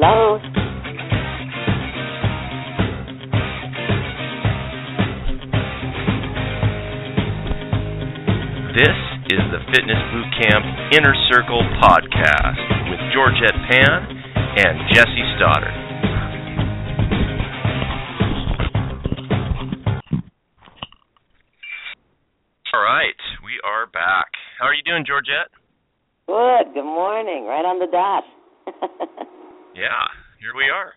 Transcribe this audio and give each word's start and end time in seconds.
Hello. 0.00 0.38
This 8.78 8.94
is 9.26 9.42
the 9.50 9.58
Fitness 9.74 9.98
Boot 10.14 10.30
Camp 10.38 10.64
Inner 10.94 11.14
Circle 11.34 11.58
podcast 11.82 12.62
with 12.86 13.00
Georgette 13.12 13.58
Pann 13.66 14.06
and 14.54 14.78
Jesse 14.94 15.26
Stoddard. 15.34 15.74
All 22.72 22.84
right, 22.84 23.18
we 23.42 23.58
are 23.66 23.88
back. 23.88 24.30
How 24.60 24.66
are 24.66 24.74
you 24.74 24.84
doing, 24.84 25.04
Georgette? 25.04 25.50
Good. 26.28 26.72
Good 26.72 26.84
morning. 26.84 27.46
Right 27.46 27.64
on 27.64 27.80
the 27.80 27.88
dot. 27.90 28.22
Yeah, 29.78 30.10
here 30.42 30.58
we 30.58 30.66
are. 30.74 30.90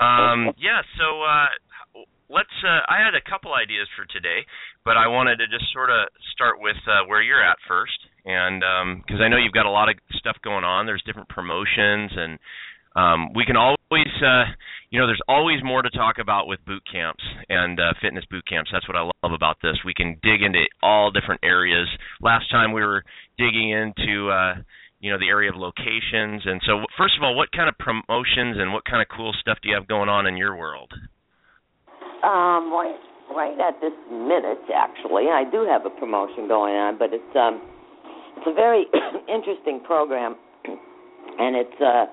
Um, 0.00 0.56
yeah, 0.56 0.80
so 0.96 1.20
uh, 1.20 1.52
let's. 2.32 2.56
Uh, 2.64 2.80
I 2.88 3.04
had 3.04 3.12
a 3.12 3.20
couple 3.20 3.52
ideas 3.52 3.84
for 3.92 4.08
today, 4.08 4.48
but 4.80 4.96
I 4.96 5.12
wanted 5.12 5.36
to 5.44 5.46
just 5.46 5.68
sort 5.76 5.90
of 5.90 6.08
start 6.32 6.56
with 6.56 6.80
uh, 6.88 7.04
where 7.04 7.20
you're 7.20 7.44
at 7.44 7.60
first, 7.68 8.00
and 8.24 8.64
because 9.04 9.20
I 9.20 9.28
know 9.28 9.36
you've 9.36 9.52
got 9.52 9.68
a 9.68 9.70
lot 9.70 9.90
of 9.90 9.96
stuff 10.16 10.36
going 10.42 10.64
on. 10.64 10.86
There's 10.86 11.04
different 11.04 11.28
promotions, 11.28 12.16
and 12.16 12.38
um, 12.96 13.36
we 13.36 13.44
can 13.44 13.60
always, 13.60 14.12
uh, 14.24 14.48
you 14.88 14.98
know, 14.98 15.06
there's 15.06 15.20
always 15.28 15.60
more 15.62 15.82
to 15.82 15.90
talk 15.90 16.16
about 16.16 16.48
with 16.48 16.64
boot 16.64 16.82
camps 16.90 17.22
and 17.50 17.78
uh, 17.78 17.92
fitness 18.00 18.24
boot 18.30 18.48
camps. 18.48 18.70
That's 18.72 18.88
what 18.88 18.96
I 18.96 19.04
love 19.04 19.36
about 19.36 19.58
this. 19.60 19.76
We 19.84 19.92
can 19.92 20.16
dig 20.24 20.40
into 20.40 20.64
all 20.82 21.10
different 21.12 21.44
areas. 21.44 21.88
Last 22.22 22.50
time 22.50 22.72
we 22.72 22.80
were 22.80 23.04
digging 23.36 23.68
into. 23.68 24.30
Uh, 24.32 24.64
you 25.04 25.12
know 25.12 25.18
the 25.18 25.28
area 25.28 25.52
of 25.52 25.56
locations. 25.56 26.48
And 26.48 26.62
so 26.64 26.80
first 26.96 27.12
of 27.18 27.22
all 27.22 27.36
what 27.36 27.52
kind 27.52 27.68
of 27.68 27.76
promotions 27.76 28.56
and 28.56 28.72
what 28.72 28.86
kind 28.86 29.02
of 29.02 29.08
cool 29.14 29.36
stuff 29.38 29.58
do 29.62 29.68
you 29.68 29.74
have 29.74 29.86
going 29.86 30.08
on 30.08 30.26
in 30.26 30.38
your 30.38 30.56
world? 30.56 30.90
Um, 32.24 32.72
right, 32.72 32.96
right 33.36 33.52
at 33.60 33.78
this 33.82 33.92
minute, 34.08 34.64
actually, 34.72 35.28
I 35.28 35.44
do 35.52 35.68
have 35.68 35.84
a 35.84 35.90
promotion 35.90 36.48
going 36.48 36.72
on, 36.72 36.96
but 36.96 37.12
it's 37.12 37.36
um, 37.36 37.60
it's 38.38 38.46
a 38.48 38.54
very 38.54 38.86
interesting 39.28 39.80
program, 39.84 40.36
and 40.64 41.54
it's 41.54 41.80
uh, 41.84 42.06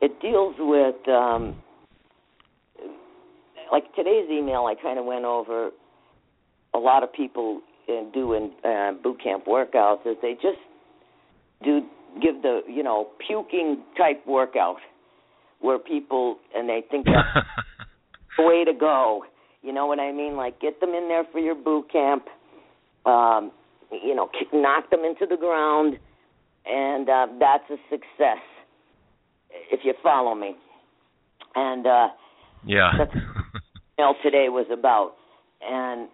it 0.00 0.18
deals 0.22 0.54
with 0.58 0.96
um, 1.08 1.60
like 3.70 3.84
today's 3.94 4.30
email. 4.30 4.64
I 4.64 4.80
kind 4.80 4.98
of 4.98 5.04
went 5.04 5.26
over 5.26 5.72
a 6.72 6.78
lot 6.78 7.02
of 7.02 7.12
people 7.12 7.60
in 7.86 8.10
doing 8.14 8.52
uh, 8.64 8.92
boot 9.02 9.22
camp 9.22 9.44
workouts 9.44 10.06
is 10.06 10.16
they 10.22 10.32
just 10.40 10.56
do 11.62 11.82
give 12.20 12.42
the 12.42 12.60
you 12.68 12.82
know 12.82 13.08
puking 13.26 13.82
type 13.96 14.26
workout 14.26 14.78
where 15.60 15.78
people 15.78 16.38
and 16.54 16.68
they 16.68 16.82
think 16.90 17.06
that's 17.06 17.46
the 18.36 18.44
way 18.44 18.64
to 18.64 18.72
go. 18.72 19.24
You 19.62 19.72
know 19.72 19.86
what 19.86 20.00
I 20.00 20.12
mean? 20.12 20.36
Like 20.36 20.60
get 20.60 20.80
them 20.80 20.90
in 20.90 21.08
there 21.08 21.24
for 21.30 21.38
your 21.38 21.54
boot 21.54 21.90
camp. 21.92 22.24
Um, 23.06 23.52
you 23.90 24.14
know, 24.14 24.28
kick, 24.28 24.48
knock 24.52 24.90
them 24.90 25.00
into 25.04 25.26
the 25.26 25.36
ground, 25.36 25.98
and 26.66 27.08
uh, 27.08 27.26
that's 27.38 27.64
a 27.70 27.76
success. 27.90 28.38
If 29.72 29.80
you 29.84 29.94
follow 30.02 30.34
me, 30.34 30.54
and 31.54 31.86
uh, 31.86 32.08
yeah, 32.64 32.92
that's 32.98 33.14
what 33.96 34.16
today 34.22 34.48
was 34.48 34.66
about, 34.72 35.14
and 35.60 36.08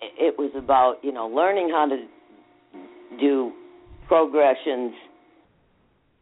it 0.00 0.38
was 0.38 0.50
about 0.56 0.96
you 1.02 1.12
know 1.12 1.26
learning 1.26 1.70
how 1.70 1.86
to 1.88 2.04
do 3.18 3.52
progressions 4.06 4.92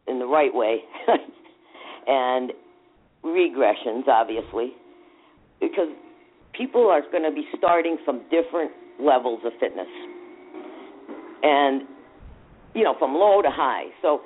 in 0.09 0.19
the 0.19 0.27
right 0.27 0.55
way. 0.55 0.79
And 2.07 2.53
regressions 3.25 4.09
obviously 4.09 4.73
because 5.61 5.89
people 6.53 6.89
are 6.89 7.03
going 7.13 7.23
to 7.23 7.31
be 7.31 7.47
starting 7.57 7.97
from 8.05 8.23
different 8.31 8.73
levels 9.01 9.41
of 9.45 9.53
fitness. 9.61 9.87
And 11.43 11.83
you 12.75 12.83
know 12.83 12.95
from 12.99 13.15
low 13.15 13.43
to 13.43 13.51
high. 13.51 13.87
So 14.01 14.23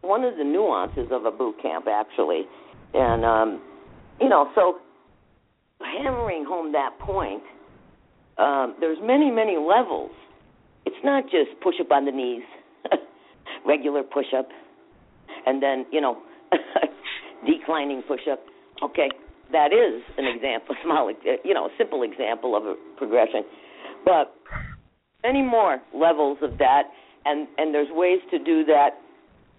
one 0.00 0.24
of 0.24 0.36
the 0.36 0.44
nuances 0.44 1.08
of 1.10 1.24
a 1.24 1.30
boot 1.30 1.56
camp 1.62 1.86
actually 1.88 2.42
and 2.94 3.24
um 3.24 3.62
you 4.20 4.28
know 4.28 4.50
so 4.54 4.78
hammering 5.80 6.44
home 6.44 6.72
that 6.72 6.98
point 6.98 7.42
um 8.38 8.74
there's 8.80 8.98
many 9.00 9.30
many 9.30 9.56
levels. 9.56 10.10
It's 10.84 10.96
not 11.04 11.24
just 11.24 11.60
push 11.62 11.76
up 11.80 11.90
on 11.92 12.04
the 12.04 12.12
knees 12.12 12.42
regular 13.66 14.02
push 14.02 14.34
up 14.36 14.48
and 15.46 15.62
then 15.62 15.86
you 15.90 16.00
know 16.00 16.18
declining 17.46 18.02
push 18.06 18.22
up 18.30 18.40
okay 18.82 19.08
that 19.52 19.72
is 19.72 20.02
an 20.18 20.26
example 20.26 20.74
small 20.84 21.10
you 21.44 21.54
know 21.54 21.66
a 21.66 21.70
simple 21.78 22.02
example 22.02 22.56
of 22.56 22.64
a 22.64 22.74
progression. 22.96 23.42
But 24.04 24.34
many 25.22 25.42
more 25.42 25.80
levels 25.94 26.38
of 26.42 26.58
that 26.58 26.84
and 27.24 27.48
and 27.58 27.74
there's 27.74 27.88
ways 27.90 28.20
to 28.30 28.38
do 28.38 28.64
that 28.64 28.90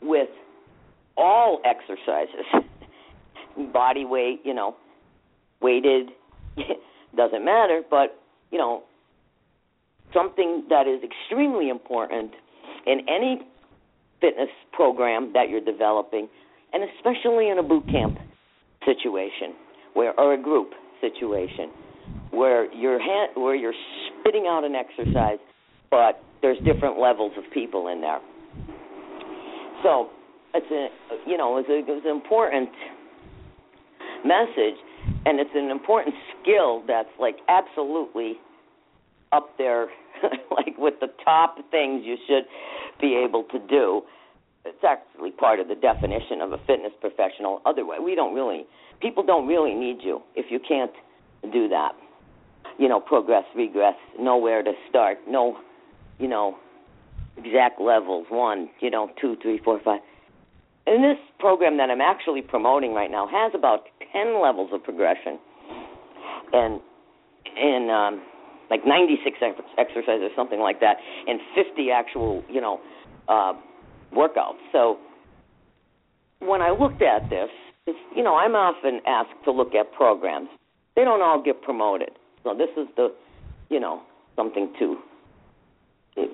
with 0.02 0.30
all 1.16 1.62
exercises. 1.66 2.46
Body 3.74 4.06
weight 4.06 4.42
you 4.44 4.54
know 4.54 4.76
weighted 5.62 6.10
doesn't 7.16 7.44
matter 7.44 7.82
but 7.90 8.20
you 8.52 8.58
know 8.58 8.84
something 10.14 10.64
that 10.70 10.88
is 10.88 11.02
extremely 11.04 11.70
important 11.70 12.32
in 12.86 13.00
any 13.10 13.42
fitness 14.22 14.50
program 14.74 15.32
that 15.34 15.50
you're 15.50 15.64
developing, 15.64 16.28
and 16.74 16.84
especially 16.96 17.50
in 17.50 17.60
a 17.60 17.64
boot 17.64 17.86
camp 17.90 18.18
situation 18.86 19.56
where 19.94 20.18
or 20.20 20.34
a 20.34 20.42
group 20.42 20.72
situation 21.02 21.70
where 22.32 22.72
you're 22.74 23.00
ha- 23.02 23.40
where 23.40 23.56
you're 23.56 23.74
spitting 24.20 24.46
out 24.48 24.64
an 24.64 24.76
exercise, 24.76 25.40
but 25.90 26.22
there's 26.42 26.58
different 26.60 27.00
levels 27.00 27.32
of 27.38 27.44
people 27.54 27.88
in 27.88 28.02
there. 28.02 28.20
So 29.84 30.10
it's 30.54 30.72
a 30.72 31.30
you 31.30 31.38
know 31.38 31.58
it's, 31.58 31.70
a, 31.70 31.80
it's 31.80 32.06
an 32.06 32.12
important 32.12 32.70
message, 34.26 34.78
and 35.26 35.40
it's 35.40 35.52
an 35.56 35.70
important 35.70 36.16
skill 36.42 36.84
that's 36.88 37.10
like 37.20 37.38
absolutely 37.48 38.38
up 39.32 39.58
there, 39.58 39.88
like 40.52 40.78
with 40.78 40.96
the 41.02 41.08
top 41.24 41.58
things 41.72 42.04
you 42.06 42.16
should 42.28 42.44
be 43.00 43.16
able 43.16 43.44
to 43.52 43.60
do. 43.60 44.02
It's 44.66 44.84
actually 44.84 45.32
part 45.32 45.60
of 45.60 45.68
the 45.68 45.76
definition 45.76 46.42
of 46.42 46.52
a 46.52 46.58
fitness 46.68 46.92
professional. 47.00 47.62
Otherwise, 47.66 48.00
we 48.04 48.16
don't 48.16 48.34
really, 48.34 48.66
people 49.02 49.24
don't 49.24 49.48
really 49.48 49.74
need 49.74 50.00
you 50.02 50.22
if 50.36 50.52
you 50.52 50.60
can't 50.60 50.92
do 51.54 51.68
that. 51.70 51.94
You 52.78 52.90
know, 52.90 53.00
progress, 53.00 53.46
regress, 53.56 53.96
know 54.20 54.38
where 54.38 54.62
to 54.62 54.74
start, 54.90 55.20
know, 55.28 55.58
you 56.20 56.28
know, 56.28 56.58
exact 57.38 57.80
levels 57.80 58.28
one, 58.30 58.70
you 58.82 58.90
know, 58.90 59.10
two, 59.20 59.38
three, 59.42 59.60
four, 59.64 59.80
five. 59.84 60.02
And 60.86 61.04
this 61.04 61.18
program 61.40 61.78
that 61.78 61.90
I'm 61.90 62.02
actually 62.02 62.42
promoting 62.42 62.94
right 62.94 63.12
now 63.12 63.28
has 63.28 63.52
about 63.56 63.88
10 64.14 64.42
levels 64.42 64.70
of 64.74 64.84
progression. 64.84 65.40
And 66.54 66.80
in 67.58 67.90
um, 67.90 68.22
like 68.70 68.86
96 68.86 69.38
ex- 69.42 69.60
exercises 69.78 70.24
or 70.24 70.36
something 70.36 70.60
like 70.60 70.80
that, 70.80 70.98
and 71.28 71.40
50 71.56 71.92
actual, 71.92 72.44
you 72.50 72.62
know, 72.62 72.80
uh, 73.28 73.54
workouts. 74.16 74.60
So 74.72 74.98
when 76.40 76.62
I 76.62 76.76
looked 76.78 77.02
at 77.02 77.30
this, 77.30 77.50
it's, 77.86 78.00
you 78.16 78.24
know, 78.24 78.36
I'm 78.36 78.56
often 78.56 79.02
asked 79.08 79.38
to 79.46 79.52
look 79.52 79.74
at 79.74 79.92
programs. 79.94 80.50
They 80.96 81.04
don't 81.04 81.22
all 81.22 81.42
get 81.42 81.62
promoted. 81.62 82.10
So 82.44 82.54
this 82.54 82.70
is 82.78 82.88
the, 82.96 83.14
you 83.70 83.80
know, 83.80 84.02
something 84.36 84.74
to 84.80 84.98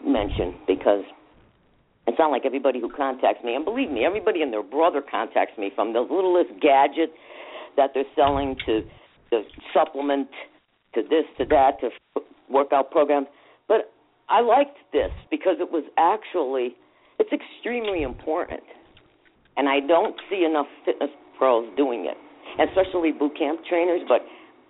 mention 0.06 0.56
because 0.68 1.04
it's 2.08 2.20
not 2.20 2.32
like 2.32 2.44
everybody 2.46 2.80
who 2.80 2.90
contacts 2.90 3.44
me, 3.44 3.56
and 3.56 3.64
believe 3.64 3.90
me, 3.90 4.06
everybody 4.06 4.42
and 4.42 4.52
their 4.52 4.64
brother 4.64 5.02
contacts 5.02 5.58
me 5.58 5.72
from 5.74 5.94
the 5.94 6.02
littlest 6.02 6.52
gadget 6.62 7.12
that 7.78 7.92
they're 7.94 8.04
selling 8.16 8.56
to 8.66 8.82
the 9.32 9.42
supplement 9.74 10.28
to 10.94 11.02
this 11.02 11.26
to 11.38 11.46
that 11.50 11.80
to 11.82 11.90
workout 12.50 12.92
programs. 12.92 13.28
But 13.68 13.92
I 14.30 14.42
liked 14.42 14.78
this 14.92 15.12
because 15.30 15.58
it 15.60 15.72
was 15.72 15.84
actually 15.98 16.76
it's 17.20 17.32
extremely 17.32 18.04
important, 18.04 18.64
and 19.56 19.70
I 19.70 19.80
don't 19.80 20.16
see 20.30 20.44
enough 20.44 20.68
fitness 20.84 21.10
pros 21.38 21.70
doing 21.78 22.10
it, 22.10 22.18
especially 22.60 23.12
boot 23.12 23.38
camp 23.38 23.62
trainers, 23.70 24.02
but 24.08 24.22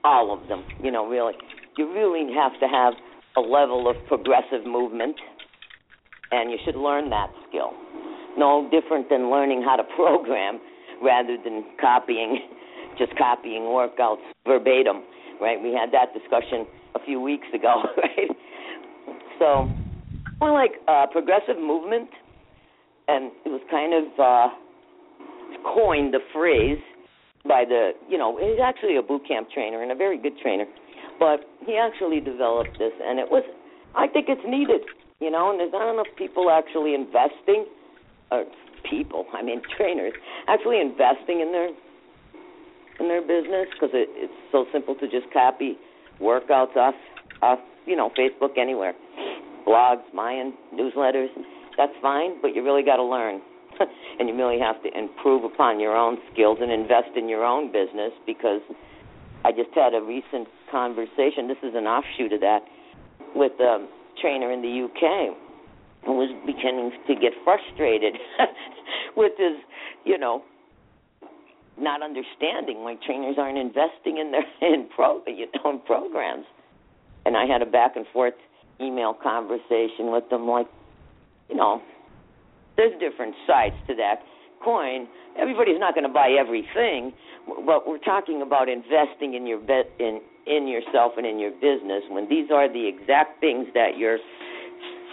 all 0.04 0.34
of 0.34 0.48
them. 0.50 0.64
You 0.84 0.92
know, 0.92 1.08
really, 1.08 1.34
you 1.78 1.92
really 1.92 2.34
have 2.34 2.60
to 2.60 2.68
have 2.68 2.94
a 3.38 3.42
level 3.42 3.90
of 3.90 3.96
progressive 4.08 4.66
movement, 4.66 5.16
and 6.31 6.52
you 6.52 6.58
should 6.66 6.75
learn 6.75 7.10
that 7.10 7.30
skill. 7.48 7.72
No 8.38 8.70
different 8.70 9.10
than 9.10 9.30
learning 9.30 9.64
how 9.64 9.78
to 9.78 9.84
program 9.96 10.60
rather 11.02 11.38
than 11.44 11.64
copying, 11.80 12.40
just 12.98 13.16
copying 13.18 13.64
workouts 13.64 14.22
verbatim 14.46 15.04
right? 15.44 15.62
We 15.62 15.75
had 15.75 15.92
that 15.92 16.16
discussion 16.16 16.66
a 16.95 17.04
few 17.04 17.19
weeks 17.19 17.48
ago, 17.54 17.84
right? 17.98 18.31
So, 19.38 19.69
more 20.40 20.54
like 20.54 20.80
uh, 20.88 21.07
progressive 21.12 21.60
movement, 21.60 22.10
and 23.07 23.31
it 23.45 23.50
was 23.51 23.62
kind 23.69 23.92
of 23.92 24.06
uh, 24.16 24.48
coined 25.75 26.13
the 26.13 26.24
phrase 26.31 26.80
by 27.45 27.66
the 27.68 27.92
you 28.07 28.18
know 28.18 28.40
he's 28.40 28.60
actually 28.63 28.95
a 28.95 29.01
boot 29.01 29.28
camp 29.28 29.50
trainer 29.54 29.84
and 29.84 29.92
a 29.92 29.95
very 29.95 30.18
good 30.18 30.38
trainer, 30.42 30.66
but 31.19 31.42
he 31.66 31.75
actually 31.75 32.19
developed 32.19 32.80
this 32.80 32.94
and 33.04 33.19
it 33.19 33.30
was 33.30 33.44
I 33.96 34.07
think 34.07 34.28
it's 34.30 34.48
needed 34.48 34.81
you 35.19 35.30
know 35.30 35.51
and 35.51 35.60
there's 35.60 35.74
not 35.74 35.92
enough 35.92 36.07
people 36.18 36.50
actually 36.50 36.96
investing 36.96 37.66
or 38.31 38.46
people 38.89 39.25
I 39.34 39.44
mean 39.44 39.62
trainers 39.78 40.13
actually 40.48 40.80
investing 40.80 41.42
in 41.42 41.51
their 41.51 41.69
in 43.00 43.07
their 43.07 43.22
business 43.22 43.68
because 43.74 43.90
it, 43.94 44.10
it's 44.13 44.34
so 44.51 44.66
simple 44.72 44.95
to 44.95 45.10
just 45.10 45.31
copy 45.34 45.78
workouts 46.22 46.75
off 46.75 46.95
off 47.42 47.60
you 47.86 47.95
know 47.95 48.10
Facebook 48.18 48.57
anywhere 48.57 48.94
blogs 49.68 50.04
Mayan 50.13 50.54
newsletters 50.74 51.30
that's 51.78 51.94
fine 52.01 52.42
but 52.42 52.56
you 52.56 52.63
really 52.63 52.84
got 52.84 52.98
to 52.98 53.04
learn 53.04 53.42
and 54.19 54.30
you 54.30 54.36
really 54.36 54.60
have 54.60 54.81
to 54.84 54.98
improve 54.98 55.44
upon 55.44 55.80
your 55.80 55.95
own 55.95 56.18
skills 56.31 56.60
and 56.62 56.72
invest 56.72 57.16
in 57.16 57.28
your 57.28 57.44
own 57.44 57.72
business 57.72 58.12
because 58.25 58.62
I 59.46 59.51
just 59.51 59.72
had 59.75 59.94
a 59.94 60.01
recent 60.01 60.48
conversation. 60.72 61.48
This 61.48 61.57
is 61.63 61.75
an 61.75 61.86
offshoot 61.86 62.31
of 62.34 62.39
that 62.42 62.62
with 63.36 63.54
a 63.60 63.86
trainer 64.22 64.51
in 64.51 64.62
the 64.62 64.86
UK 64.86 65.36
who 66.06 66.13
was 66.13 66.30
beginning 66.46 66.92
to 67.07 67.16
get 67.16 67.34
frustrated 67.44 68.16
with 69.18 69.34
his, 69.38 69.57
you 70.06 70.18
know, 70.18 70.44
not 71.78 72.02
understanding 72.02 72.84
why 72.84 72.96
trainers 73.06 73.36
aren't 73.38 73.58
investing 73.58 74.18
in 74.18 74.31
their 74.31 74.46
in 74.62 74.88
pro 74.96 75.22
you 75.28 75.48
know 75.56 75.72
in 75.72 75.80
programs. 75.80 76.46
And 77.25 77.38
I 77.38 77.46
had 77.46 77.62
a 77.62 77.66
back 77.66 77.96
and 77.96 78.06
forth 78.12 78.34
email 78.81 79.14
conversation 79.14 80.12
with 80.12 80.30
them 80.30 80.48
like, 80.48 80.68
you 81.50 81.56
know, 81.56 81.81
there's 82.75 83.00
different 83.00 83.36
sides 83.48 83.75
to 83.88 83.96
that 83.96 84.20
coin. 84.64 85.08
Everybody's 85.38 85.80
not 85.80 85.94
going 85.94 86.08
to 86.08 86.14
buy 86.14 86.36
everything, 86.40 87.14
but 87.66 87.88
we're 87.88 88.00
talking 88.00 88.42
about 88.42 88.70
investing 88.70 89.36
in 89.36 89.46
your 89.48 89.60
bet 89.60 89.90
in 90.00 90.22
in 90.46 90.68
yourself 90.68 91.14
and 91.16 91.25
in 91.25 91.40
your 91.40 91.52
business 91.52 92.04
when 92.10 92.28
these 92.28 92.52
are 92.52 92.72
the 92.72 92.86
exact 92.86 93.40
things 93.40 93.66
that 93.74 93.98
you're 93.98 94.20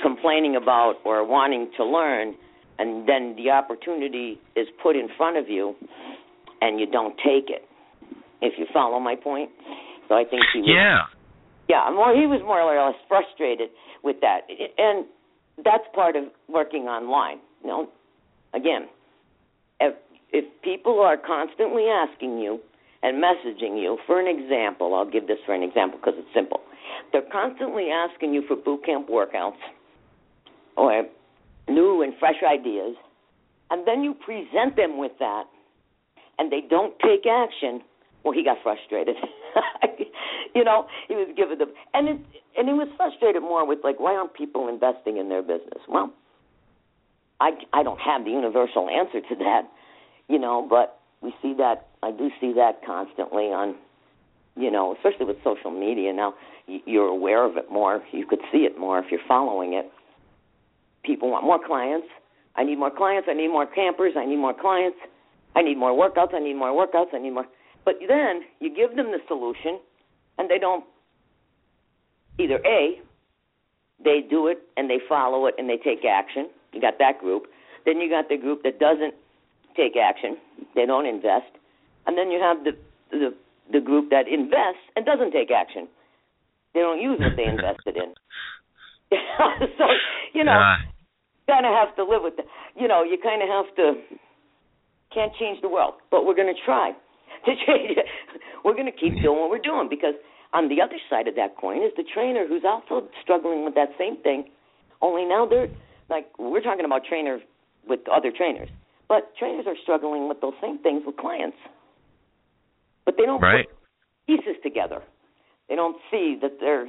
complaining 0.03 0.57
about 0.57 0.95
or 1.05 1.25
wanting 1.25 1.71
to 1.77 1.85
learn 1.85 2.35
and 2.81 3.09
then 3.09 3.37
the 3.37 3.51
opportunity 3.51 4.41
is 4.57 4.67
put 4.83 4.97
in 4.97 5.09
front 5.17 5.37
of 5.37 5.49
you 5.49 5.77
and 6.61 6.79
you 6.81 6.87
don't 6.87 7.17
take 7.19 7.49
it. 7.51 7.65
If 8.43 8.55
you 8.59 8.67
follow 8.73 8.99
my 9.01 9.17
point. 9.17 9.51
So 10.09 10.15
I 10.15 10.25
think 10.25 10.43
he 10.53 10.61
was 10.61 10.71
Yeah. 10.71 11.05
Yeah, 11.69 11.91
more 11.95 12.15
he 12.15 12.27
was 12.27 12.41
more 12.43 12.61
or 12.61 12.87
less 12.87 12.99
frustrated 13.07 13.71
with 14.03 14.17
that. 14.23 14.49
And 14.79 15.07
that's 15.59 15.85
part 15.95 16.17
of 16.17 16.25
working 16.49 16.85
online 16.85 17.39
you 17.63 17.69
know, 17.69 17.89
again, 18.55 18.89
if 19.81 19.95
if 20.33 20.45
people 20.63 21.01
are 21.01 21.17
constantly 21.17 21.87
asking 21.87 22.39
you 22.39 22.61
and 23.03 23.23
messaging 23.23 23.81
you, 23.81 23.99
for 24.07 24.21
an 24.21 24.27
example, 24.27 24.95
I'll 24.95 25.11
give 25.11 25.27
this 25.27 25.39
for 25.47 25.55
an 25.55 25.63
example 25.63 25.99
because 25.99 26.15
it's 26.19 26.35
simple. 26.35 26.61
They're 27.13 27.29
constantly 27.33 27.89
asking 27.91 28.35
you 28.35 28.43
for 28.47 28.57
boot 28.57 28.85
camp 28.85 29.09
workouts 29.09 29.59
or 30.77 31.05
new 31.69 32.03
and 32.03 32.13
fresh 32.19 32.37
ideas, 32.47 32.97
and 33.71 33.87
then 33.87 34.03
you 34.03 34.15
present 34.15 34.77
them 34.77 34.99
with 34.99 35.13
that, 35.19 35.45
and 36.41 36.51
they 36.51 36.63
don't 36.69 36.99
take 36.99 37.27
action. 37.27 37.83
Well, 38.25 38.33
he 38.33 38.43
got 38.43 38.57
frustrated. 38.63 39.17
you 40.55 40.65
know, 40.65 40.87
he 41.07 41.15
was 41.15 41.29
given 41.37 41.59
them, 41.59 41.69
and 41.93 42.09
it, 42.09 42.17
and 42.57 42.67
he 42.67 42.75
was 42.75 42.89
frustrated 42.97 43.43
more 43.43 43.67
with 43.67 43.81
like, 43.85 44.01
why 44.01 44.15
aren't 44.15 44.35
people 44.35 44.69
investing 44.69 45.19
in 45.19 45.29
their 45.29 45.43
business? 45.43 45.85
Well, 45.87 46.13
I 47.41 47.51
I 47.73 47.83
don't 47.83 48.01
have 48.01 48.25
the 48.25 48.31
universal 48.31 48.89
answer 48.89 49.21
to 49.21 49.35
that, 49.37 49.69
you 50.29 50.39
know, 50.39 50.67
but 50.69 50.99
we 51.21 51.35
see 51.43 51.55
that 51.59 51.89
I 52.03 52.11
do 52.11 52.31
see 52.41 52.55
that 52.55 52.81
constantly 52.85 53.53
on 53.53 53.77
you 54.57 54.71
know, 54.71 54.95
especially 54.97 55.27
with 55.27 55.37
social 55.45 55.71
media 55.71 56.13
now, 56.13 56.35
you're 56.67 57.07
aware 57.07 57.45
of 57.45 57.57
it 57.57 57.71
more. 57.71 58.03
You 58.13 58.27
could 58.27 58.41
see 58.53 58.59
it 58.59 58.79
more 58.79 58.99
if 58.99 59.07
you're 59.11 59.21
following 59.29 59.75
it. 59.75 59.91
People 61.05 61.31
want 61.31 61.45
more 61.45 61.65
clients. 61.65 62.09
I 62.57 62.65
need 62.65 62.79
more 62.79 62.91
clients. 62.91 63.29
I 63.31 63.35
need 63.35 63.49
more 63.49 63.67
campers. 63.67 64.15
I 64.17 64.27
need 64.27 64.37
more 64.37 64.55
clients. 64.55 64.99
I 65.57 65.63
need 65.63 65.79
more 65.79 65.93
workouts. 65.93 66.35
I 66.35 66.41
need 66.41 66.55
more 66.55 66.71
workouts. 66.71 67.13
I 67.13 67.19
need 67.19 67.31
more. 67.33 67.47
But 67.85 67.95
then 68.07 68.43
you 68.61 68.75
give 68.75 68.97
them 68.97 69.07
the 69.07 69.19
solution, 69.29 69.81
and 70.39 70.51
they 70.51 70.59
don't. 70.59 70.85
Either 72.39 72.61
a, 72.65 73.01
they 74.03 74.21
do 74.29 74.47
it 74.47 74.59
and 74.77 74.89
they 74.89 74.99
follow 75.09 75.47
it 75.47 75.55
and 75.59 75.69
they 75.69 75.77
take 75.77 76.05
action, 76.05 76.49
you 76.73 76.81
got 76.81 76.99
that 76.99 77.19
group. 77.19 77.45
Then 77.85 78.01
you 78.01 78.09
got 78.09 78.29
the 78.29 78.37
group 78.37 78.63
that 78.63 78.79
doesn't 78.79 79.15
take 79.77 79.97
action. 79.97 80.37
They 80.75 80.87
don't 80.87 81.07
invest. 81.07 81.53
And 82.07 82.17
then 82.17 82.31
you 82.31 82.41
have 82.41 82.65
the 82.65 82.73
the 83.11 83.35
the 83.73 83.81
group 83.81 84.11
that 84.11 84.27
invests 84.27 84.83
and 84.97 85.05
doesn't 85.05 85.33
take 85.33 85.51
action. 85.51 85.89
They 86.75 86.81
don't 86.81 87.01
use 87.01 87.19
what 87.21 87.37
they 87.37 87.45
invested 87.55 87.97
in. 87.97 88.15
so 89.79 89.85
you 90.35 90.45
know, 90.45 90.53
uh, 90.53 90.77
kind 91.47 91.67
of 91.67 91.73
have 91.73 91.95
to 91.97 92.05
live 92.05 92.23
with 92.23 92.37
that. 92.37 92.47
You 92.77 92.89
know, 92.89 93.03
you 93.03 93.19
kind 93.23 93.43
of 93.43 93.49
have 93.49 93.75
to 93.77 93.95
can't 95.13 95.33
change 95.39 95.61
the 95.61 95.69
world, 95.69 95.95
but 96.11 96.25
we're 96.25 96.35
going 96.35 96.53
to 96.53 96.61
try 96.65 96.93
to 97.45 97.51
change 97.67 97.97
it. 97.97 98.07
We're 98.65 98.75
going 98.75 98.91
to 98.91 98.93
keep 98.93 99.15
doing 99.23 99.39
what 99.39 99.51
we're 99.51 99.59
doing 99.59 99.89
because 99.89 100.15
on 100.53 100.69
the 100.69 100.81
other 100.83 100.97
side 101.09 101.29
of 101.29 101.35
that 101.37 101.57
coin 101.57 101.79
is 101.79 101.93
the 101.97 102.05
trainer 102.15 102.47
who's 102.47 102.65
also 102.65 103.09
struggling 103.23 103.65
with 103.65 103.75
that 103.75 103.91
same 103.99 104.17
thing. 104.23 104.51
Only 105.01 105.25
now 105.25 105.47
they're 105.47 105.69
like 106.09 106.27
we're 106.39 106.61
talking 106.61 106.85
about 106.85 107.05
trainers 107.09 107.41
with 107.89 108.01
other 108.13 108.33
trainers, 108.37 108.69
but 109.09 109.35
trainers 109.39 109.65
are 109.67 109.77
struggling 109.83 110.29
with 110.29 110.41
those 110.41 110.55
same 110.61 110.79
things 110.79 111.03
with 111.07 111.17
clients. 111.17 111.57
But 113.05 113.15
they 113.17 113.25
don't 113.25 113.41
right. 113.41 113.67
put 113.67 113.77
pieces 114.27 114.57
together. 114.63 115.03
They 115.69 115.77
don't 115.77 115.97
see 116.11 116.37
that 116.43 116.59
they're, 116.61 116.87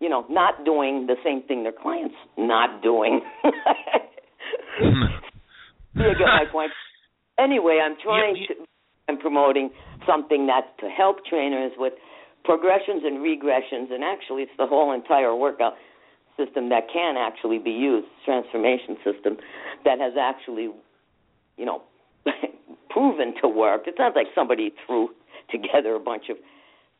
you 0.00 0.08
know, 0.08 0.26
not 0.28 0.64
doing 0.64 1.06
the 1.06 1.16
same 1.24 1.42
thing 1.42 1.62
their 1.62 1.72
clients 1.72 2.14
not 2.36 2.82
doing. 2.82 3.20
Do 5.94 6.02
you 6.02 6.14
get 6.18 6.26
my 6.26 6.44
point. 6.50 6.72
Anyway, 7.38 7.80
I'm 7.82 7.96
trying 8.02 8.36
yeah, 8.36 8.54
to. 8.54 8.54
I'm 9.08 9.18
promoting 9.18 9.70
something 10.06 10.46
that's 10.46 10.68
to 10.80 10.88
help 10.88 11.24
trainers 11.26 11.72
with 11.76 11.94
progressions 12.44 13.02
and 13.04 13.18
regressions, 13.18 13.92
and 13.92 14.04
actually, 14.04 14.42
it's 14.42 14.52
the 14.58 14.66
whole 14.66 14.92
entire 14.92 15.34
workout 15.34 15.74
system 16.36 16.68
that 16.70 16.84
can 16.92 17.16
actually 17.16 17.58
be 17.58 17.70
used, 17.70 18.06
transformation 18.24 18.96
system 19.04 19.36
that 19.84 20.00
has 20.00 20.14
actually, 20.18 20.70
you 21.56 21.64
know, 21.64 21.82
proven 22.90 23.34
to 23.42 23.48
work. 23.48 23.82
It's 23.86 23.98
not 23.98 24.14
like 24.16 24.28
somebody 24.34 24.72
threw 24.86 25.08
together 25.50 25.94
a 25.94 26.00
bunch 26.00 26.24
of 26.30 26.36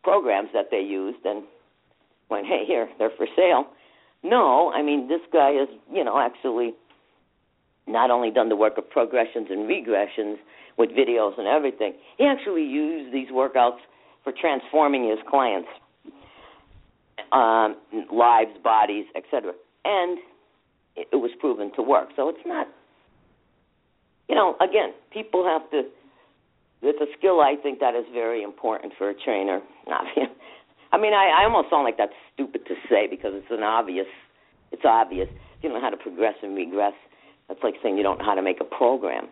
programs 0.02 0.50
that 0.52 0.66
they 0.70 0.80
used 0.80 1.24
and 1.24 1.44
went, 2.28 2.46
"Hey, 2.46 2.64
here, 2.66 2.88
they're 2.98 3.10
for 3.16 3.26
sale." 3.36 3.66
No, 4.22 4.72
I 4.72 4.82
mean 4.82 5.08
this 5.08 5.20
guy 5.32 5.50
is, 5.50 5.68
you 5.92 6.04
know, 6.04 6.18
actually 6.18 6.74
not 7.92 8.11
only 8.11 8.30
done 8.30 8.49
the 8.49 8.56
work 8.56 8.78
of 8.78 8.88
progressions 8.88 9.49
and 9.50 9.68
regressions 9.68 10.37
with 10.78 10.90
videos 10.90 11.38
and 11.38 11.46
everything. 11.46 11.92
He 12.18 12.25
actually 12.25 12.64
used 12.64 13.12
these 13.12 13.28
workouts 13.28 13.78
for 14.25 14.32
transforming 14.32 15.08
his 15.08 15.18
clients 15.28 15.68
um, 17.32 17.76
lives, 18.12 18.50
bodies, 18.62 19.06
etc. 19.16 19.52
And 19.84 20.18
it, 20.96 21.08
it 21.12 21.16
was 21.16 21.30
proven 21.40 21.72
to 21.76 21.82
work. 21.82 22.08
So 22.16 22.28
it's 22.28 22.44
not, 22.46 22.68
you 24.28 24.34
know, 24.34 24.56
again, 24.61 24.92
people 25.12 25.44
have 25.44 25.68
to. 25.70 25.88
It's 26.82 27.00
a 27.00 27.06
skill 27.16 27.40
I 27.40 27.54
think 27.62 27.78
that 27.78 27.94
is 27.94 28.04
very 28.12 28.42
important 28.42 28.92
for 28.99 29.08
a 29.08 29.14
trainer. 29.14 29.61
I 30.92 30.99
mean, 30.99 31.14
I, 31.14 31.40
I 31.40 31.44
almost 31.44 31.70
sound 31.70 31.84
like 31.84 31.96
that's 31.96 32.12
stupid 32.34 32.66
to 32.66 32.75
say 32.90 33.06
because 33.08 33.32
it's 33.34 33.50
an 33.50 33.62
obvious. 33.62 34.06
It's 34.72 34.82
obvious. 34.84 35.28
You 35.62 35.68
know 35.68 35.80
how 35.80 35.90
to 35.90 35.96
progress 35.96 36.34
and 36.42 36.56
regress. 36.56 36.94
That's 37.49 37.61
like 37.62 37.75
saying 37.82 37.96
you 37.96 38.02
don't 38.02 38.18
know 38.18 38.25
how 38.25 38.34
to 38.34 38.42
make 38.42 38.58
a 38.61 38.64
program. 38.64 39.28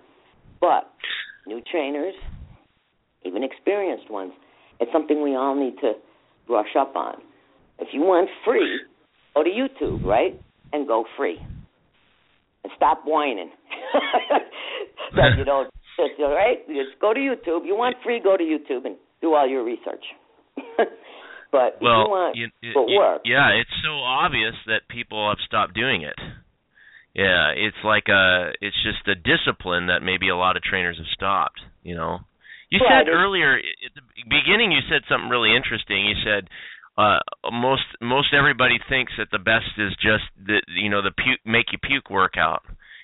But 0.61 0.91
new 1.47 1.63
trainers, 1.71 2.15
even 3.25 3.43
experienced 3.43 4.11
ones, 4.11 4.33
it's 4.79 4.93
something 4.93 5.23
we 5.23 5.35
all 5.35 5.55
need 5.55 5.77
to 5.81 5.93
brush 6.47 6.75
up 6.79 6.97
on. 6.97 7.17
If 7.79 7.89
you 7.93 8.01
want 8.01 8.29
free, 8.45 8.81
go 9.35 9.43
to 9.43 9.51
YouTube, 9.51 10.05
right? 10.05 10.41
And 10.73 10.87
go 10.87 11.05
free. 11.17 11.39
And 12.63 12.73
stop 12.77 13.03
whining. 13.05 13.51
that 15.17 15.39
you 15.39 15.45
don't 15.45 15.71
just 15.97 16.21
right. 16.21 16.67
Just 16.67 17.01
go 17.01 17.13
to 17.13 17.21
YouTube. 17.21 17.67
You 17.67 17.77
want 17.77 17.97
free, 18.05 18.21
go 18.23 18.37
to 18.37 18.43
YouTube 18.43 18.87
and 18.87 18.97
do 19.21 19.35
all 19.35 19.49
your 19.49 19.65
research. 19.65 20.05
but 20.77 21.79
well, 21.81 22.05
you 22.05 22.11
want 22.11 22.37
you, 22.37 22.49
you, 22.61 22.73
work. 22.99 23.23
Yeah, 23.25 23.49
it's 23.61 23.71
so 23.85 23.91
obvious 23.91 24.55
that 24.67 24.89
people 24.89 25.29
have 25.29 25.39
stopped 25.47 25.75
doing 25.75 26.03
it. 26.03 26.17
Yeah, 27.15 27.51
it's 27.57 27.77
like 27.85 28.07
a 28.09 28.53
it's 28.61 28.77
just 28.83 29.07
a 29.09 29.15
discipline 29.15 29.89
that 29.89 30.03
maybe 30.03 30.29
a 30.29 30.37
lot 30.37 30.57
of 30.57 30.63
trainers 30.63 30.97
have 30.99 31.11
stopped, 31.13 31.61
you 31.83 31.97
know. 31.97 32.19
You 32.71 32.79
said 32.87 33.09
earlier 33.11 33.59
at 33.59 33.95
the 33.95 34.03
beginning 34.31 34.71
you 34.71 34.79
said 34.89 35.03
something 35.09 35.29
really 35.29 35.55
interesting. 35.55 36.07
You 36.07 36.15
said 36.25 36.49
uh 36.97 37.19
most 37.51 37.83
most 38.01 38.33
everybody 38.33 38.79
thinks 38.89 39.13
that 39.19 39.29
the 39.33 39.43
best 39.43 39.75
is 39.79 39.91
just 40.01 40.25
the 40.39 40.63
you 40.69 40.89
know 40.89 41.03
the 41.03 41.11
puke 41.11 41.41
make 41.45 41.73
you 41.73 41.79
puke 41.83 42.11
workout 42.11 42.63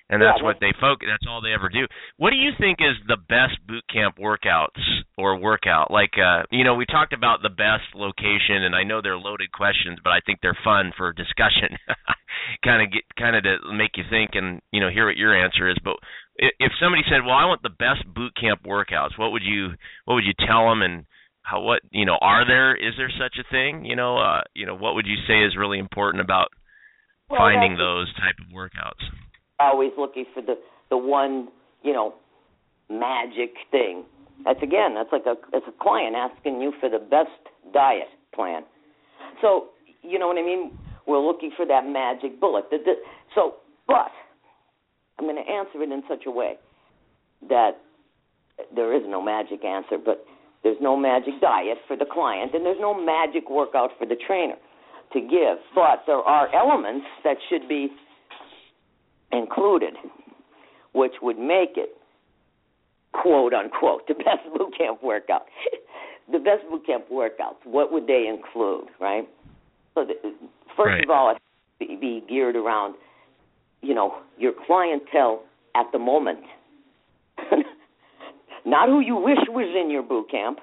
and 0.09 0.23
that's 0.23 0.39
Yeah, 0.39 0.43
what 0.43 0.57
they 0.61 0.73
focus. 0.81 1.09
That's 1.11 1.27
all 1.29 1.41
they 1.41 1.53
ever 1.53 1.69
do. 1.69 1.87
What 2.17 2.31
do 2.31 2.37
you 2.37 2.53
think 2.59 2.79
is 2.81 2.97
the 3.09 3.17
best 3.17 3.59
boot 3.67 3.85
camp 3.93 4.17
workouts 4.19 4.81
or 5.19 5.37
workout? 5.39 5.91
Like, 5.91 6.13
uh, 6.19 6.45
you 6.51 6.65
know, 6.65 6.75
we 6.75 6.87
talked 6.87 7.13
about 7.13 7.43
the 7.43 7.51
best 7.51 7.85
location, 7.95 8.63
and 8.65 8.75
I 8.75 8.85
know 8.85 9.01
they're 9.03 9.19
loaded 9.19 9.53
questions, 9.53 9.99
but 10.05 10.11
I 10.13 10.21
think 10.27 10.41
they're 10.43 10.59
fun 10.65 10.93
for 10.97 11.13
discussion. 11.13 11.77
kind 12.65 12.83
of 12.83 12.93
get, 12.93 13.03
kind 13.19 13.37
of 13.37 13.43
to 13.45 13.73
make 13.73 13.97
you 13.97 14.05
think, 14.11 14.31
and 14.35 14.61
you 14.73 14.81
know, 14.81 14.91
hear 14.91 15.07
what 15.07 15.17
your 15.17 15.35
answer 15.35 15.69
is. 15.69 15.77
But 15.83 15.97
if 16.37 16.73
somebody 16.81 17.03
said, 17.09 17.25
"Well, 17.25 17.35
I 17.37 17.47
want 17.47 17.63
the 17.63 17.71
best 17.71 18.07
boot 18.15 18.33
camp 18.41 18.63
workouts," 18.65 19.19
what 19.19 19.33
would 19.33 19.43
you 19.43 19.71
what 20.05 20.15
would 20.15 20.25
you 20.25 20.35
tell 20.47 20.69
them, 20.69 20.83
and 20.83 21.05
how 21.43 21.63
what 21.63 21.81
you 21.91 22.05
know 22.05 22.19
are 22.21 22.47
there 22.47 22.75
is 22.77 22.95
there 22.97 23.11
such 23.19 23.39
a 23.39 23.51
thing? 23.51 23.85
You 23.85 23.97
know, 23.97 24.19
uh, 24.19 24.43
you 24.55 24.67
know, 24.67 24.77
what 24.77 24.95
would 24.95 25.07
you 25.07 25.17
say 25.27 25.43
is 25.45 25.57
really 25.57 25.79
important 25.79 26.23
about 26.23 26.49
Well, 27.29 27.41
finding 27.41 27.77
those 27.77 28.13
type 28.15 28.37
of 28.41 28.53
workouts? 28.55 29.03
Always 29.59 29.93
looking 29.99 30.25
for 30.35 30.43
the 30.43 30.59
the 30.91 30.97
one 30.97 31.49
you 31.83 31.93
know 31.93 32.15
magic 32.91 33.55
thing. 33.71 34.05
That's 34.45 34.63
again, 34.63 34.95
that's 34.95 35.11
like 35.13 35.27
a 35.27 35.37
it's 35.53 35.67
a 35.69 35.83
client 35.83 36.15
asking 36.15 36.61
you 36.61 36.73
for 36.81 36.89
the 36.89 36.99
best 36.99 37.31
diet 37.73 38.09
plan. 38.35 38.63
So 39.41 39.69
you 40.03 40.19
know 40.19 40.29
what 40.29 40.39
I 40.39 40.43
mean. 40.43 40.73
We're 41.07 41.25
looking 41.25 41.53
for 41.57 41.65
that 41.67 41.87
magic 41.87 42.41
bullet. 42.41 42.65
The, 42.69 42.79
the, 42.79 42.95
so, 43.33 43.55
but 43.87 44.11
I'm 45.19 45.25
going 45.25 45.37
to 45.37 45.49
answer 45.49 45.81
it 45.81 45.93
in 45.93 46.03
such 46.09 46.25
a 46.27 46.31
way 46.33 46.55
that 47.49 47.79
there 48.75 48.93
is 48.93 49.03
no 49.07 49.23
magic 49.23 49.65
answer, 49.65 49.99
but 50.05 50.25
there's 50.65 50.79
no 50.81 50.97
magic 50.97 51.41
diet 51.41 51.79
for 51.87 51.97
the 51.97 52.07
client, 52.11 52.55
and 52.55 52.67
there's 52.67 52.81
no 52.81 52.93
magic 52.93 53.49
workout 53.49 53.91
for 53.99 54.07
the 54.07 54.17
trainer 54.27 54.57
to 55.13 55.21
give. 55.21 55.59
But 55.77 56.03
there 56.07 56.17
are 56.17 56.53
elements 56.53 57.07
that 57.23 57.37
should 57.49 57.69
be 57.69 57.89
included, 59.33 59.95
which 60.93 61.13
would 61.23 61.39
make 61.39 61.77
it 61.77 61.91
quote 63.13 63.55
unquote 63.55 64.03
the 64.09 64.15
best 64.15 64.43
boot 64.57 64.75
camp 64.77 65.03
workout. 65.03 65.47
the 66.33 66.39
best 66.39 66.69
boot 66.71 66.87
camp 66.87 67.05
workouts. 67.11 67.65
What 67.65 67.93
would 67.93 68.07
they 68.07 68.27
include, 68.29 68.89
right? 69.01 69.29
So, 69.95 70.05
the, 70.05 70.15
first 70.77 70.89
Right. 70.93 71.05
of 71.05 71.11
all, 71.11 71.31
it 71.31 71.35
has 71.35 71.89
to 71.89 71.97
be, 71.97 72.21
be 72.21 72.27
geared 72.29 72.57
around, 72.57 72.97
you 73.83 73.95
know, 73.95 74.17
your 74.39 74.53
clientele 74.67 75.43
at 75.75 75.87
the 75.93 75.99
moment. 75.99 76.41
Not 78.67 78.89
who 78.89 79.01
you 79.01 79.17
wish 79.17 79.39
was 79.49 79.75
in 79.81 79.91
your 79.91 80.03
boot 80.03 80.31
camp, 80.31 80.59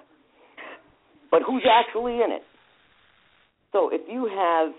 but 1.32 1.42
who's 1.42 1.66
actually 1.70 2.16
in 2.16 2.32
it. 2.32 2.44
So 3.72 3.90
if 3.92 4.02
you 4.08 4.26
have 4.26 4.74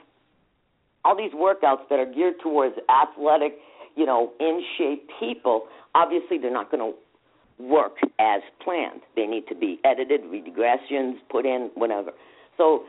all 1.04 1.16
these 1.16 1.32
workouts 1.32 1.88
that 1.90 1.98
are 1.98 2.06
geared 2.06 2.34
towards 2.42 2.76
athletic, 2.88 3.54
you 3.96 4.06
know, 4.06 4.32
in 4.40 4.62
shape 4.76 5.08
people, 5.20 5.66
obviously 5.94 6.38
they're 6.38 6.52
not 6.52 6.70
going 6.70 6.92
to 6.92 7.62
work 7.62 7.96
as 8.18 8.42
planned. 8.62 9.00
They 9.16 9.26
need 9.26 9.46
to 9.48 9.54
be 9.54 9.80
edited, 9.84 10.22
regressions 10.22 11.14
put 11.30 11.46
in, 11.46 11.70
whatever. 11.74 12.10
So 12.56 12.84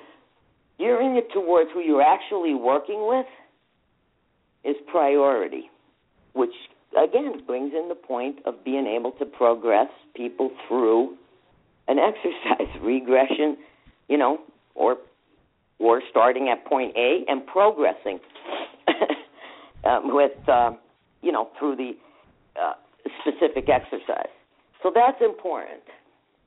gearing 0.80 1.16
it 1.16 1.28
towards 1.34 1.70
who 1.74 1.82
you're 1.82 2.02
actually 2.02 2.56
working 2.56 3.08
with 3.08 3.26
is 4.64 4.76
priority, 4.90 5.70
which 6.34 6.54
again 6.98 7.34
brings 7.46 7.74
in 7.74 7.90
the 7.90 7.96
point 7.96 8.40
of 8.46 8.64
being 8.64 8.88
able 8.88 9.12
to 9.14 9.26
progress 9.26 9.90
people 10.16 10.50
through 10.68 11.16
an 11.88 11.98
exercise 12.00 12.82
regression, 12.82 13.58
you 14.08 14.18
know, 14.18 14.40
or 14.74 14.98
or 15.80 16.02
starting 16.10 16.50
at 16.50 16.66
point 16.66 16.96
A 16.96 17.26
and 17.28 17.46
progressing 17.46 18.20
um, 19.84 20.16
with, 20.16 20.32
uh, 20.48 20.72
you 21.26 21.32
know, 21.32 21.50
through 21.58 21.76
the 21.76 21.94
uh, 22.62 22.74
specific 23.20 23.68
exercise. 23.68 24.30
So 24.84 24.92
that's 24.94 25.18
important. 25.20 25.82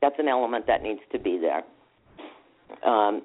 That's 0.00 0.14
an 0.20 0.28
element 0.28 0.68
that 0.68 0.82
needs 0.84 1.00
to 1.10 1.18
be 1.18 1.36
there. 1.36 1.64
Um, 2.88 3.22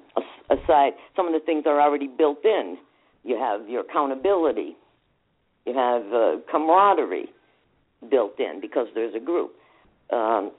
aside, 0.49 0.93
some 1.15 1.27
of 1.27 1.33
the 1.33 1.39
things 1.45 1.65
are 1.67 1.79
already 1.79 2.07
built 2.07 2.43
in. 2.43 2.77
You 3.23 3.37
have 3.37 3.69
your 3.69 3.81
accountability. 3.81 4.75
You 5.67 5.75
have 5.75 6.01
uh, 6.11 6.37
camaraderie 6.51 7.29
built 8.09 8.39
in 8.39 8.59
because 8.59 8.87
there's 8.95 9.13
a 9.13 9.19
group. 9.19 9.53
Um, 10.11 10.51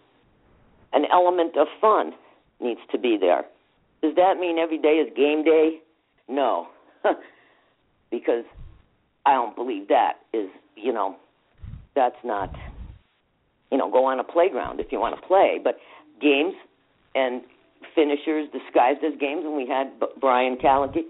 an 0.93 1.07
element 1.13 1.57
of 1.57 1.67
fun 1.81 2.13
needs 2.61 2.81
to 2.93 2.99
be 2.99 3.19
there. 3.21 3.45
Does 4.01 4.15
that 4.15 4.39
mean 4.39 4.59
every 4.59 4.79
day 4.79 5.03
is 5.03 5.13
game 5.17 5.43
day? 5.43 5.81
No, 6.29 6.69
because 8.11 8.45
I 9.27 9.33
don't 9.33 9.57
believe 9.57 9.89
that 9.89 10.15
is 10.33 10.49
you 10.77 10.93
know 10.93 11.17
that's 11.95 12.17
not 12.25 12.55
you 13.71 13.79
know 13.79 13.91
go 13.91 14.07
on 14.07 14.21
a 14.21 14.25
playground 14.25 14.81
if 14.81 14.93
you 14.93 14.99
want 14.99 15.21
to 15.21 15.27
play, 15.27 15.61
but 15.63 15.79
games 16.21 16.55
and 17.15 17.43
finishers 17.95 18.49
disguised 18.53 19.05
as 19.05 19.19
games, 19.19 19.43
and 19.45 19.57
we 19.57 19.67
had 19.67 19.99
B- 20.01 20.07
Brian 20.21 20.57
Callaghan. 20.61 21.05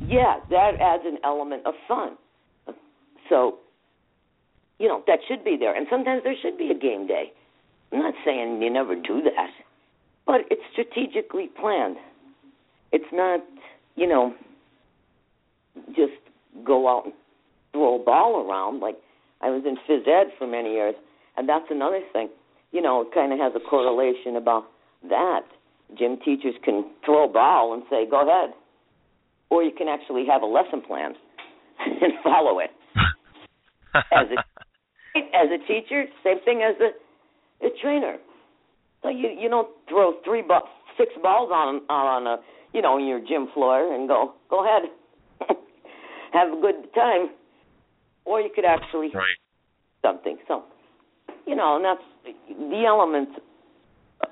Yeah, 0.00 0.40
that 0.50 0.72
adds 0.80 1.02
an 1.06 1.18
element 1.24 1.66
of 1.66 1.74
fun. 1.86 2.16
So, 3.28 3.58
you 4.78 4.88
know, 4.88 5.02
that 5.06 5.20
should 5.28 5.44
be 5.44 5.56
there. 5.58 5.74
And 5.74 5.86
sometimes 5.90 6.22
there 6.24 6.34
should 6.40 6.58
be 6.58 6.70
a 6.70 6.78
game 6.78 7.06
day. 7.06 7.32
I'm 7.92 8.00
not 8.00 8.14
saying 8.24 8.60
you 8.62 8.70
never 8.70 8.94
do 8.94 9.22
that, 9.22 9.50
but 10.26 10.42
it's 10.50 10.62
strategically 10.72 11.48
planned. 11.60 11.96
It's 12.92 13.12
not, 13.12 13.40
you 13.96 14.08
know, 14.08 14.34
just 15.88 16.12
go 16.64 16.88
out 16.88 17.04
and 17.06 17.14
throw 17.72 18.00
a 18.00 18.04
ball 18.04 18.46
around. 18.46 18.80
Like 18.80 18.96
I 19.40 19.50
was 19.50 19.62
in 19.66 19.76
phys 19.88 20.06
ed 20.06 20.32
for 20.38 20.46
many 20.46 20.72
years, 20.72 20.94
and 21.36 21.48
that's 21.48 21.66
another 21.70 22.00
thing. 22.12 22.28
You 22.72 22.82
know, 22.82 23.02
it 23.02 23.08
kind 23.12 23.32
of 23.32 23.38
has 23.38 23.52
a 23.56 23.60
correlation 23.60 24.36
about 24.36 24.64
that. 25.08 25.42
Gym 25.98 26.18
teachers 26.24 26.54
can 26.64 26.84
throw 27.04 27.28
a 27.28 27.32
ball 27.32 27.74
and 27.74 27.82
say, 27.90 28.06
"Go 28.08 28.22
ahead," 28.22 28.54
or 29.50 29.62
you 29.62 29.72
can 29.76 29.88
actually 29.88 30.24
have 30.26 30.42
a 30.42 30.46
lesson 30.46 30.80
plan 30.80 31.14
and 31.78 32.12
follow 32.22 32.60
it. 32.60 32.70
As 33.94 34.26
a 34.30 35.18
as 35.34 35.48
a 35.50 35.58
teacher, 35.66 36.04
same 36.22 36.40
thing 36.44 36.62
as 36.62 36.76
a, 36.80 37.66
a 37.66 37.70
trainer. 37.82 38.18
So 39.02 39.08
you 39.08 39.28
you 39.28 39.48
don't 39.48 39.68
throw 39.88 40.14
three 40.24 40.42
bu- 40.42 40.68
six 40.96 41.12
balls 41.22 41.50
on 41.52 41.82
on 41.88 42.26
a 42.26 42.36
you 42.72 42.82
know 42.82 42.98
your 42.98 43.20
gym 43.20 43.48
floor 43.54 43.94
and 43.94 44.08
go 44.08 44.34
go 44.48 44.64
ahead, 44.64 44.90
have 46.32 46.52
a 46.52 46.60
good 46.60 46.92
time, 46.94 47.30
or 48.24 48.40
you 48.40 48.50
could 48.54 48.64
actually 48.64 49.10
Right. 49.14 49.36
something. 50.02 50.38
So 50.48 50.64
you 51.46 51.56
know, 51.56 51.76
and 51.76 51.84
that's 51.84 52.36
the 52.48 52.84
elements 52.86 53.32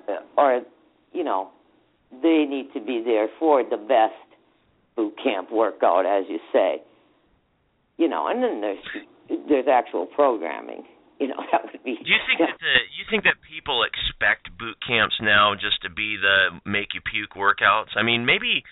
uh, 0.08 0.20
are 0.36 0.60
you 1.12 1.24
know 1.24 1.50
they 2.10 2.44
need 2.48 2.72
to 2.74 2.80
be 2.80 3.02
there 3.04 3.28
for 3.38 3.62
the 3.62 3.76
best 3.76 4.14
boot 4.96 5.14
camp 5.22 5.50
workout, 5.52 6.06
as 6.06 6.24
you 6.28 6.38
say. 6.52 6.82
You 7.96 8.08
know, 8.08 8.28
and 8.28 8.42
then 8.42 8.60
there's 8.60 8.84
there's 9.48 9.66
actual 9.70 10.06
programming. 10.06 10.84
You 11.18 11.28
know, 11.28 11.42
that 11.52 11.62
would 11.64 11.82
be. 11.84 11.96
Do 11.96 12.10
you 12.10 12.22
think 12.26 12.38
that 12.38 12.58
the 12.58 12.74
you 12.96 13.04
think 13.10 13.24
that 13.24 13.36
people 13.42 13.84
expect 13.84 14.56
boot 14.58 14.76
camps 14.86 15.16
now 15.20 15.54
just 15.54 15.82
to 15.82 15.90
be 15.90 16.16
the 16.16 16.60
make 16.64 16.94
you 16.94 17.00
puke 17.00 17.34
workouts? 17.34 17.96
I 17.96 18.02
mean, 18.02 18.24
maybe 18.24 18.62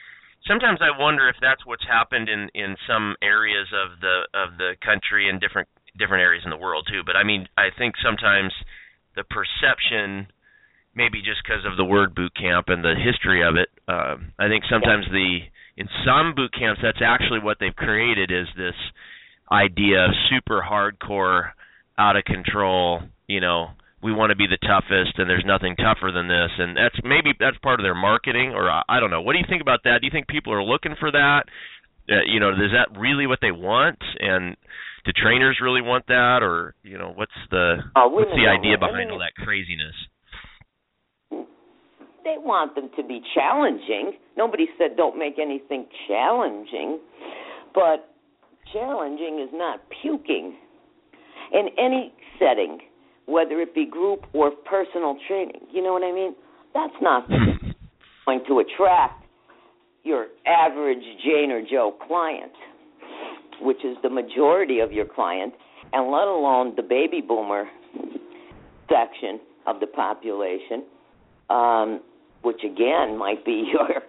sometimes 0.46 0.80
I 0.80 0.96
wonder 0.98 1.28
if 1.28 1.36
that's 1.40 1.64
what's 1.66 1.84
happened 1.86 2.28
in 2.28 2.48
in 2.54 2.76
some 2.86 3.14
areas 3.22 3.68
of 3.72 4.00
the 4.00 4.26
of 4.34 4.58
the 4.58 4.74
country 4.84 5.28
and 5.28 5.40
different 5.40 5.68
different 5.98 6.22
areas 6.22 6.42
in 6.44 6.50
the 6.50 6.56
world 6.56 6.88
too. 6.90 7.02
But 7.04 7.16
I 7.16 7.24
mean, 7.24 7.46
I 7.56 7.68
think 7.76 7.94
sometimes 8.02 8.52
the 9.14 9.24
perception 9.24 10.28
maybe 10.94 11.20
just 11.20 11.44
because 11.44 11.64
of 11.68 11.76
the 11.76 11.84
word 11.84 12.14
boot 12.14 12.32
camp 12.34 12.68
and 12.68 12.82
the 12.82 12.94
history 12.96 13.44
of 13.46 13.56
it, 13.56 13.68
um, 13.86 14.32
I 14.38 14.48
think 14.48 14.64
sometimes 14.64 15.04
the 15.12 15.40
in 15.76 15.88
some 16.06 16.34
boot 16.34 16.54
camps 16.58 16.80
that's 16.82 17.04
actually 17.04 17.40
what 17.40 17.58
they've 17.60 17.76
created 17.76 18.30
is 18.30 18.48
this 18.56 18.74
idea 19.52 20.06
of 20.06 20.10
super 20.30 20.64
hardcore 20.64 21.50
out 21.98 22.16
of 22.16 22.24
control, 22.24 23.02
you 23.28 23.40
know, 23.40 23.68
we 24.02 24.12
want 24.12 24.30
to 24.30 24.36
be 24.36 24.46
the 24.46 24.58
toughest 24.60 25.18
and 25.18 25.28
there's 25.28 25.44
nothing 25.46 25.74
tougher 25.76 26.12
than 26.12 26.28
this 26.28 26.50
and 26.58 26.76
that's 26.76 26.96
maybe 27.02 27.32
that's 27.40 27.56
part 27.58 27.80
of 27.80 27.84
their 27.84 27.94
marketing 27.94 28.52
or 28.52 28.70
I, 28.70 28.82
I 28.88 29.00
don't 29.00 29.10
know. 29.10 29.22
What 29.22 29.32
do 29.32 29.38
you 29.38 29.46
think 29.48 29.62
about 29.62 29.80
that? 29.84 30.00
Do 30.00 30.06
you 30.06 30.12
think 30.12 30.28
people 30.28 30.52
are 30.52 30.62
looking 30.62 30.94
for 31.00 31.10
that? 31.10 31.44
Uh, 32.08 32.22
you 32.26 32.38
know, 32.38 32.50
is 32.50 32.72
that 32.72 32.96
really 32.98 33.26
what 33.26 33.40
they 33.40 33.50
want 33.50 33.98
and 34.20 34.56
do 35.04 35.12
trainers 35.12 35.58
really 35.62 35.82
want 35.82 36.06
that 36.08 36.38
or, 36.42 36.74
you 36.82 36.98
know, 36.98 37.12
what's 37.14 37.32
the 37.50 37.78
Uh, 37.96 38.08
what's 38.08 38.30
the 38.30 38.46
idea 38.46 38.78
behind 38.78 39.10
all 39.10 39.18
that 39.18 39.34
craziness? 39.42 39.94
they 42.26 42.34
want 42.42 42.74
them 42.74 42.90
to 42.96 43.04
be 43.04 43.22
challenging. 43.34 44.18
Nobody 44.36 44.66
said 44.76 44.96
don't 44.96 45.16
make 45.16 45.38
anything 45.38 45.86
challenging, 46.08 46.98
but 47.72 48.10
challenging 48.72 49.38
is 49.40 49.50
not 49.54 49.80
puking 50.02 50.56
in 51.52 51.68
any 51.78 52.12
setting, 52.38 52.78
whether 53.26 53.60
it 53.60 53.74
be 53.74 53.86
group 53.86 54.24
or 54.32 54.50
personal 54.50 55.16
training. 55.28 55.60
You 55.72 55.82
know 55.82 55.92
what 55.92 56.02
I 56.02 56.12
mean? 56.12 56.34
That's 56.74 56.94
not 57.00 57.28
going 57.28 58.40
to 58.48 58.58
attract 58.60 59.24
your 60.04 60.26
average 60.46 61.02
Jane 61.24 61.50
or 61.50 61.62
Joe 61.68 61.94
client, 62.06 62.52
which 63.60 63.84
is 63.84 63.96
the 64.02 64.10
majority 64.10 64.80
of 64.80 64.92
your 64.92 65.06
client. 65.06 65.52
and 65.92 66.10
let 66.10 66.26
alone 66.26 66.74
the 66.76 66.82
baby 66.82 67.20
boomer 67.20 67.64
section 68.88 69.40
of 69.66 69.80
the 69.80 69.86
population, 69.86 70.84
um, 71.48 72.00
which 72.42 72.62
again 72.64 73.16
might 73.16 73.44
be 73.44 73.68
your 73.72 74.02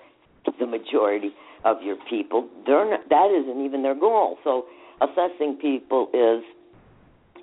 the 0.60 0.66
majority 0.66 1.32
of 1.66 1.78
your 1.82 1.98
people. 2.10 2.48
They're 2.66 2.90
not, 2.90 3.10
that 3.10 3.30
isn't 3.32 3.66
even 3.66 3.84
their 3.84 3.96
goal. 3.96 4.38
So 4.44 4.66
assessing 5.02 5.58
people 5.62 6.10
is, 6.14 6.44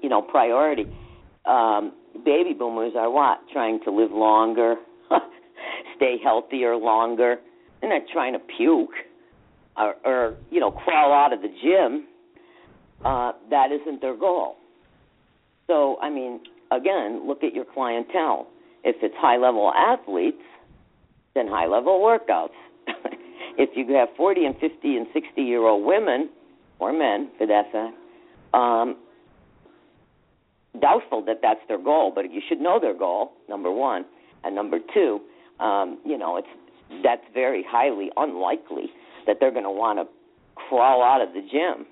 you 0.03 0.09
know, 0.09 0.23
priority. 0.23 0.87
Um, 1.47 1.93
baby 2.25 2.55
boomers 2.59 2.93
are 2.97 3.11
what? 3.11 3.41
Trying 3.53 3.81
to 3.85 3.91
live 3.91 4.13
longer, 4.13 4.77
stay 5.97 6.17
healthier 6.23 6.77
longer. 6.77 7.37
They're 7.81 7.91
not 7.91 8.09
trying 8.13 8.33
to 8.33 8.39
puke 8.39 8.95
or, 9.77 9.95
or 10.05 10.35
you 10.51 10.61
know 10.61 10.71
crawl 10.71 11.13
out 11.13 11.33
of 11.33 11.43
the 11.43 11.49
gym. 11.49 12.07
Uh, 13.05 13.33
that 13.51 13.69
isn't 13.71 14.01
their 14.01 14.17
goal. 14.17 14.57
So 15.67 15.99
I 16.01 16.11
mean, 16.11 16.41
again, 16.73 17.27
look 17.27 17.43
at 17.43 17.55
your 17.55 17.65
clientele. 17.65 18.47
If 18.83 18.97
it's 19.03 19.15
high 19.19 19.37
level 19.37 19.73
athletes, 19.75 20.43
then 21.35 21.47
high 21.49 21.67
level 21.67 22.01
workouts. 22.01 22.55
if 23.59 23.71
you 23.75 23.95
have 23.95 24.09
40 24.17 24.47
and 24.47 24.55
50 24.59 24.97
and 24.97 25.07
60 25.13 25.43
year 25.43 25.63
old 25.63 25.85
women 25.85 26.31
or 26.79 26.93
men, 26.93 27.31
for 27.39 27.47
that 27.47 27.71
fact, 27.73 27.97
um, 28.53 28.97
doubtful 30.81 31.25
that 31.25 31.41
that's 31.43 31.61
their 31.69 31.83
goal. 31.83 32.13
But 32.15 32.33
you 32.33 32.41
should 32.47 32.61
know 32.61 32.79
their 32.81 32.97
goal. 32.97 33.33
Number 33.49 33.71
one, 33.71 34.05
and 34.43 34.55
number 34.55 34.79
two, 34.93 35.21
um, 35.61 35.99
you 36.05 36.19
know, 36.19 36.37
it's 36.37 36.49
that's 37.03 37.25
very 37.33 37.65
highly 37.67 38.11
unlikely 38.17 38.91
that 39.27 39.37
they're 39.41 39.51
going 39.51 39.65
to 39.65 39.71
want 39.71 39.99
to 39.99 40.07
crawl 40.55 41.03
out 41.03 41.21
of 41.21 41.35
the 41.35 41.41
gym, 41.41 41.87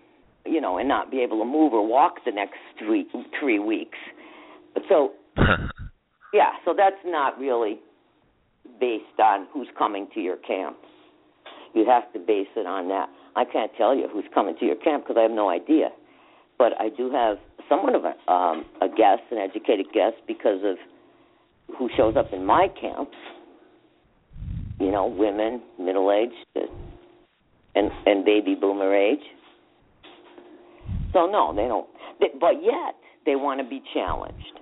you 0.45 0.61
know, 0.61 0.79
and 0.79 0.89
not 0.89 1.11
be 1.11 1.21
able 1.21 1.39
to 1.39 1.45
move 1.45 1.73
or 1.73 1.87
walk 1.87 2.17
the 2.25 2.33
next 2.33 2.59
three 2.79 3.07
three 3.39 3.59
weeks. 3.59 3.99
So, 4.89 5.12
yeah, 6.33 6.53
so 6.65 6.75
that's 6.77 6.97
not 7.05 7.39
really 7.39 7.81
based 8.81 9.19
on 9.19 9.47
who's 9.53 9.69
coming 9.79 10.09
to 10.15 10.21
your 10.21 10.37
camp. 10.37 10.77
You 11.75 11.87
have 11.87 12.12
to 12.12 12.19
base 12.19 12.49
it 12.57 12.67
on 12.67 12.89
that. 12.89 13.09
I 13.35 13.45
can't 13.45 13.73
tell 13.79 13.95
you 13.95 14.09
who's 14.12 14.25
coming 14.35 14.57
to 14.61 14.67
your 14.67 14.77
camp 14.77 15.05
because 15.05 15.17
I 15.19 15.23
have 15.23 15.31
no 15.31 15.49
idea. 15.49 15.89
But 16.59 16.73
I 16.79 16.91
do 16.91 17.11
have 17.11 17.39
somewhat 17.73 17.95
of 17.95 18.02
a, 18.05 18.33
um, 18.33 18.64
a 18.83 18.88
guest, 18.88 19.23
an 19.31 19.38
educated 19.38 19.87
guest, 19.95 20.17
because 20.26 20.61
of 20.64 20.76
who 21.79 21.88
shows 21.97 22.17
up 22.17 22.33
in 22.33 22.45
my 22.45 22.69
camps. 22.81 23.17
You 24.79 24.91
know, 24.91 25.07
women, 25.07 25.62
middle 25.79 26.11
aged, 26.11 26.69
and 27.75 27.91
and 28.05 28.25
baby 28.25 28.57
boomer 28.61 28.95
age. 28.95 29.23
So 31.12 31.26
no, 31.26 31.52
they 31.55 31.69
don't. 31.69 31.87
They, 32.21 32.29
but 32.38 32.62
yet 32.62 32.97
they 33.25 33.37
want 33.37 33.61
to 33.61 33.69
be 33.69 33.83
challenged. 33.95 34.59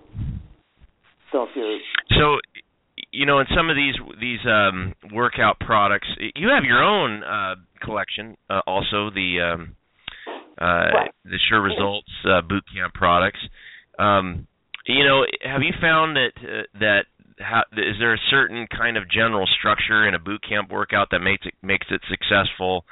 So 1.32 1.44
if 1.44 1.50
you're 1.54 1.78
so 2.18 2.36
you 3.12 3.24
know 3.24 3.38
in 3.40 3.46
some 3.56 3.70
of 3.70 3.76
these 3.76 3.94
these 4.20 4.40
um 4.46 4.94
workout 5.12 5.58
products 5.60 6.08
you 6.34 6.48
have 6.48 6.64
your 6.64 6.82
own 6.82 7.22
uh 7.22 7.54
collection 7.82 8.36
uh, 8.50 8.60
also 8.66 9.10
the 9.14 9.54
um 9.54 9.76
uh 10.60 10.64
right. 10.64 11.10
the 11.24 11.38
sure 11.48 11.62
results 11.62 12.10
uh, 12.24 12.40
boot 12.42 12.64
camp 12.74 12.94
products. 12.94 13.40
Um 13.98 14.46
you 14.86 15.04
know 15.04 15.24
have 15.42 15.62
you 15.62 15.72
found 15.80 16.16
that 16.16 16.32
uh, 16.42 16.62
that 16.78 17.04
how, 17.38 17.62
is 17.72 17.96
there 17.98 18.14
a 18.14 18.28
certain 18.30 18.66
kind 18.70 18.96
of 18.96 19.10
general 19.10 19.46
structure 19.58 20.06
in 20.06 20.14
a 20.14 20.18
boot 20.18 20.42
camp 20.46 20.70
workout 20.70 21.08
that 21.10 21.20
makes 21.20 21.46
it 21.46 21.54
makes 21.62 21.86
it 21.90 22.00
successful? 22.08 22.84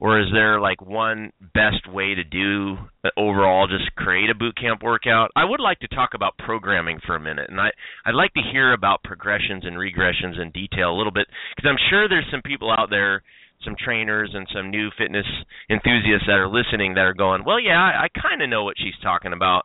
Or 0.00 0.18
is 0.18 0.26
there 0.32 0.60
like 0.60 0.82
one 0.82 1.30
best 1.54 1.86
way 1.86 2.16
to 2.16 2.24
do 2.24 2.76
uh, 3.04 3.10
overall 3.16 3.68
just 3.68 3.94
create 3.94 4.30
a 4.30 4.34
boot 4.34 4.56
camp 4.56 4.82
workout? 4.82 5.30
I 5.36 5.44
would 5.44 5.60
like 5.60 5.78
to 5.78 5.88
talk 5.88 6.10
about 6.14 6.36
programming 6.38 6.98
for 7.06 7.14
a 7.14 7.20
minute 7.20 7.48
and 7.50 7.60
i 7.60 7.70
i'd 8.06 8.14
like 8.14 8.32
to 8.34 8.40
hear 8.52 8.72
about 8.72 9.02
progressions 9.04 9.64
and 9.64 9.76
regressions 9.76 10.40
in 10.40 10.50
detail 10.50 10.90
a 10.90 10.96
little 10.98 11.12
bit 11.12 11.26
because 11.54 11.68
i'm 11.68 11.88
sure 11.88 12.08
there's 12.08 12.26
some 12.30 12.42
people 12.42 12.70
out 12.70 12.90
there 12.90 13.22
some 13.64 13.76
trainers 13.78 14.30
and 14.34 14.46
some 14.54 14.70
new 14.70 14.90
fitness 14.96 15.26
enthusiasts 15.70 16.26
that 16.26 16.38
are 16.38 16.48
listening 16.48 16.94
that 16.94 17.02
are 17.02 17.14
going 17.14 17.44
well 17.44 17.60
yeah 17.60 17.78
i, 17.78 18.04
I 18.04 18.20
kind 18.20 18.42
of 18.42 18.48
know 18.48 18.64
what 18.64 18.76
she's 18.78 18.98
talking 19.02 19.32
about 19.32 19.62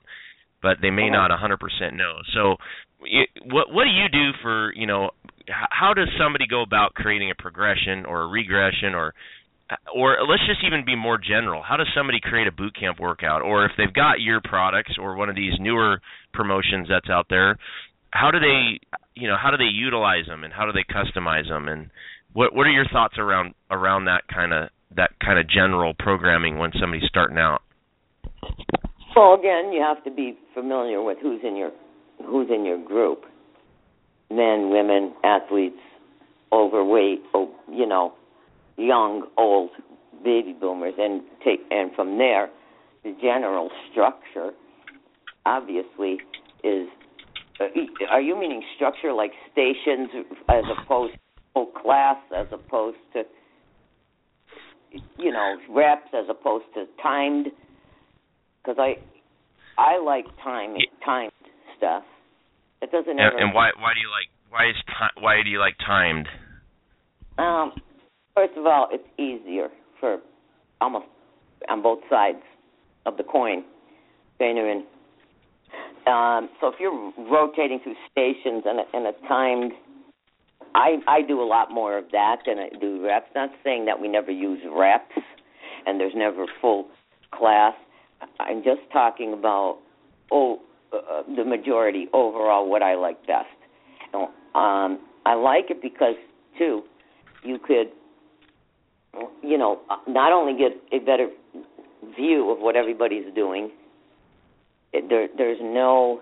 but 0.61 0.77
they 0.81 0.89
may 0.89 1.09
uh-huh. 1.09 1.27
not 1.27 1.31
100% 1.31 1.93
know 1.93 2.19
so 2.33 2.55
what 3.45 3.71
what 3.71 3.83
do 3.83 3.91
you 3.91 4.09
do 4.09 4.31
for 4.41 4.73
you 4.73 4.87
know 4.87 5.11
how 5.47 5.93
does 5.93 6.09
somebody 6.19 6.45
go 6.49 6.61
about 6.61 6.93
creating 6.93 7.31
a 7.31 7.35
progression 7.41 8.05
or 8.05 8.23
a 8.23 8.27
regression 8.27 8.93
or 8.93 9.13
or 9.93 10.17
let's 10.27 10.45
just 10.47 10.63
even 10.65 10.85
be 10.85 10.95
more 10.95 11.17
general. 11.17 11.61
How 11.61 11.77
does 11.77 11.87
somebody 11.95 12.19
create 12.21 12.47
a 12.47 12.51
boot 12.51 12.75
camp 12.79 12.99
workout? 12.99 13.41
Or 13.41 13.65
if 13.65 13.71
they've 13.77 13.93
got 13.93 14.21
your 14.21 14.39
products 14.41 14.95
or 14.99 15.15
one 15.15 15.29
of 15.29 15.35
these 15.35 15.53
newer 15.59 16.01
promotions 16.33 16.87
that's 16.89 17.09
out 17.09 17.27
there, 17.29 17.57
how 18.11 18.31
do 18.31 18.39
they, 18.39 18.79
you 19.15 19.27
know, 19.27 19.35
how 19.41 19.51
do 19.51 19.57
they 19.57 19.65
utilize 19.65 20.25
them 20.27 20.43
and 20.43 20.53
how 20.53 20.65
do 20.65 20.71
they 20.71 20.85
customize 20.87 21.49
them? 21.49 21.67
And 21.67 21.89
what 22.37 22.53
what 22.53 22.67
are 22.67 22.71
your 22.71 22.85
thoughts 22.93 23.15
around 23.17 23.55
around 23.71 24.05
that 24.05 24.21
kind 24.31 24.53
of 24.53 24.69
that 24.95 25.09
kind 25.25 25.39
of 25.39 25.49
general 25.49 25.95
programming 25.97 26.59
when 26.59 26.69
somebody's 26.79 27.09
starting 27.09 27.39
out? 27.39 27.63
Well, 29.15 29.33
again, 29.33 29.73
you 29.73 29.81
have 29.81 30.03
to 30.03 30.11
be 30.11 30.37
familiar 30.53 31.01
with 31.01 31.17
who's 31.19 31.41
in 31.43 31.55
your 31.55 31.71
who's 32.23 32.47
in 32.53 32.63
your 32.63 32.79
group. 32.85 33.23
Men, 34.29 34.69
women, 34.69 35.15
athletes, 35.23 35.79
overweight, 36.51 37.23
oh, 37.33 37.49
you 37.71 37.87
know, 37.87 38.13
young, 38.77 39.25
old 39.35 39.71
baby 40.23 40.53
boomers, 40.53 40.93
and 40.99 41.23
take 41.43 41.61
and 41.71 41.91
from 41.95 42.19
there, 42.19 42.49
the 43.03 43.15
general 43.19 43.71
structure 43.89 44.51
obviously 45.47 46.19
is. 46.63 46.87
Are 48.11 48.21
you 48.21 48.39
meaning 48.39 48.61
structure 48.75 49.11
like 49.11 49.31
stations 49.51 50.09
as 50.47 50.63
opposed 50.77 51.15
whole 51.57 51.81
class 51.81 52.17
as 52.35 52.47
opposed 52.51 52.97
to 53.13 53.23
you 55.17 55.31
know 55.31 55.57
reps 55.69 56.09
as 56.13 56.25
opposed 56.29 56.65
to 56.75 56.85
timed? 57.01 57.47
Because 58.61 58.77
I 58.79 58.95
I 59.77 59.99
like 60.01 60.25
time 60.43 60.75
timed 61.03 61.31
stuff. 61.77 62.03
It 62.81 62.91
doesn't. 62.91 63.09
And, 63.09 63.19
ever, 63.19 63.37
and 63.37 63.53
why 63.53 63.71
why 63.79 63.93
do 63.93 63.99
you 63.99 64.09
like 64.09 64.29
why 64.49 64.69
is 64.69 64.75
ti- 64.85 65.21
why 65.21 65.41
do 65.43 65.49
you 65.49 65.59
like 65.59 65.75
timed? 65.85 66.27
Um, 67.37 67.73
First 68.35 68.55
of 68.55 68.67
all, 68.67 68.87
it's 68.91 69.07
easier 69.17 69.69
for 69.99 70.19
almost 70.79 71.07
on 71.69 71.81
both 71.81 71.99
sides 72.07 72.43
of 73.07 73.17
the 73.17 73.23
coin, 73.23 73.63
and 74.39 74.83
um, 76.05 76.49
so 76.61 76.67
if 76.67 76.75
you're 76.79 77.11
rotating 77.31 77.79
through 77.83 77.95
stations 78.11 78.63
and 78.65 78.79
a, 78.79 78.83
and 78.93 79.07
a 79.07 79.27
timed, 79.27 79.71
I 80.77 80.97
I 81.07 81.21
do 81.21 81.41
a 81.41 81.47
lot 81.47 81.71
more 81.71 81.97
of 81.97 82.05
that 82.11 82.37
than 82.45 82.59
I 82.59 82.69
do 82.79 83.05
reps. 83.05 83.27
Not 83.35 83.49
saying 83.63 83.85
that 83.85 83.99
we 83.99 84.07
never 84.07 84.31
use 84.31 84.59
reps 84.71 85.15
and 85.85 85.99
there's 85.99 86.13
never 86.15 86.45
full 86.61 86.87
class. 87.31 87.73
I'm 88.39 88.63
just 88.63 88.81
talking 88.93 89.33
about 89.33 89.79
oh 90.31 90.59
uh, 90.93 91.23
the 91.35 91.43
majority 91.43 92.07
overall 92.13 92.69
what 92.69 92.81
I 92.81 92.95
like 92.95 93.25
best. 93.27 93.47
Um, 94.13 94.99
I 95.25 95.33
like 95.33 95.69
it 95.69 95.81
because 95.81 96.15
too 96.57 96.83
you 97.43 97.59
could 97.59 97.91
you 99.41 99.57
know, 99.57 99.81
not 100.07 100.31
only 100.31 100.57
get 100.57 100.71
a 100.91 101.03
better 101.03 101.29
view 102.15 102.51
of 102.51 102.59
what 102.59 102.75
everybody's 102.75 103.33
doing. 103.33 103.71
There, 104.93 105.27
there's 105.37 105.59
no, 105.61 106.21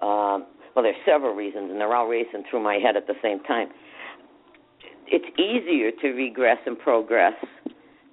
um, 0.00 0.46
well, 0.74 0.82
there's 0.82 0.96
several 1.04 1.34
reasons, 1.34 1.70
and 1.70 1.80
they're 1.80 1.94
all 1.94 2.06
racing 2.06 2.44
through 2.50 2.62
my 2.62 2.74
head 2.74 2.96
at 2.96 3.06
the 3.06 3.14
same 3.22 3.42
time. 3.44 3.68
It's 5.06 5.26
easier 5.38 5.90
to 6.02 6.16
regress 6.16 6.58
and 6.66 6.78
progress 6.78 7.34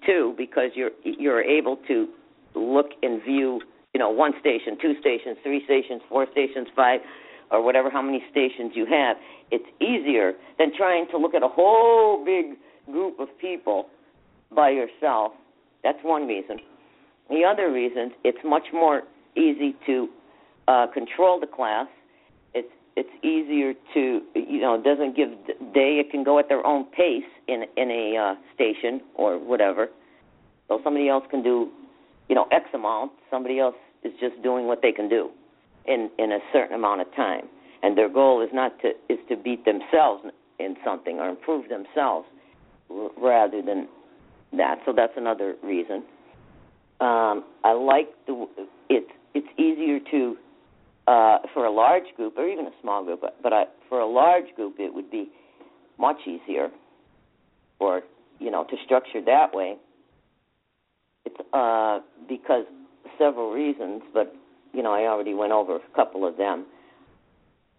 too 0.05 0.33
because 0.37 0.71
you're 0.73 0.91
you're 1.03 1.43
able 1.43 1.77
to 1.87 2.07
look 2.55 2.87
and 3.03 3.21
view, 3.23 3.61
you 3.93 3.99
know, 3.99 4.09
one 4.09 4.33
station, 4.39 4.77
two 4.81 4.93
stations, 4.99 5.37
three 5.43 5.61
stations, 5.65 6.01
four 6.09 6.25
stations, 6.31 6.67
five, 6.75 7.01
or 7.51 7.61
whatever 7.63 7.89
how 7.89 8.01
many 8.01 8.23
stations 8.31 8.71
you 8.73 8.85
have. 8.85 9.17
It's 9.51 9.65
easier 9.79 10.33
than 10.57 10.71
trying 10.75 11.07
to 11.11 11.17
look 11.17 11.35
at 11.35 11.43
a 11.43 11.47
whole 11.47 12.25
big 12.25 12.57
group 12.91 13.19
of 13.19 13.27
people 13.39 13.87
by 14.55 14.69
yourself. 14.71 15.33
That's 15.83 15.99
one 16.01 16.27
reason. 16.27 16.57
The 17.29 17.43
other 17.43 17.71
reason, 17.71 18.11
it's 18.23 18.37
much 18.43 18.67
more 18.73 19.03
easy 19.35 19.75
to 19.85 20.07
uh, 20.67 20.87
control 20.93 21.39
the 21.39 21.47
class. 21.47 21.87
It's 22.99 23.13
easier 23.23 23.75
to 23.93 24.21
you 24.33 24.59
know 24.59 24.73
it 24.73 24.83
doesn't 24.83 25.15
give 25.15 25.29
they 25.71 26.01
it 26.01 26.09
can 26.09 26.23
go 26.23 26.39
at 26.39 26.49
their 26.49 26.65
own 26.65 26.85
pace 26.85 27.29
in 27.47 27.63
in 27.77 27.91
a 27.91 28.17
uh, 28.17 28.35
station 28.55 29.01
or 29.13 29.37
whatever. 29.37 29.89
So 30.67 30.81
somebody 30.83 31.07
else 31.07 31.23
can 31.29 31.43
do 31.43 31.69
you 32.27 32.33
know 32.33 32.47
X 32.51 32.65
amount. 32.73 33.11
Somebody 33.29 33.59
else 33.59 33.75
is 34.03 34.13
just 34.19 34.41
doing 34.41 34.65
what 34.65 34.81
they 34.81 34.91
can 34.91 35.07
do 35.07 35.29
in 35.85 36.09
in 36.17 36.31
a 36.31 36.39
certain 36.51 36.73
amount 36.73 37.01
of 37.01 37.15
time. 37.15 37.47
And 37.83 37.95
their 37.95 38.09
goal 38.09 38.41
is 38.41 38.49
not 38.51 38.79
to 38.81 38.89
is 39.09 39.19
to 39.29 39.37
beat 39.37 39.63
themselves 39.63 40.23
in 40.57 40.75
something 40.83 41.19
or 41.19 41.29
improve 41.29 41.69
themselves 41.69 42.25
rather 42.89 43.61
than 43.61 43.87
that. 44.53 44.79
So 44.87 44.91
that's 44.91 45.13
another 45.17 45.55
reason. 45.61 46.03
Um, 46.99 47.43
I 47.63 47.73
like 47.73 48.09
the 48.25 48.47
it's 48.89 49.11
it's 49.35 49.47
easier 49.59 49.99
to 50.09 50.35
uh, 51.07 51.37
for 51.53 51.65
a 51.65 51.71
large 51.71 52.03
group 52.15 52.37
or 52.37 52.47
even 52.47 52.65
a 52.65 52.71
small 52.81 53.03
group, 53.03 53.21
but, 53.21 53.41
but 53.41 53.53
I, 53.53 53.63
for 53.87 53.99
a 54.01 54.07
large 54.07 54.53
group, 54.55 54.75
it 54.77 54.93
would 54.93 55.09
be 55.09 55.29
much 55.97 56.17
easier, 56.27 56.69
or 57.79 58.01
you 58.39 58.51
know, 58.51 58.65
to 58.65 58.75
structure 58.85 59.21
that 59.25 59.53
way. 59.53 59.77
It's 61.25 61.37
uh, 61.53 61.99
because 62.27 62.65
several 63.17 63.51
reasons, 63.51 64.01
but 64.13 64.35
you 64.73 64.83
know, 64.83 64.93
I 64.93 65.07
already 65.07 65.33
went 65.33 65.53
over 65.53 65.77
a 65.77 65.95
couple 65.95 66.27
of 66.27 66.37
them. 66.37 66.65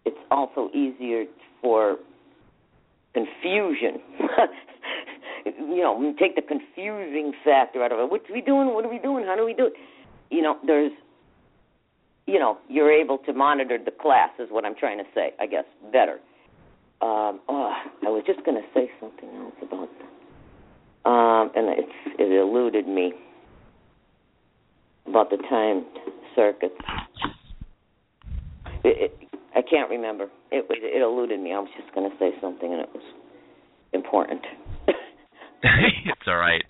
It's 0.05 0.17
also 0.31 0.69
easier 0.73 1.25
for 1.61 1.97
confusion. 3.13 4.01
you 5.45 5.81
know, 5.83 6.13
take 6.19 6.35
the 6.35 6.41
confusing 6.41 7.33
factor 7.43 7.83
out 7.83 7.91
of 7.91 7.99
it. 7.99 8.09
What 8.09 8.21
are 8.29 8.33
we 8.33 8.41
doing? 8.41 8.73
What 8.73 8.85
are 8.85 8.89
we 8.89 8.99
doing? 8.99 9.25
How 9.25 9.35
do 9.35 9.45
we 9.45 9.53
do 9.53 9.67
it? 9.67 9.73
You 10.29 10.41
know, 10.41 10.57
there's 10.65 10.91
you 12.29 12.39
know, 12.39 12.57
you're 12.67 12.91
able 12.91 13.17
to 13.19 13.33
monitor 13.33 13.77
the 13.83 13.91
class 13.91 14.29
is 14.39 14.49
what 14.51 14.65
I'm 14.65 14.75
trying 14.75 14.99
to 14.99 15.03
say, 15.15 15.31
I 15.39 15.47
guess, 15.47 15.65
better. 15.91 16.19
Um, 17.01 17.39
oh, 17.49 17.73
I 18.05 18.09
was 18.09 18.23
just 18.27 18.45
going 18.45 18.61
to 18.61 18.67
say 18.73 18.91
something 18.99 19.29
else 19.29 19.55
about 19.61 19.89
that. 19.99 21.09
Um, 21.09 21.51
and 21.55 21.79
it's, 21.79 22.19
it 22.19 22.31
eluded 22.31 22.87
me 22.87 23.13
about 25.07 25.29
the 25.29 25.37
timed 25.49 25.85
circuits. 26.35 26.75
It, 28.83 29.11
it, 29.11 29.29
I 29.55 29.61
can't 29.61 29.89
remember. 29.89 30.25
It, 30.51 30.65
it 30.69 31.01
eluded 31.01 31.39
me. 31.39 31.53
I 31.53 31.59
was 31.59 31.69
just 31.79 31.93
going 31.95 32.09
to 32.09 32.15
say 32.17 32.31
something, 32.41 32.71
and 32.71 32.81
it 32.81 32.89
was 32.93 33.03
important. 33.93 34.41
it's 35.63 36.27
all 36.27 36.37
right. 36.37 36.63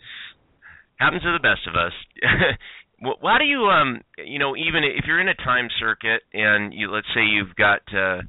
Happens 1.00 1.24
to 1.24 1.32
the 1.32 1.40
best 1.40 1.68
of 1.68 1.76
us. 1.76 1.94
why 3.02 3.38
do 3.38 3.46
you 3.46 3.64
um 3.66 4.02
you 4.18 4.40
know 4.40 4.56
even 4.56 4.84
if 4.84 5.06
you're 5.06 5.22
in 5.22 5.30
a 5.30 5.36
time 5.36 5.68
circuit 5.80 6.22
and 6.34 6.74
you 6.74 6.92
let's 6.92 7.08
say 7.14 7.22
you've 7.22 7.56
got 7.56 7.82
uh 7.94 8.22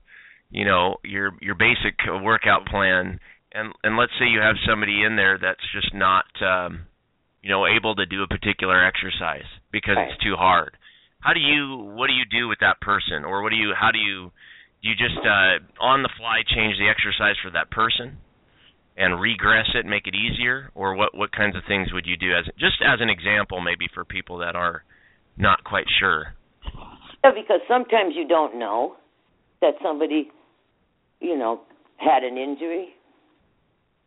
you 0.50 0.64
know 0.64 0.96
your 1.04 1.33
your 1.40 1.54
basic 1.54 1.94
workout 2.22 2.66
plan 2.66 3.18
and 3.52 3.72
and 3.83 3.96
let's 3.96 4.12
say 4.18 4.26
you 4.26 4.40
have 4.40 4.56
somebody 4.68 5.02
in 5.02 5.16
there 5.16 5.38
that's 5.40 5.64
just 5.74 5.94
not 5.94 6.26
um 6.42 6.87
you 7.42 7.50
know 7.50 7.66
able 7.66 7.94
to 7.94 8.06
do 8.06 8.22
a 8.22 8.28
particular 8.28 8.85
exercise 8.85 9.48
because 9.72 9.96
right. 9.96 10.11
it's 10.11 10.22
too 10.22 10.37
hard. 10.37 10.76
How 11.20 11.33
do 11.33 11.40
you 11.40 11.76
what 11.96 12.06
do 12.06 12.14
you 12.14 12.24
do 12.24 12.48
with 12.48 12.59
that 12.61 12.80
person? 12.80 13.24
Or 13.24 13.42
what 13.42 13.50
do 13.50 13.56
you 13.56 13.72
how 13.78 13.90
do 13.90 13.98
you 13.98 14.30
do 14.83 14.88
you 14.88 14.94
just 14.94 15.18
uh 15.18 15.59
on 15.83 16.02
the 16.02 16.11
fly 16.16 16.42
change 16.46 16.76
the 16.78 16.88
exercise 16.88 17.37
for 17.42 17.50
that 17.50 17.70
person 17.70 18.18
and 19.01 19.19
regress 19.19 19.65
it, 19.75 19.87
make 19.87 20.07
it 20.07 20.15
easier, 20.15 20.71
or 20.75 20.95
what 20.95 21.17
what 21.17 21.33
kinds 21.33 21.57
of 21.57 21.63
things 21.67 21.89
would 21.91 22.05
you 22.07 22.19
do 22.19 22.37
as 22.37 22.45
just 22.59 22.77
as 22.87 23.01
an 23.01 23.09
example, 23.09 23.63
maybe 23.63 23.89
for 23.95 24.05
people 24.05 24.39
that 24.39 24.55
are 24.55 24.85
not 25.39 25.65
quite 25.65 25.87
sure? 25.99 26.35
Yeah, 27.25 27.31
because 27.35 27.61
sometimes 27.67 28.13
you 28.15 28.29
don't 28.29 28.59
know 28.59 28.97
that 29.63 29.73
somebody, 29.83 30.31
you 31.21 31.37
know, 31.37 31.63
had 31.97 32.25
an 32.25 32.37
injury, 32.37 32.89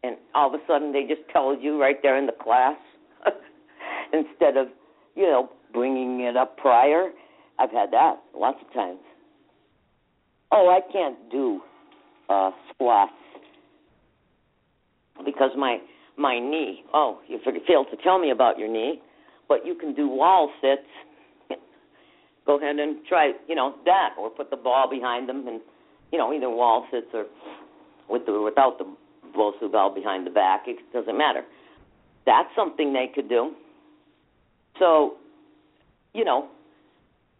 and 0.04 0.16
all 0.36 0.54
of 0.54 0.62
a 0.62 0.64
sudden 0.68 0.94
they 0.94 1.06
just 1.08 1.28
told 1.34 1.62
you 1.62 1.82
right 1.82 1.98
there 2.04 2.18
in 2.18 2.28
the 2.28 2.32
class 2.32 2.78
instead 4.14 4.58
of, 4.58 4.68
you 5.16 5.24
know, 5.24 5.50
bringing 5.74 6.22
it 6.22 6.38
up 6.38 6.58
prior. 6.58 7.10
I've 7.58 7.72
had 7.72 7.90
that 7.92 8.22
lots 8.36 8.60
of 8.66 8.72
times. 8.74 9.00
Oh, 10.52 10.70
I 10.70 10.92
can't 10.92 11.18
do 11.32 11.62
uh, 12.30 12.52
squats 12.72 13.12
because 15.24 15.52
my 15.58 15.78
my 16.18 16.40
knee. 16.40 16.84
Oh, 16.94 17.20
you 17.28 17.40
failed 17.68 17.88
to 17.92 17.98
tell 18.04 18.20
me 18.20 18.32
about 18.32 18.58
your 18.60 18.68
knee, 18.68 19.02
but 19.48 19.66
you 19.66 19.76
can 19.76 19.94
do 19.94 20.08
wall 20.08 20.52
sits. 20.62 20.88
Go 22.46 22.58
ahead 22.58 22.78
and 22.78 22.98
try, 23.08 23.32
you 23.48 23.56
know, 23.56 23.76
that, 23.86 24.10
or 24.20 24.30
put 24.30 24.50
the 24.50 24.58
ball 24.58 24.90
behind 24.90 25.28
them, 25.28 25.48
and 25.48 25.62
you 26.12 26.20
know, 26.20 26.34
either 26.34 26.50
wall 26.50 26.86
sits 26.92 27.08
or 27.14 27.26
with 28.10 28.26
the 28.26 28.42
without 28.42 28.78
the 28.78 28.86
Bosu 29.36 29.72
ball 29.72 29.94
behind 29.94 30.28
the 30.28 30.32
back. 30.32 30.64
It 30.68 30.78
doesn't 30.94 31.18
matter. 31.18 31.44
That's 32.26 32.50
something 32.56 32.94
they 32.94 33.12
could 33.14 33.28
do. 33.28 33.54
So, 34.80 35.16
you 36.14 36.24
know, 36.24 36.48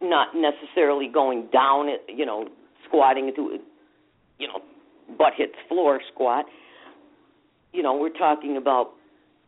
not 0.02 0.28
necessarily 0.34 1.08
going 1.12 1.48
down, 1.52 1.88
you 2.08 2.26
know, 2.26 2.48
squatting 2.86 3.28
into, 3.28 3.58
you 4.38 4.48
know, 4.48 4.60
butt 5.16 5.32
hits 5.36 5.54
floor 5.68 6.00
squat 6.12 6.44
you 7.74 7.82
know, 7.82 7.96
we're 7.96 8.16
talking 8.16 8.56
about 8.56 8.92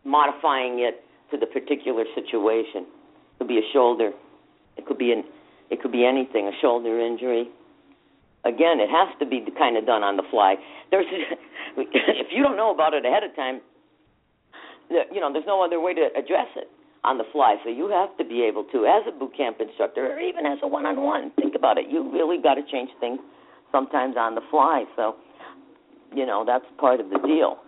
modifying 0.04 0.80
it 0.80 1.02
to 1.30 1.38
the 1.38 1.46
particular 1.46 2.04
situation. 2.14 2.84
It 2.84 3.38
could 3.38 3.48
be 3.48 3.58
a 3.58 3.72
shoulder. 3.72 4.10
It 4.76 4.86
could 4.86 4.98
be 4.98 5.12
an 5.12 5.24
it 5.68 5.82
could 5.82 5.90
be 5.90 6.06
anything, 6.06 6.46
a 6.46 6.52
shoulder 6.60 7.00
injury. 7.00 7.48
Again, 8.44 8.78
it 8.78 8.88
has 8.88 9.10
to 9.18 9.26
be 9.26 9.42
kind 9.58 9.76
of 9.76 9.84
done 9.84 10.04
on 10.04 10.16
the 10.16 10.22
fly. 10.30 10.54
There's 10.90 11.06
if 11.76 12.26
you 12.30 12.42
don't 12.42 12.56
know 12.56 12.72
about 12.74 12.94
it 12.94 13.04
ahead 13.04 13.24
of 13.24 13.34
time, 13.34 13.60
you 14.90 15.20
know, 15.20 15.32
there's 15.32 15.46
no 15.46 15.64
other 15.64 15.80
way 15.80 15.94
to 15.94 16.08
address 16.16 16.50
it 16.54 16.70
on 17.02 17.18
the 17.18 17.24
fly. 17.32 17.56
So 17.64 17.70
you 17.70 17.88
have 17.90 18.16
to 18.18 18.24
be 18.24 18.42
able 18.42 18.64
to, 18.70 18.86
as 18.86 19.02
a 19.08 19.16
boot 19.16 19.36
camp 19.36 19.58
instructor, 19.60 20.12
or 20.12 20.20
even 20.20 20.46
as 20.46 20.58
a 20.62 20.68
one-on-one, 20.68 21.32
think 21.34 21.54
about 21.54 21.78
it. 21.78 21.86
You 21.90 22.10
really 22.10 22.38
got 22.40 22.54
to 22.54 22.62
change 22.70 22.90
things 23.00 23.18
sometimes 23.72 24.16
on 24.16 24.34
the 24.34 24.42
fly. 24.50 24.84
So, 24.94 25.16
you 26.14 26.26
know, 26.26 26.44
that's 26.46 26.64
part 26.78 27.00
of 27.00 27.10
the 27.10 27.18
deal. 27.18 27.58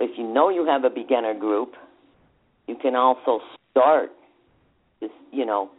If 0.00 0.18
you 0.18 0.26
know 0.26 0.48
you 0.50 0.66
have 0.66 0.84
a 0.84 0.90
beginner 0.90 1.34
group, 1.38 1.74
you 2.66 2.76
can 2.80 2.94
also 2.94 3.40
start, 3.70 4.10
you 5.32 5.46
know, 5.46 5.70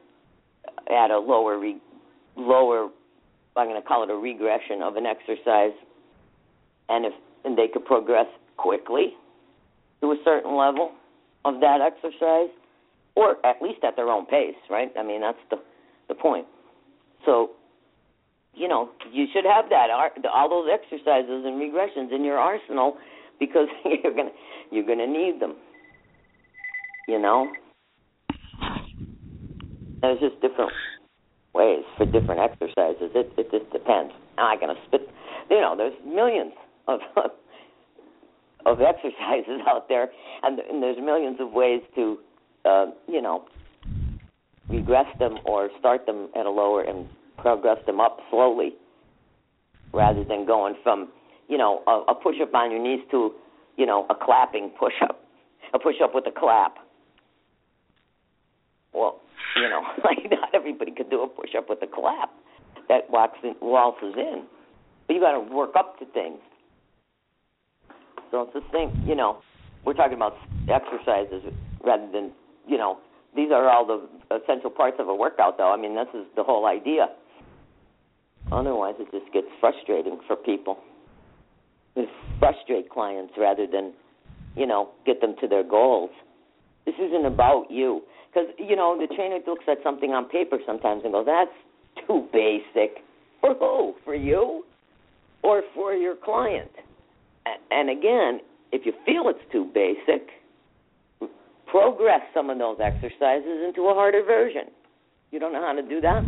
at 0.90 1.12
a 1.12 1.18
lower 1.18 1.60
re, 1.60 1.78
lower. 2.38 2.90
I'm 3.58 3.68
going 3.68 3.82
to 3.82 3.88
call 3.88 4.04
it 4.04 4.10
a 4.10 4.16
regression 4.16 4.82
of 4.82 4.96
an 4.96 5.06
exercise, 5.06 5.74
and 6.90 7.06
if 7.06 7.14
and 7.44 7.58
they 7.58 7.68
could 7.68 7.86
progress 7.86 8.28
quickly 8.58 9.14
to 10.02 10.12
a 10.12 10.18
certain 10.24 10.56
level 10.56 10.92
of 11.46 11.60
that 11.62 11.80
exercise, 11.80 12.50
or 13.16 13.38
at 13.46 13.62
least 13.62 13.84
at 13.84 13.96
their 13.96 14.10
own 14.10 14.26
pace, 14.26 14.56
right? 14.70 14.92
I 14.98 15.04
mean, 15.04 15.22
that's 15.22 15.38
the 15.50 15.58
the 16.08 16.16
point. 16.16 16.46
So, 17.26 17.52
you 18.54 18.68
know, 18.68 18.90
you 19.12 19.26
should 19.34 19.46
have 19.46 19.70
that 19.70 19.88
all 19.92 20.50
those 20.50 20.70
exercises 20.72 21.44
and 21.46 21.60
regressions 21.60 22.14
in 22.14 22.24
your 22.24 22.38
arsenal 22.38 22.98
because 23.40 23.68
you're 23.86 24.14
gonna 24.16 24.32
you're 24.72 24.86
gonna 24.86 25.08
need 25.08 25.40
them. 25.40 25.56
You 27.08 27.20
know, 27.20 27.52
there's 30.02 30.20
just 30.20 30.42
different 30.42 30.72
ways 31.54 31.84
for 31.98 32.06
different 32.06 32.42
exercises. 32.42 33.12
It 33.16 33.32
it 33.38 33.52
just 33.52 33.72
depends. 33.72 34.14
Am 34.38 34.46
I 34.46 34.58
gonna 34.60 34.80
spit? 34.88 35.02
You 35.50 35.62
know, 35.62 35.76
there's 35.78 35.94
millions 36.06 36.54
of 36.88 37.00
of 38.66 38.82
exercises 38.82 39.62
out 39.68 39.88
there, 39.88 40.10
and, 40.44 40.60
and 40.60 40.82
there's 40.82 40.98
millions 40.98 41.38
of 41.40 41.52
ways 41.52 41.82
to, 41.96 42.18
uh, 42.66 42.86
you 43.08 43.22
know, 43.22 43.46
regress 44.70 45.06
them 45.20 45.38
or 45.46 45.70
start 45.80 46.06
them 46.06 46.30
at 46.38 46.46
a 46.46 46.50
lower 46.50 46.84
and 46.84 47.08
progress 47.38 47.78
them 47.86 48.00
up 48.00 48.20
slowly, 48.32 48.74
rather 49.94 50.24
than 50.24 50.46
going 50.46 50.76
from 50.84 51.10
you 51.48 51.58
know, 51.58 51.82
a, 51.88 52.12
a 52.12 52.16
push 52.16 52.36
up 52.42 52.54
on 52.54 52.72
your 52.72 52.82
knees 52.82 53.02
to, 53.12 53.32
you 53.78 53.86
know, 53.86 54.06
a 54.10 54.16
clapping 54.16 54.72
push 54.80 54.94
up, 55.04 55.24
a 55.74 55.80
push 55.80 55.96
up 56.04 56.16
with 56.16 56.26
a 56.28 56.32
clap. 56.32 56.78
Well, 58.94 59.22
you 59.56 59.70
know, 59.70 59.82
like 60.04 60.30
not 60.30 60.54
everybody 60.54 60.92
could 60.92 61.10
do 61.10 61.22
a 61.22 61.28
push 61.28 61.52
up 61.58 61.70
with 61.70 61.80
a 61.82 61.88
clap 61.88 62.32
that 62.90 63.10
walks 63.10 63.40
in, 63.44 63.56
waltzes 63.62 64.16
in, 64.18 64.46
but 65.08 65.14
you 65.14 65.20
got 65.20 65.34
to 65.34 65.40
work 65.40 65.72
up 65.78 66.00
to 66.00 66.06
things. 66.06 66.40
So 68.32 68.42
it's 68.44 68.54
the 68.54 68.64
same, 68.74 69.08
you 69.08 69.16
know. 69.16 69.40
We're 69.86 69.94
talking 69.94 70.16
about 70.16 70.34
exercises 70.68 71.44
rather 71.84 72.12
than, 72.12 72.32
you 72.68 72.76
know, 72.76 72.98
these 73.36 73.52
are 73.52 73.70
all 73.70 73.86
the 73.86 74.02
essential 74.36 74.72
parts 74.72 74.98
of 75.00 75.08
a 75.08 75.14
workout, 75.14 75.60
though. 75.60 75.72
I 75.72 75.78
mean, 75.78 75.94
this 75.94 76.08
is 76.16 76.26
the 76.36 76.44
whole 76.44 76.66
idea. 76.66 77.10
Otherwise, 78.52 78.96
it 79.00 79.12
just 79.12 79.32
gets 79.32 79.48
frustrating 79.60 80.20
for 80.28 80.36
people 80.36 80.80
frustrate 82.66 82.90
clients 82.90 83.34
rather 83.38 83.68
than, 83.68 83.94
you 84.56 84.66
know, 84.66 84.90
get 85.06 85.22
them 85.22 85.36
to 85.42 85.48
their 85.48 85.64
goals. 85.64 86.12
This 86.86 86.96
isn't 87.00 87.26
about 87.26 87.66
you. 87.70 88.02
Because, 88.34 88.50
you 88.58 88.76
know, 88.76 88.98
the 89.00 89.14
trainer 89.16 89.40
looks 89.48 89.66
at 89.68 89.78
something 89.84 90.12
on 90.12 90.26
paper 90.30 90.58
sometimes 90.66 91.02
and 91.04 91.14
goes, 91.14 91.26
that's 91.26 92.06
too 92.08 92.28
basic. 92.34 93.04
For 93.42 93.54
who? 93.56 93.94
For 94.04 94.16
you? 94.16 94.64
Or 95.44 95.62
for 95.76 95.94
your 95.94 96.16
client? 96.16 96.72
And 97.70 97.92
again, 97.92 98.40
if 98.72 98.86
you 98.86 98.94
feel 99.06 99.30
it's 99.30 99.52
too 99.52 99.70
basic, 99.72 100.30
progress 101.68 102.22
some 102.34 102.50
of 102.50 102.58
those 102.58 102.78
exercises 102.82 103.62
into 103.68 103.84
a 103.84 103.94
harder 103.94 104.24
version. 104.24 104.64
You 105.30 105.40
don't 105.40 105.54
know 105.54 105.62
how 105.62 105.74
to 105.74 105.88
do 105.88 106.02
that? 106.02 106.24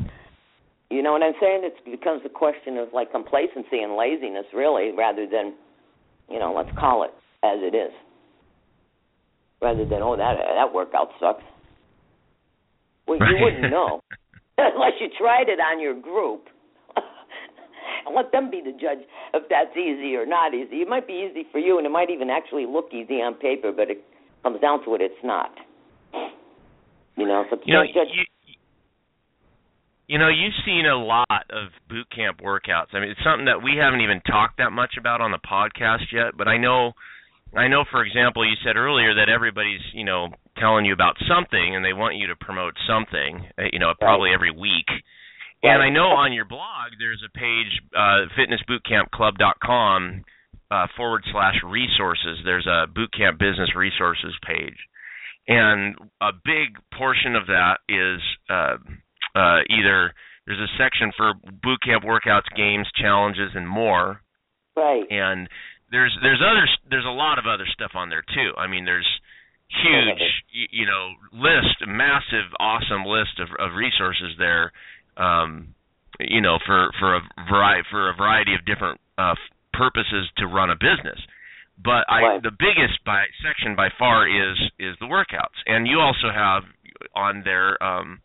You 0.92 1.02
know 1.02 1.12
what 1.12 1.24
I'm 1.24 1.34
saying? 1.42 1.62
It 1.64 1.84
becomes 1.84 2.22
a 2.26 2.30
question 2.30 2.78
of 2.78 2.90
like 2.94 3.12
complacency 3.12 3.80
and 3.82 3.96
laziness, 3.96 4.46
really, 4.54 4.92
rather 4.96 5.26
than, 5.26 5.54
you 6.30 6.40
know, 6.40 6.54
let's 6.56 6.70
call 6.78 7.04
it 7.04 7.12
as 7.44 7.60
it 7.62 7.76
is, 7.76 7.92
rather 9.62 9.86
than 9.86 10.02
oh 10.02 10.18
that 10.18 10.36
that 10.38 10.74
workout 10.74 11.10
sucks. 11.20 11.44
Well, 13.08 13.20
you 13.20 13.38
wouldn't 13.40 13.72
know. 13.72 14.02
unless 14.58 14.94
you 15.00 15.08
tried 15.18 15.50
it 15.50 15.60
on 15.60 15.80
your 15.80 15.94
group. 15.94 16.48
and 16.96 18.16
let 18.16 18.32
them 18.32 18.50
be 18.50 18.62
the 18.62 18.72
judge 18.72 19.06
if 19.34 19.44
that's 19.50 19.76
easy 19.78 20.16
or 20.16 20.26
not 20.26 20.54
easy. 20.54 20.78
It 20.82 20.90
might 20.90 21.08
be 21.08 21.28
easy 21.30 21.46
for 21.52 21.60
you, 21.60 21.78
and 21.78 21.86
it 21.86 21.90
might 21.90 22.10
even 22.10 22.30
actually 22.30 22.66
look 22.66 22.90
easy 22.92 23.22
on 23.22 23.36
paper, 23.36 23.72
but 23.72 23.90
it 23.90 24.04
comes 24.44 24.60
down 24.62 24.84
to 24.86 24.96
it, 24.96 25.02
it's 25.02 25.24
not. 25.24 25.52
You 27.16 27.26
know, 27.26 27.46
so 27.50 27.58
you 27.66 27.74
know, 27.74 27.82
you, 27.82 28.24
you 30.08 30.18
know, 30.18 30.30
you've 30.30 30.56
seen 30.66 30.86
a 30.86 30.96
lot 30.96 31.46
of 31.52 31.70
boot 31.90 32.08
camp 32.16 32.40
workouts. 32.40 32.94
I 32.94 33.00
mean, 33.00 33.10
it's 33.10 33.24
something 33.24 33.46
that 33.46 33.62
we 33.62 33.76
haven't 33.80 34.02
even 34.02 34.22
talked 34.22 34.58
that 34.58 34.72
much 34.72 34.96
about 34.98 35.20
on 35.20 35.32
the 35.32 35.40
podcast 35.44 36.12
yet, 36.12 36.38
but 36.38 36.48
I 36.48 36.58
know 36.58 36.94
I 37.56 37.68
know 37.68 37.86
for 37.90 38.04
example 38.04 38.46
you 38.46 38.56
said 38.64 38.76
earlier 38.76 39.16
that 39.16 39.30
everybody's, 39.30 39.82
you 39.94 40.04
know, 40.04 40.30
telling 40.58 40.86
you 40.86 40.94
about 40.94 41.16
something 41.28 41.76
and 41.76 41.84
they 41.84 41.94
want 41.94 42.16
you 42.16 42.28
to 42.28 42.36
promote 42.36 42.74
something, 42.88 43.48
uh, 43.58 43.64
you 43.72 43.80
know, 43.80 43.94
probably 44.00 44.32
every 44.34 44.52
week. 44.52 44.88
And 45.64 45.82
I 45.82 45.90
know 45.90 46.12
on 46.16 46.34
your 46.34 46.46
blog 46.46 46.92
there's 47.00 47.24
a 47.26 47.38
page, 47.38 47.82
uh, 47.96 48.28
fitnessbootcampclub.com 48.38 50.24
uh, 50.70 50.88
forward 50.96 51.24
slash 51.32 51.56
resources. 51.66 52.40
There's 52.46 52.68
a 52.68 52.88
bootcamp 52.88 53.40
business 53.40 53.76
resources 53.76 54.34
page, 54.46 54.78
and 55.48 55.96
a 56.22 56.32
big 56.34 56.78
portion 56.98 57.36
of 57.36 57.48
that 57.48 57.78
is 57.88 58.22
uh, 58.50 58.78
uh, 59.38 59.62
either 59.70 60.14
there's 60.48 60.60
a 60.60 60.72
section 60.82 61.12
for 61.16 61.34
boot 61.62 61.80
camp 61.86 62.04
workouts, 62.04 62.50
games, 62.56 62.88
challenges, 62.96 63.52
and 63.54 63.68
more. 63.68 64.22
Right. 64.76 65.04
And 65.10 65.48
there's 65.92 66.18
there's 66.24 66.42
other 66.42 66.66
there's 66.90 67.06
a 67.06 67.14
lot 67.14 67.38
of 67.38 67.46
other 67.46 67.66
stuff 67.72 67.92
on 67.94 68.10
there 68.10 68.24
too. 68.34 68.58
I 68.58 68.68
mean, 68.68 68.86
there's 68.86 69.08
huge 69.70 70.24
you 70.72 70.86
know 70.86 71.14
list, 71.34 71.84
massive, 71.86 72.50
awesome 72.60 73.06
list 73.06 73.40
of, 73.40 73.50
of 73.60 73.76
resources 73.76 74.34
there. 74.40 74.72
Um, 75.18 75.76
you 76.20 76.42
know, 76.42 76.58
for 76.66 76.90
for 77.00 77.16
a 77.16 77.22
variety 77.50 77.84
for 77.92 78.10
a 78.10 78.16
variety 78.16 78.56
of 78.56 78.66
different 78.66 79.00
uh, 79.18 79.36
purposes 79.74 80.30
to 80.38 80.48
run 80.48 80.70
a 80.70 80.76
business. 80.76 81.20
But 81.78 82.10
I 82.10 82.22
right. 82.22 82.44
the 82.44 82.52
biggest 82.52 83.04
by 83.06 83.26
section 83.46 83.76
by 83.76 83.90
far 84.00 84.28
is 84.28 84.58
is 84.80 84.96
the 85.00 85.06
workouts, 85.06 85.60
and 85.68 85.86
you 85.86 86.00
also 86.00 86.32
have 86.34 86.64
on 87.16 87.44
there. 87.46 87.82
Um, 87.84 88.22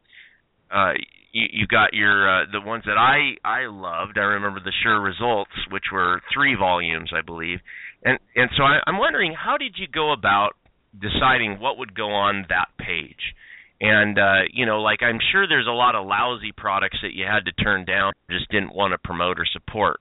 uh, 0.73 0.93
you, 1.33 1.47
you 1.53 1.67
got 1.67 1.93
your 1.93 2.29
uh, 2.29 2.45
the 2.51 2.61
ones 2.61 2.85
that 2.87 2.99
I 2.99 3.37
I 3.45 3.67
loved. 3.67 4.19
I 4.19 4.39
remember 4.39 4.61
the 4.61 4.73
Sure 4.83 5.01
Results, 5.01 5.51
which 5.71 5.85
were 5.93 6.21
three 6.33 6.55
volumes, 6.55 7.11
I 7.17 7.23
believe. 7.23 7.59
And 8.05 8.19
and 8.37 8.51
so 8.57 8.63
I, 8.63 8.81
I'm 8.87 8.99
wondering, 8.99 9.35
how 9.35 9.57
did 9.57 9.75
you 9.77 9.87
go 9.87 10.13
about 10.13 10.53
deciding 10.93 11.59
what 11.61 11.79
would 11.79 11.95
go 11.95 12.11
on 12.11 12.47
that 12.49 12.69
page? 12.79 13.35
And 13.81 14.19
uh, 14.19 14.43
you 14.53 14.67
know, 14.67 14.81
like 14.81 15.03
I'm 15.03 15.19
sure 15.33 15.49
there's 15.49 15.67
a 15.67 15.71
lot 15.71 15.95
of 15.95 16.07
lousy 16.07 16.53
products 16.57 16.99
that 17.03 17.15
you 17.15 17.25
had 17.25 17.45
to 17.47 17.65
turn 17.65 17.85
down, 17.85 18.13
just 18.31 18.51
didn't 18.51 18.75
want 18.75 18.93
to 18.93 18.99
promote 18.99 19.39
or 19.39 19.47
support. 19.47 20.01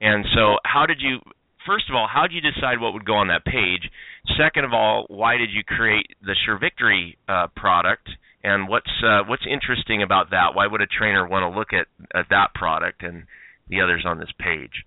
And 0.00 0.24
so, 0.34 0.56
how 0.64 0.86
did 0.86 0.98
you? 1.00 1.18
First 1.66 1.88
of 1.88 1.96
all, 1.96 2.08
how 2.12 2.22
did 2.22 2.32
you 2.32 2.40
decide 2.40 2.80
what 2.80 2.92
would 2.92 3.04
go 3.04 3.14
on 3.14 3.28
that 3.28 3.44
page? 3.44 3.90
Second 4.38 4.64
of 4.64 4.72
all, 4.72 5.04
why 5.08 5.36
did 5.36 5.50
you 5.50 5.64
create 5.64 6.06
the 6.22 6.36
Sure 6.44 6.58
Victory 6.58 7.18
uh, 7.28 7.48
product? 7.56 8.08
And 8.46 8.68
what's 8.68 8.90
uh, 9.02 9.26
what's 9.26 9.42
interesting 9.44 10.02
about 10.02 10.30
that? 10.30 10.54
Why 10.54 10.68
would 10.68 10.80
a 10.80 10.86
trainer 10.86 11.26
want 11.26 11.42
to 11.42 11.58
look 11.58 11.74
at, 11.74 11.90
at 12.14 12.26
that 12.30 12.54
product 12.54 13.02
and 13.02 13.24
the 13.68 13.80
others 13.80 14.04
on 14.06 14.18
this 14.18 14.30
page? 14.38 14.86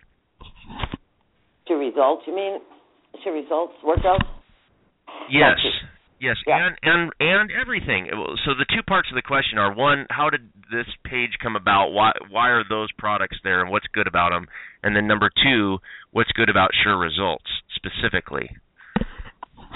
To 1.67 1.73
results, 1.75 2.23
you 2.25 2.33
mean? 2.33 2.59
To 3.23 3.29
results 3.31 3.73
workouts? 3.83 4.23
Yes. 5.29 5.59
Yes, 6.21 6.35
yeah. 6.45 6.67
and 6.67 6.75
and 6.83 7.11
and 7.19 7.51
everything. 7.51 8.09
So 8.43 8.51
the 8.51 8.65
two 8.67 8.83
parts 8.85 9.07
of 9.09 9.15
the 9.15 9.21
question 9.21 9.57
are: 9.57 9.73
one, 9.73 10.05
how 10.09 10.29
did 10.29 10.49
this 10.69 10.87
page 11.05 11.31
come 11.41 11.55
about? 11.55 11.91
Why 11.91 12.11
why 12.29 12.49
are 12.49 12.63
those 12.67 12.89
products 12.97 13.37
there, 13.43 13.61
and 13.61 13.71
what's 13.71 13.87
good 13.93 14.05
about 14.05 14.31
them? 14.31 14.47
And 14.83 14.95
then 14.95 15.07
number 15.07 15.29
two, 15.43 15.77
what's 16.11 16.31
good 16.33 16.49
about 16.49 16.71
Sure 16.83 16.97
Results 16.97 17.45
specifically? 17.75 18.49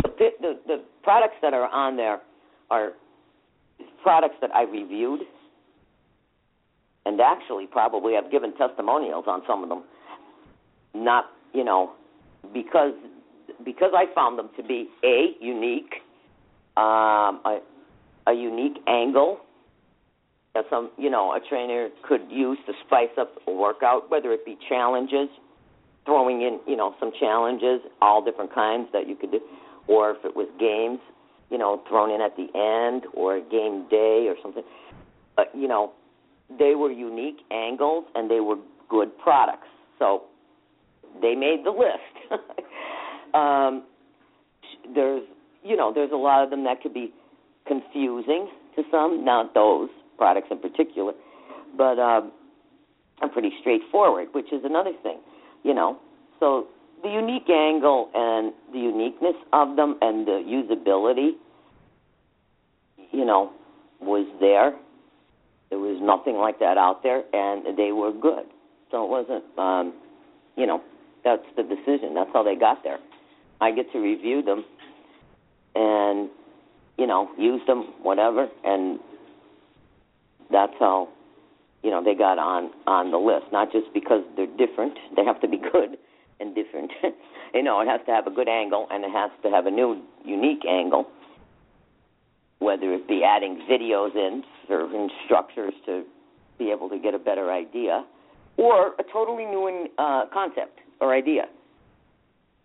The, 0.04 0.30
the, 0.42 0.60
the 0.68 0.84
products 1.02 1.36
that 1.42 1.54
are 1.54 1.68
on 1.68 1.96
there 1.96 2.22
are 2.70 2.92
products 4.02 4.36
that 4.42 4.54
I 4.54 4.64
reviewed, 4.64 5.22
and 7.06 7.20
actually 7.20 7.68
probably 7.68 8.16
I've 8.18 8.32
given 8.32 8.54
testimonials 8.56 9.26
on 9.28 9.42
some 9.48 9.64
of 9.64 9.70
them. 9.70 9.84
Not, 10.94 11.26
you 11.54 11.64
know, 11.64 11.92
because 12.54 12.94
because 13.64 13.92
I 13.96 14.06
found 14.14 14.38
them 14.38 14.50
to 14.58 14.64
be 14.64 14.90
a 15.04 15.36
unique, 15.40 15.94
um, 16.78 17.42
a, 17.46 17.60
a 18.28 18.34
unique 18.34 18.78
angle 18.88 19.40
that 20.54 20.66
some, 20.70 20.92
you 20.98 21.10
know, 21.10 21.32
a 21.32 21.40
trainer 21.50 21.90
could 22.08 22.22
use 22.30 22.58
to 22.68 22.74
spice 22.86 23.10
up 23.20 23.32
a 23.48 23.52
workout, 23.52 24.10
whether 24.12 24.32
it 24.32 24.46
be 24.46 24.58
challenges, 24.70 25.30
throwing 26.06 26.42
in, 26.42 26.60
you 26.68 26.76
know, 26.76 26.94
some 27.00 27.12
challenges, 27.20 27.82
all 28.02 28.24
different 28.24 28.54
kinds 28.54 28.88
that 28.94 29.08
you 29.08 29.16
could 29.16 29.32
do, 29.32 29.40
or 29.88 30.12
if 30.12 30.24
it 30.24 30.36
was 30.36 30.48
games, 30.60 31.00
you 31.54 31.60
know, 31.60 31.82
thrown 31.88 32.10
in 32.10 32.20
at 32.20 32.36
the 32.36 32.48
end 32.58 33.04
or 33.14 33.40
game 33.40 33.86
day 33.90 34.26
or 34.28 34.36
something. 34.42 34.64
But 35.36 35.52
you 35.56 35.68
know, 35.68 35.94
they 36.50 36.74
were 36.76 36.92
unique 36.92 37.38
angles 37.52 38.06
and 38.16 38.30
they 38.30 38.40
were 38.40 38.58
good 38.90 39.16
products. 39.20 39.68
So 40.00 40.24
they 41.22 41.36
made 41.36 41.64
the 41.64 41.70
list. 41.70 42.42
um, 43.36 43.84
there's 44.96 45.24
you 45.64 45.78
know, 45.78 45.94
there's 45.94 46.12
a 46.12 46.18
lot 46.18 46.44
of 46.44 46.50
them 46.50 46.64
that 46.66 46.82
could 46.82 46.94
be 46.94 47.14
confusing 47.68 48.50
to 48.76 48.84
some, 48.92 49.24
not 49.24 49.54
those 49.54 49.90
products 50.18 50.48
in 50.52 50.60
particular, 50.60 51.14
but 51.78 52.00
um, 52.00 52.32
I'm 53.22 53.30
pretty 53.30 53.52
straightforward, 53.62 54.30
which 54.34 54.52
is 54.52 54.62
another 54.66 54.92
thing, 55.04 55.20
you 55.64 55.74
know. 55.74 56.00
So 56.40 56.68
the 57.04 57.10
unique 57.10 57.50
angle 57.50 58.10
and 58.14 58.54
the 58.72 58.80
uniqueness 58.80 59.36
of 59.54 59.76
them 59.76 59.98
and 60.02 60.28
the 60.28 60.44
usability, 60.44 61.32
you 63.14 63.26
know, 63.26 63.52
was 64.02 64.28
there. 64.40 64.74
There 65.70 65.80
was 65.80 66.00
nothing 66.02 66.36
like 66.36 66.60
that 66.60 66.78
out 66.78 67.02
there, 67.04 67.24
and 67.34 67.78
they 67.78 67.92
were 67.92 68.12
good. 68.12 68.46
So 68.92 69.06
it 69.06 69.10
wasn't, 69.10 69.44
um, 69.58 69.94
you 70.56 70.68
know, 70.68 70.82
that's 71.24 71.46
the 71.56 71.64
decision. 71.64 72.14
That's 72.14 72.30
how 72.34 72.44
they 72.44 72.56
got 72.56 72.84
there. 72.84 73.00
I 73.62 73.72
get 73.72 73.92
to 73.94 74.00
review 74.00 74.44
them 74.44 74.66
and, 75.74 76.30
you 76.98 77.08
know, 77.08 77.30
use 77.38 77.62
them, 77.66 77.94
whatever, 78.04 78.50
and 78.64 79.00
that's 80.52 80.74
how, 80.80 81.10
you 81.82 81.90
know, 81.90 82.04
they 82.04 82.14
got 82.14 82.38
on 82.38 82.72
on 82.86 83.12
the 83.12 83.18
list. 83.18 83.46
Not 83.52 83.72
just 83.72 83.88
because 83.94 84.24
they're 84.36 84.46
different; 84.58 84.98
they 85.16 85.24
have 85.24 85.42
to 85.42 85.48
be 85.48 85.58
good 85.58 85.98
and 86.40 86.54
different. 86.54 86.92
you 87.54 87.64
know, 87.64 87.82
it 87.82 87.88
has 87.88 88.02
to 88.06 88.12
have 88.12 88.28
a 88.28 88.32
good 88.32 88.48
angle 88.48 88.88
and 88.92 89.04
it 89.04 89.12
has 89.12 89.32
to 89.44 89.50
have 89.50 89.66
a 89.66 89.72
new, 89.72 90.02
unique 90.26 90.66
angle. 90.68 91.08
Whether 92.64 92.94
it 92.94 93.08
be 93.08 93.24
adding 93.24 93.68
videos 93.70 94.16
in 94.16 94.44
or 94.70 94.86
instructors 94.96 95.74
to 95.86 96.04
be 96.58 96.72
able 96.72 96.88
to 96.90 96.98
get 96.98 97.14
a 97.14 97.20
better 97.20 97.52
idea, 97.52 98.06
or 98.58 98.94
a 99.00 99.04
totally 99.12 99.46
new 99.46 99.88
uh, 99.98 100.26
concept 100.32 100.80
or 101.02 101.14
idea 101.14 101.44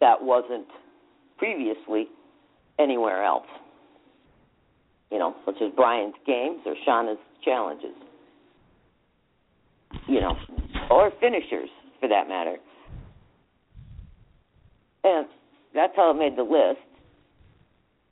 that 0.00 0.22
wasn't 0.22 0.66
previously 1.36 2.06
anywhere 2.78 3.24
else. 3.24 3.46
You 5.10 5.18
know, 5.18 5.34
such 5.44 5.56
as 5.62 5.72
Brian's 5.74 6.14
games 6.26 6.60
or 6.66 6.74
Shauna's 6.86 7.18
challenges. 7.44 7.94
You 10.06 10.20
know, 10.20 10.36
or 10.90 11.10
finishers 11.20 11.70
for 11.98 12.08
that 12.08 12.28
matter. 12.28 12.56
And 15.02 15.26
that's 15.74 15.94
how 15.96 16.10
it 16.10 16.18
made 16.18 16.36
the 16.36 16.42
list. 16.42 16.80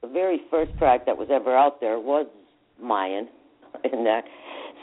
The 0.07 0.12
very 0.12 0.40
first 0.53 0.71
track 0.79 1.05
that 1.07 1.19
was 1.19 1.29
ever 1.33 1.57
out 1.57 1.81
there 1.81 1.99
was 1.99 2.27
Mayan, 2.81 3.29
in 3.92 4.05
that. 4.05 4.23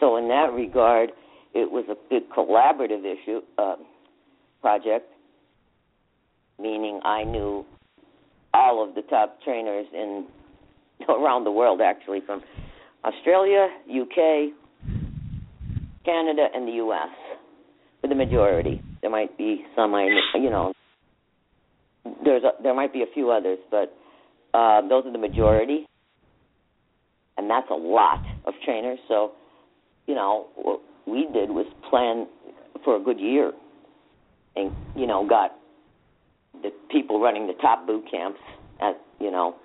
So 0.02 0.18
in 0.18 0.28
that 0.28 0.52
regard, 0.54 1.12
it 1.54 1.72
was 1.72 1.86
a 1.90 1.96
big 2.10 2.30
collaborative 2.30 3.06
issue 3.06 3.40
uh, 3.58 3.76
project, 4.60 5.10
meaning 6.60 7.00
I 7.06 7.24
knew 7.24 7.66
all 8.54 8.86
of 8.88 8.96
the 8.96 9.02
top 9.04 9.40
trainers 9.44 9.86
in 9.94 10.28
around 11.08 11.46
the 11.46 11.52
world, 11.52 11.80
actually, 11.80 12.20
from 12.26 12.42
Australia, 13.06 13.70
UK, 13.90 14.52
Canada, 16.04 16.48
and 16.54 16.68
the 16.68 16.74
U.S. 16.74 17.10
For 18.02 18.08
the 18.08 18.16
majority, 18.16 18.82
there 19.02 19.10
might 19.10 19.38
be 19.38 19.64
some 19.74 19.94
I, 19.96 20.10
you 20.36 20.50
know, 20.50 20.74
there's 22.26 22.44
a, 22.44 22.62
there 22.62 22.74
might 22.74 22.92
be 22.92 23.04
a 23.04 23.14
few 23.14 23.32
others, 23.32 23.60
but 23.72 23.96
uh, 24.54 24.82
those 24.88 25.06
are 25.06 25.12
the 25.12 25.18
majority, 25.18 25.88
and 27.38 27.50
that's 27.50 27.70
a 27.70 27.76
lot 27.76 28.24
of 28.46 28.54
trainers. 28.63 29.00
So, 29.08 29.32
you 30.08 30.16
know, 30.16 30.48
what 30.56 30.82
we 31.08 31.28
did 31.34 31.50
was 31.50 31.66
plan 31.89 32.28
for 32.84 32.96
a 32.96 33.00
good 33.00 33.20
year, 33.20 33.52
and 34.56 34.72
you 34.96 35.08
know, 35.08 35.28
got 35.28 35.52
the 36.62 36.70
people 36.92 37.20
running 37.20 37.48
the 37.48 37.54
top 37.54 37.88
boot 37.88 38.06
camps 38.10 38.39
at 38.82 39.00
you 39.20 39.32
know 39.32 39.56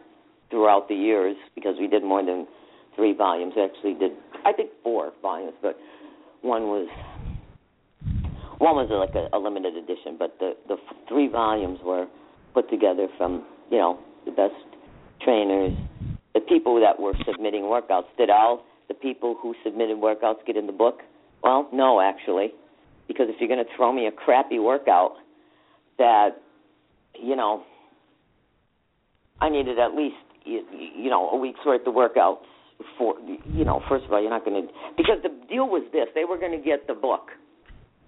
throughout 0.51 0.89
the 0.89 0.95
years 0.95 1.37
because 1.55 1.77
we 1.79 1.87
did 1.87 2.03
more 2.03 2.25
than 2.25 2.47
three 2.97 3.13
volumes. 3.13 3.53
We 3.57 3.63
actually 3.63 3.95
did 3.95 4.13
I 4.45 4.53
think 4.53 4.71
four 4.83 5.13
volumes, 5.23 5.55
but 5.61 5.77
one 6.43 6.65
was 6.65 6.89
one 8.59 8.75
was 8.75 8.89
like 8.91 9.15
a, 9.15 9.37
a 9.37 9.39
limited 9.39 9.77
edition, 9.77 10.17
but 10.19 10.37
the 10.39 10.53
the 10.67 10.77
three 11.09 11.29
volumes 11.29 11.79
were 11.85 12.07
put 12.55 12.71
together 12.71 13.09
from 13.17 13.45
you 13.71 13.79
know 13.79 13.99
the 14.25 14.33
best 14.33 14.55
trainers, 15.29 15.77
the 16.33 16.41
people 16.41 16.81
that 16.81 16.99
were 16.99 17.13
submitting 17.31 17.63
workouts. 17.63 18.07
Did 18.17 18.31
all 18.31 18.65
the 18.89 18.95
people 18.95 19.37
who 19.41 19.55
submitted 19.63 19.99
workouts 19.99 20.45
get 20.47 20.57
in 20.57 20.67
the 20.67 20.73
book? 20.73 21.01
Well, 21.43 21.69
no, 21.73 22.01
actually, 22.01 22.53
because 23.07 23.27
if 23.29 23.37
you're 23.39 23.49
going 23.49 23.65
to 23.65 23.77
throw 23.77 23.93
me 23.93 24.07
a 24.07 24.11
crappy 24.11 24.59
workout 24.59 25.17
that 25.99 26.31
you 27.21 27.37
know 27.37 27.63
I 29.41 29.51
needed 29.51 29.79
at 29.79 29.95
least 29.95 30.17
you, 30.45 31.11
know 31.11 31.29
a 31.31 31.37
week's 31.37 31.61
worth 31.67 31.87
of 31.87 31.95
workouts 31.95 32.39
for 32.97 33.15
you 33.53 33.65
know 33.65 33.83
first 33.89 34.05
of 34.05 34.13
all 34.13 34.21
you're 34.21 34.31
not 34.31 34.45
going 34.45 34.63
to 34.63 34.73
because 34.97 35.19
the 35.23 35.31
deal 35.49 35.67
was 35.69 35.83
this 35.93 36.07
they 36.15 36.25
were 36.25 36.39
going 36.39 36.53
to 36.53 36.65
get 36.65 36.87
the 36.87 36.95
book 36.95 37.31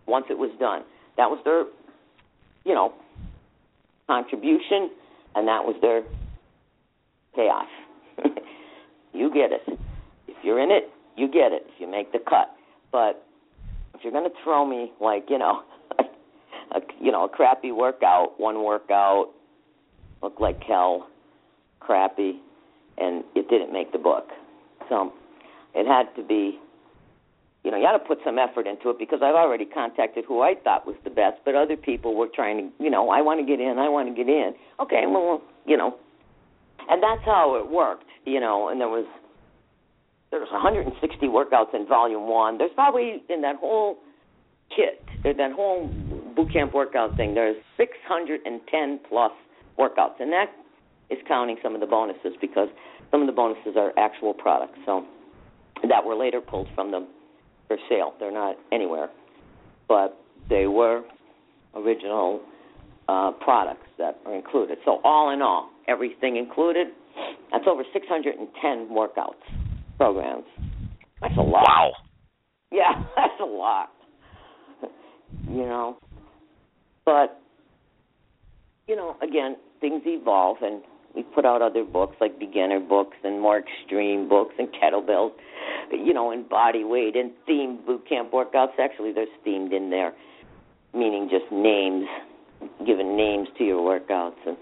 once 0.07 0.27
it 0.31 0.39
was 0.39 0.51
done 0.61 0.83
that 1.17 1.29
was 1.29 1.41
their 1.45 1.65
you 2.65 2.73
know 2.73 2.95
contribution 4.07 4.91
and 5.35 5.49
that 5.49 5.65
was 5.65 5.75
their 5.83 6.03
payoff 7.35 7.69
you 9.13 9.33
get 9.33 9.53
it. 9.53 9.63
If 10.29 10.37
you're 10.43 10.61
in 10.61 10.71
it 10.71 10.91
you 11.17 11.29
get 11.29 11.53
it. 11.53 11.67
If 11.69 11.81
you 11.81 11.87
make 11.87 12.13
the 12.13 12.19
cut. 12.19 12.55
But 12.91 13.25
if 13.95 14.03
you're 14.03 14.13
going 14.13 14.29
to 14.29 14.37
throw 14.43 14.67
me 14.67 14.93
like 15.01 15.27
you 15.29 15.39
know 15.39 15.63
a 15.99 16.81
you 17.01 17.13
know 17.13 17.25
a 17.25 17.29
crappy 17.29 17.73
workout 17.73 18.41
one 18.41 18.65
workout 18.65 19.31
looked 20.23 20.41
like 20.41 20.63
hell 20.63 21.09
crappy 21.81 22.41
and 22.99 23.25
it 23.35 23.49
didn't 23.49 23.73
make 23.73 23.93
the 23.93 23.99
book. 23.99 24.29
So 24.89 25.13
it 25.75 25.87
had 25.87 26.15
to 26.17 26.23
be, 26.23 26.59
you 27.65 27.71
know, 27.71 27.79
you 27.79 27.87
had 27.87 27.93
to 27.93 27.99
put 27.99 28.19
some 28.25 28.39
effort 28.39 28.67
into 28.67 28.91
it 28.91 28.99
because 28.99 29.21
I've 29.23 29.35
already 29.35 29.65
contacted 29.65 30.25
who 30.27 30.43
I 30.43 30.55
thought 30.63 30.87
was 30.87 30.97
the 31.05 31.11
best, 31.11 31.39
but 31.45 31.55
other 31.55 31.77
people 31.77 32.15
were 32.15 32.29
trying 32.29 32.59
to, 32.59 32.85
you 32.85 32.91
know, 32.91 33.09
I 33.11 33.23
want 33.23 33.41
to 33.41 33.47
get 33.47 33.61
in, 33.61 33.79
I 33.79 33.89
want 33.89 34.09
to 34.09 34.15
get 34.15 34.29
in. 34.29 34.53
Okay, 34.79 35.05
well, 35.07 35.41
you 35.65 35.77
know, 35.77 35.97
and 36.89 37.03
that's 37.03 37.25
how 37.25 37.57
it 37.57 37.71
worked, 37.71 38.07
you 38.25 38.41
know. 38.41 38.69
And 38.69 38.81
there 38.81 38.89
was 38.89 39.07
there 40.31 40.41
was 40.41 40.49
160 40.53 40.95
workouts 41.27 41.75
in 41.75 41.87
Volume 41.87 42.29
One. 42.29 42.59
There's 42.59 42.71
probably 42.75 43.23
in 43.29 43.41
that 43.43 43.57
whole 43.57 43.99
kit, 44.75 45.03
that 45.25 45.53
whole 45.53 45.89
boot 46.37 46.53
camp 46.53 46.73
workout 46.73 47.17
thing. 47.17 47.35
There's 47.35 47.57
610 47.77 49.01
plus 49.09 49.33
workouts, 49.79 50.21
and 50.21 50.33
that 50.33 50.47
is 51.11 51.19
counting 51.27 51.57
some 51.63 51.75
of 51.75 51.81
the 51.81 51.87
bonuses 51.87 52.35
because 52.41 52.69
some 53.11 53.21
of 53.21 53.27
the 53.27 53.33
bonuses 53.33 53.75
are 53.77 53.93
actual 53.99 54.33
products, 54.33 54.79
so 54.87 55.05
that 55.89 56.05
were 56.05 56.15
later 56.15 56.41
pulled 56.41 56.69
from 56.75 56.93
them 56.93 57.09
for 57.67 57.77
sale. 57.89 58.15
They're 58.21 58.33
not 58.33 58.57
anywhere, 58.73 59.09
but 59.89 60.17
they 60.49 60.67
were 60.67 61.03
original 61.75 62.41
uh, 63.09 63.33
products 63.33 63.87
that 63.99 64.19
are 64.27 64.35
included. 64.35 64.79
So 64.85 65.01
all 65.03 65.31
in 65.33 65.43
all, 65.43 65.71
everything 65.91 66.37
included, 66.37 66.89
that's 67.51 67.65
over 67.67 67.83
610 67.93 68.89
workouts 68.89 69.35
programs. 69.97 70.45
That's 71.21 71.37
a 71.37 71.43
lot. 71.43 71.65
Wow. 71.67 71.93
Yeah, 72.71 73.05
that's 73.17 73.41
a 73.41 73.45
lot. 73.45 73.91
you 75.49 75.67
know, 75.67 75.99
but 77.05 77.41
you 78.87 78.97
know, 78.97 79.17
again, 79.23 79.57
things 79.81 80.03
evolve, 80.05 80.59
and 80.63 80.83
we 81.15 81.23
put 81.23 81.45
out 81.45 81.63
other 81.63 81.85
books 81.85 82.17
like 82.21 82.39
beginner 82.39 82.81
books 82.81 83.17
and 83.25 83.41
more 83.41 83.59
extreme 83.59 84.29
books 84.29 84.55
and 84.59 84.69
kettlebells, 84.69 85.33
you 85.93 86.13
know, 86.13 86.31
and 86.31 86.49
body 86.49 86.85
weight 86.85 87.17
and 87.17 87.31
themed 87.49 87.85
boot 87.87 88.09
camp 88.09 88.33
workouts. 88.33 88.79
Actually, 88.81 89.13
there's 89.13 89.29
themed 89.47 89.73
in 89.73 89.91
there, 89.91 90.13
meaning 90.95 91.29
just 91.31 91.51
names, 91.53 92.07
giving 92.87 93.17
names 93.17 93.49
to 93.59 93.65
your 93.65 93.81
workouts, 93.81 94.39
and 94.47 94.57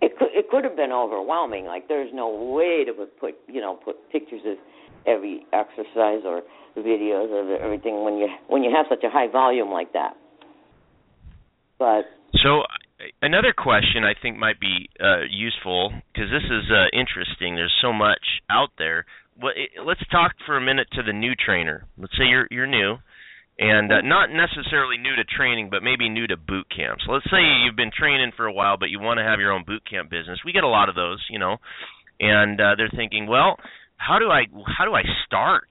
it 0.00 0.16
could 0.18 0.28
it 0.32 0.48
could 0.50 0.64
have 0.64 0.76
been 0.76 0.92
overwhelming. 0.92 1.66
Like 1.66 1.88
there's 1.88 2.10
no 2.12 2.28
way 2.28 2.84
to 2.84 2.92
put 2.92 3.34
you 3.46 3.60
know 3.60 3.78
put 3.84 3.96
pictures 4.10 4.42
of 4.46 4.56
every 5.06 5.46
exercise 5.52 6.22
or 6.24 6.42
videos 6.76 7.28
of 7.32 7.60
everything 7.60 8.04
when 8.04 8.16
you 8.16 8.28
when 8.48 8.62
you 8.62 8.70
have 8.74 8.86
such 8.88 9.04
a 9.04 9.10
high 9.10 9.28
volume 9.30 9.70
like 9.70 9.92
that. 9.92 10.16
But 11.78 12.04
so 12.42 12.62
another 13.22 13.52
question 13.56 14.04
I 14.04 14.14
think 14.20 14.36
might 14.36 14.60
be 14.60 14.88
uh, 15.00 15.22
useful 15.30 15.92
because 16.12 16.30
this 16.30 16.44
is 16.44 16.70
uh, 16.70 16.86
interesting. 16.92 17.56
There's 17.56 17.76
so 17.82 17.92
much 17.92 18.42
out 18.50 18.70
there. 18.78 19.04
Well, 19.40 19.52
it, 19.56 19.84
let's 19.84 20.02
talk 20.10 20.32
for 20.46 20.56
a 20.56 20.60
minute 20.60 20.88
to 20.92 21.02
the 21.02 21.12
new 21.12 21.34
trainer. 21.34 21.86
Let's 21.98 22.12
say 22.12 22.24
you're 22.24 22.46
you're 22.50 22.66
new, 22.66 22.96
and 23.60 23.92
uh, 23.92 24.00
not 24.00 24.30
necessarily 24.32 24.96
new 24.96 25.14
to 25.14 25.24
training, 25.24 25.68
but 25.70 25.82
maybe 25.84 26.08
new 26.08 26.26
to 26.26 26.36
boot 26.36 26.66
camps. 26.74 27.04
Let's 27.06 27.28
say 27.30 27.44
you've 27.62 27.76
been 27.76 27.92
training 27.92 28.32
for 28.34 28.46
a 28.46 28.52
while, 28.52 28.78
but 28.78 28.88
you 28.88 28.98
want 28.98 29.18
to 29.18 29.24
have 29.24 29.38
your 29.38 29.52
own 29.52 29.64
boot 29.66 29.82
camp 29.88 30.08
business. 30.08 30.40
We 30.44 30.52
get 30.52 30.64
a 30.64 30.68
lot 30.68 30.88
of 30.88 30.94
those, 30.96 31.22
you 31.28 31.38
know, 31.38 31.58
and 32.18 32.58
uh, 32.58 32.74
they're 32.76 32.90
thinking, 32.96 33.26
well, 33.28 33.56
how 33.96 34.18
do 34.18 34.30
I 34.32 34.48
how 34.66 34.86
do 34.86 34.94
I 34.94 35.02
start? 35.26 35.68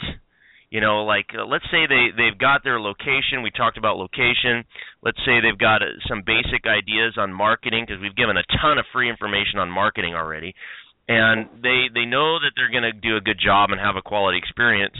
you 0.69 0.82
know 0.82 1.04
like 1.04 1.25
uh, 1.34 1.45
let's 1.45 1.65
say 1.71 1.89
they 1.89 2.13
they've 2.15 2.38
got 2.38 2.63
their 2.63 2.80
location 2.80 3.41
we 3.41 3.49
talked 3.49 3.78
about 3.78 3.97
location 3.97 4.63
let's 5.02 5.17
say 5.25 5.41
they've 5.41 5.58
got 5.58 5.82
uh, 5.82 5.97
some 6.08 6.21
basic 6.21 6.69
ideas 6.69 7.17
on 7.17 7.34
marketing 7.34 7.86
because 7.86 7.99
we've 8.02 8.15
given 8.15 8.38
a 8.38 8.45
ton 8.62 8.78
of 8.78 8.86
free 8.93 9.10
information 9.10 9.58
on 9.58 9.69
marketing 9.69 10.13
already 10.13 10.54
and 11.08 11.49
they 11.63 11.89
they 11.93 12.06
know 12.06 12.38
that 12.38 12.54
they're 12.56 12.69
going 12.69 12.86
to 12.86 12.93
do 12.93 13.17
a 13.17 13.21
good 13.21 13.41
job 13.43 13.71
and 13.71 13.82
have 13.82 13.95
a 13.97 14.06
quality 14.06 14.38
experience 14.38 14.93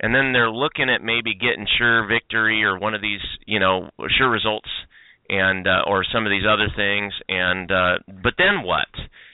and 0.00 0.14
then 0.14 0.32
they're 0.32 0.50
looking 0.50 0.90
at 0.90 1.02
maybe 1.02 1.34
getting 1.34 1.66
sure 1.78 2.06
victory 2.06 2.64
or 2.64 2.78
one 2.78 2.94
of 2.94 3.02
these 3.02 3.22
you 3.46 3.60
know 3.60 3.90
sure 4.18 4.30
results 4.30 4.68
and 5.28 5.66
uh, 5.66 5.82
or 5.86 6.04
some 6.04 6.26
of 6.26 6.30
these 6.30 6.44
other 6.48 6.68
things. 6.74 7.12
And 7.28 7.70
uh, 7.70 7.98
but 8.22 8.34
then 8.38 8.62
what? 8.62 8.88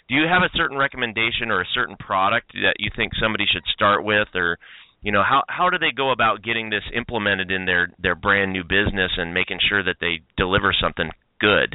Do 0.09 0.17
you 0.17 0.27
have 0.27 0.43
a 0.43 0.57
certain 0.57 0.77
recommendation 0.77 1.51
or 1.51 1.61
a 1.61 1.75
certain 1.75 1.97
product 1.97 2.53
that 2.55 2.75
you 2.79 2.91
think 2.95 3.13
somebody 3.21 3.45
should 3.51 3.65
start 3.73 4.05
with? 4.05 4.29
Or 4.35 4.59
you 5.03 5.13
know 5.13 5.23
how 5.23 5.43
how 5.49 5.71
do 5.71 5.79
they 5.79 5.93
go 5.95 6.11
about 6.11 6.43
getting 6.43 6.71
this 6.71 6.85
implemented 6.95 7.51
in 7.51 7.65
their 7.65 7.91
their 7.99 8.15
brand 8.15 8.53
new 8.53 8.63
business 8.63 9.13
and 9.17 9.35
making 9.35 9.59
sure 9.69 9.83
that 9.83 9.97
they 10.01 10.21
deliver 10.37 10.75
something 10.81 11.11
good? 11.41 11.75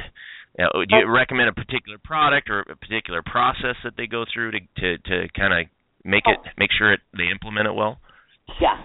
Uh, 0.58 0.72
do 0.88 0.96
you 0.96 1.10
recommend 1.10 1.50
a 1.50 1.52
particular 1.52 1.98
product 2.02 2.48
or 2.48 2.60
a 2.60 2.76
particular 2.76 3.22
process 3.22 3.76
that 3.84 3.92
they 3.96 4.06
go 4.06 4.24
through 4.32 4.52
to 4.52 4.60
to 4.78 4.98
to 4.98 5.28
kind 5.36 5.52
of 5.52 5.66
make 6.04 6.24
it 6.26 6.38
make 6.56 6.70
sure 6.76 6.92
it 6.92 7.00
they 7.16 7.28
implement 7.30 7.66
it 7.66 7.74
well? 7.74 7.98
Yeah 8.60 8.75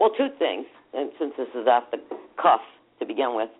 well 0.00 0.10
two 0.16 0.28
things 0.38 0.66
and 0.94 1.10
since 1.18 1.32
this 1.36 1.48
is 1.54 1.66
off 1.68 1.84
the 1.92 1.98
cuff 2.40 2.60
to 2.98 3.06
begin 3.06 3.34
with 3.34 3.50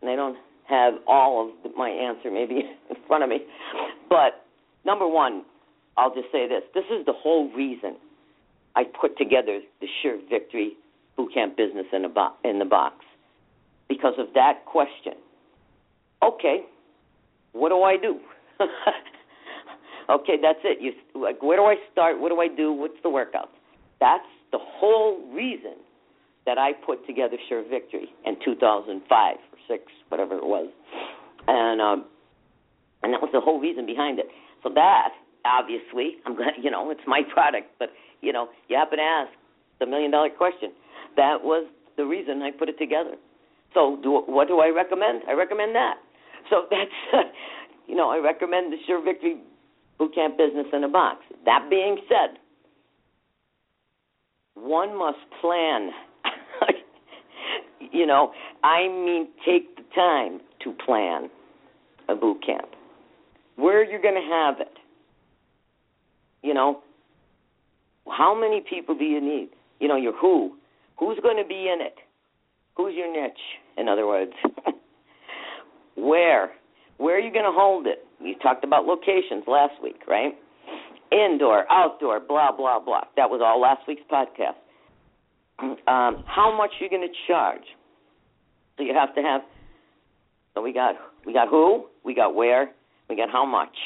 and 0.00 0.10
they 0.10 0.14
don't 0.14 0.36
have 0.68 0.94
all 1.06 1.50
of 1.64 1.76
my 1.76 1.88
answer 1.88 2.30
maybe 2.30 2.62
in 2.90 2.96
front 3.08 3.24
of 3.24 3.30
me 3.30 3.38
but 4.08 4.46
number 4.84 5.08
one 5.08 5.42
i'll 5.96 6.14
just 6.14 6.30
say 6.30 6.46
this 6.46 6.62
this 6.74 6.84
is 6.90 7.04
the 7.06 7.12
whole 7.12 7.50
reason 7.52 7.96
I 8.76 8.84
put 8.84 9.18
together 9.18 9.60
the 9.80 9.86
Sure 10.02 10.18
Victory 10.28 10.72
Boot 11.16 11.34
Camp 11.34 11.56
business 11.56 11.86
in, 11.92 12.06
bo- 12.12 12.34
in 12.44 12.58
the 12.58 12.64
box 12.64 12.96
because 13.88 14.14
of 14.18 14.28
that 14.34 14.64
question. 14.64 15.14
Okay, 16.22 16.60
what 17.52 17.70
do 17.70 17.82
I 17.82 17.96
do? 17.96 18.20
okay, 20.10 20.34
that's 20.40 20.58
it. 20.64 20.78
You 20.80 20.92
like, 21.20 21.42
where 21.42 21.56
do 21.56 21.64
I 21.64 21.76
start? 21.90 22.20
What 22.20 22.28
do 22.28 22.40
I 22.40 22.48
do? 22.48 22.72
What's 22.72 23.02
the 23.02 23.10
workout? 23.10 23.50
That's 23.98 24.24
the 24.52 24.58
whole 24.60 25.20
reason 25.32 25.76
that 26.46 26.58
I 26.58 26.72
put 26.72 27.06
together 27.06 27.36
Sure 27.48 27.62
Victory 27.68 28.08
in 28.24 28.36
2005 28.44 29.36
or 29.36 29.58
six, 29.68 29.84
whatever 30.08 30.36
it 30.36 30.44
was, 30.44 30.68
and 31.46 31.80
um, 31.80 32.06
and 33.02 33.12
that 33.12 33.20
was 33.20 33.30
the 33.32 33.40
whole 33.40 33.60
reason 33.60 33.86
behind 33.86 34.18
it. 34.18 34.26
So 34.62 34.70
that 34.74 35.10
obviously, 35.44 36.16
I'm 36.26 36.36
glad 36.36 36.54
you 36.60 36.70
know 36.70 36.90
it's 36.90 37.06
my 37.06 37.22
product, 37.32 37.68
but 37.78 37.90
you 38.20 38.32
know, 38.32 38.48
you 38.68 38.76
happen 38.76 38.98
to 38.98 39.04
ask 39.04 39.30
the 39.78 39.86
million 39.86 40.10
dollar 40.10 40.30
question. 40.30 40.72
That 41.16 41.42
was 41.42 41.66
the 41.96 42.04
reason 42.04 42.42
I 42.42 42.50
put 42.50 42.68
it 42.68 42.78
together. 42.78 43.16
So, 43.74 43.98
do, 44.02 44.22
what 44.26 44.48
do 44.48 44.60
I 44.60 44.68
recommend? 44.68 45.22
I 45.28 45.32
recommend 45.32 45.74
that. 45.74 45.94
So 46.50 46.66
that's, 46.70 47.28
you 47.86 47.94
know, 47.94 48.10
I 48.10 48.18
recommend 48.18 48.72
the 48.72 48.76
Sure 48.86 49.02
Victory 49.02 49.38
Boot 49.98 50.14
Camp 50.14 50.36
Business 50.36 50.66
in 50.72 50.84
a 50.84 50.88
Box. 50.88 51.20
That 51.44 51.68
being 51.70 51.98
said, 52.08 52.38
one 54.60 54.98
must 54.98 55.18
plan. 55.40 55.90
you 57.92 58.06
know, 58.06 58.32
I 58.62 58.88
mean, 58.88 59.28
take 59.44 59.76
the 59.76 59.82
time 59.94 60.40
to 60.64 60.72
plan 60.84 61.30
a 62.08 62.14
boot 62.14 62.44
camp. 62.44 62.68
Where 63.56 63.80
are 63.80 63.84
you're 63.84 64.02
going 64.02 64.14
to 64.14 64.20
have 64.20 64.60
it. 64.60 64.76
You 66.42 66.54
know, 66.54 66.80
how 68.08 68.34
many 68.38 68.62
people 68.68 68.96
do 68.96 69.04
you 69.04 69.20
need? 69.20 69.50
You 69.78 69.88
know, 69.88 69.96
your 69.96 70.16
who. 70.16 70.56
Who's 70.98 71.18
going 71.22 71.36
to 71.36 71.48
be 71.48 71.70
in 71.72 71.80
it? 71.80 71.96
Who's 72.76 72.94
your 72.94 73.12
niche, 73.12 73.32
in 73.76 73.88
other 73.88 74.06
words? 74.06 74.32
Where? 75.96 76.50
Where 76.98 77.16
are 77.16 77.20
you 77.20 77.32
going 77.32 77.44
to 77.44 77.52
hold 77.52 77.86
it? 77.86 78.06
We 78.22 78.36
talked 78.42 78.64
about 78.64 78.84
locations 78.84 79.44
last 79.46 79.74
week, 79.82 80.00
right? 80.06 80.34
Indoor, 81.12 81.70
outdoor, 81.70 82.20
blah, 82.20 82.52
blah, 82.52 82.78
blah. 82.78 83.02
That 83.16 83.30
was 83.30 83.40
all 83.44 83.60
last 83.60 83.82
week's 83.88 84.02
podcast. 84.10 84.54
um, 85.60 86.24
how 86.26 86.54
much 86.56 86.70
you're 86.80 86.88
going 86.90 87.06
to 87.06 87.14
charge. 87.26 87.64
So 88.76 88.84
you 88.84 88.94
have 88.94 89.14
to 89.14 89.20
have. 89.22 89.42
So 90.54 90.62
we 90.62 90.72
got 90.72 90.94
we 91.26 91.32
got 91.32 91.48
who, 91.48 91.86
we 92.04 92.14
got 92.14 92.34
where, 92.34 92.70
we 93.08 93.16
got 93.16 93.30
how 93.30 93.44
much. 93.44 93.76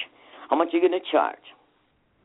How 0.51 0.57
much 0.57 0.69
are 0.73 0.77
you 0.77 0.89
going 0.89 1.01
to 1.01 1.11
charge? 1.11 1.37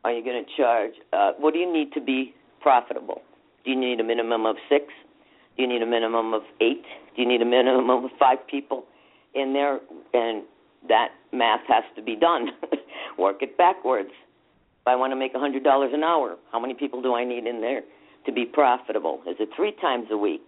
Are 0.03 0.11
you 0.11 0.23
going 0.23 0.43
to 0.43 0.51
charge? 0.55 0.93
Uh, 1.11 1.31
what 1.39 1.53
do 1.53 1.59
you 1.59 1.71
need 1.71 1.91
to 1.93 2.01
be 2.01 2.33
profitable? 2.61 3.21
Do 3.63 3.71
you 3.71 3.79
need 3.79 3.99
a 3.99 4.03
minimum 4.03 4.45
of 4.45 4.55
six? 4.69 4.85
Do 5.55 5.63
you 5.63 5.67
need 5.67 5.81
a 5.81 5.85
minimum 5.85 6.33
of 6.33 6.43
eight? 6.61 6.83
Do 7.15 7.21
you 7.21 7.27
need 7.27 7.41
a 7.41 7.45
minimum 7.45 7.89
of 7.89 8.11
five 8.19 8.37
people 8.47 8.85
in 9.33 9.53
there? 9.53 9.79
And 10.13 10.43
that 10.87 11.09
math 11.33 11.61
has 11.67 11.83
to 11.95 12.01
be 12.01 12.15
done. 12.15 12.49
Work 13.17 13.41
it 13.41 13.57
backwards. 13.57 14.11
I 14.89 14.95
want 14.95 15.11
to 15.11 15.15
make 15.15 15.33
a 15.35 15.37
$100 15.37 15.93
an 15.93 16.03
hour, 16.03 16.35
how 16.51 16.59
many 16.59 16.73
people 16.73 17.01
do 17.01 17.13
I 17.13 17.23
need 17.23 17.45
in 17.45 17.61
there 17.61 17.81
to 18.25 18.31
be 18.31 18.45
profitable? 18.45 19.21
Is 19.27 19.35
it 19.39 19.49
three 19.55 19.73
times 19.79 20.07
a 20.11 20.17
week? 20.17 20.47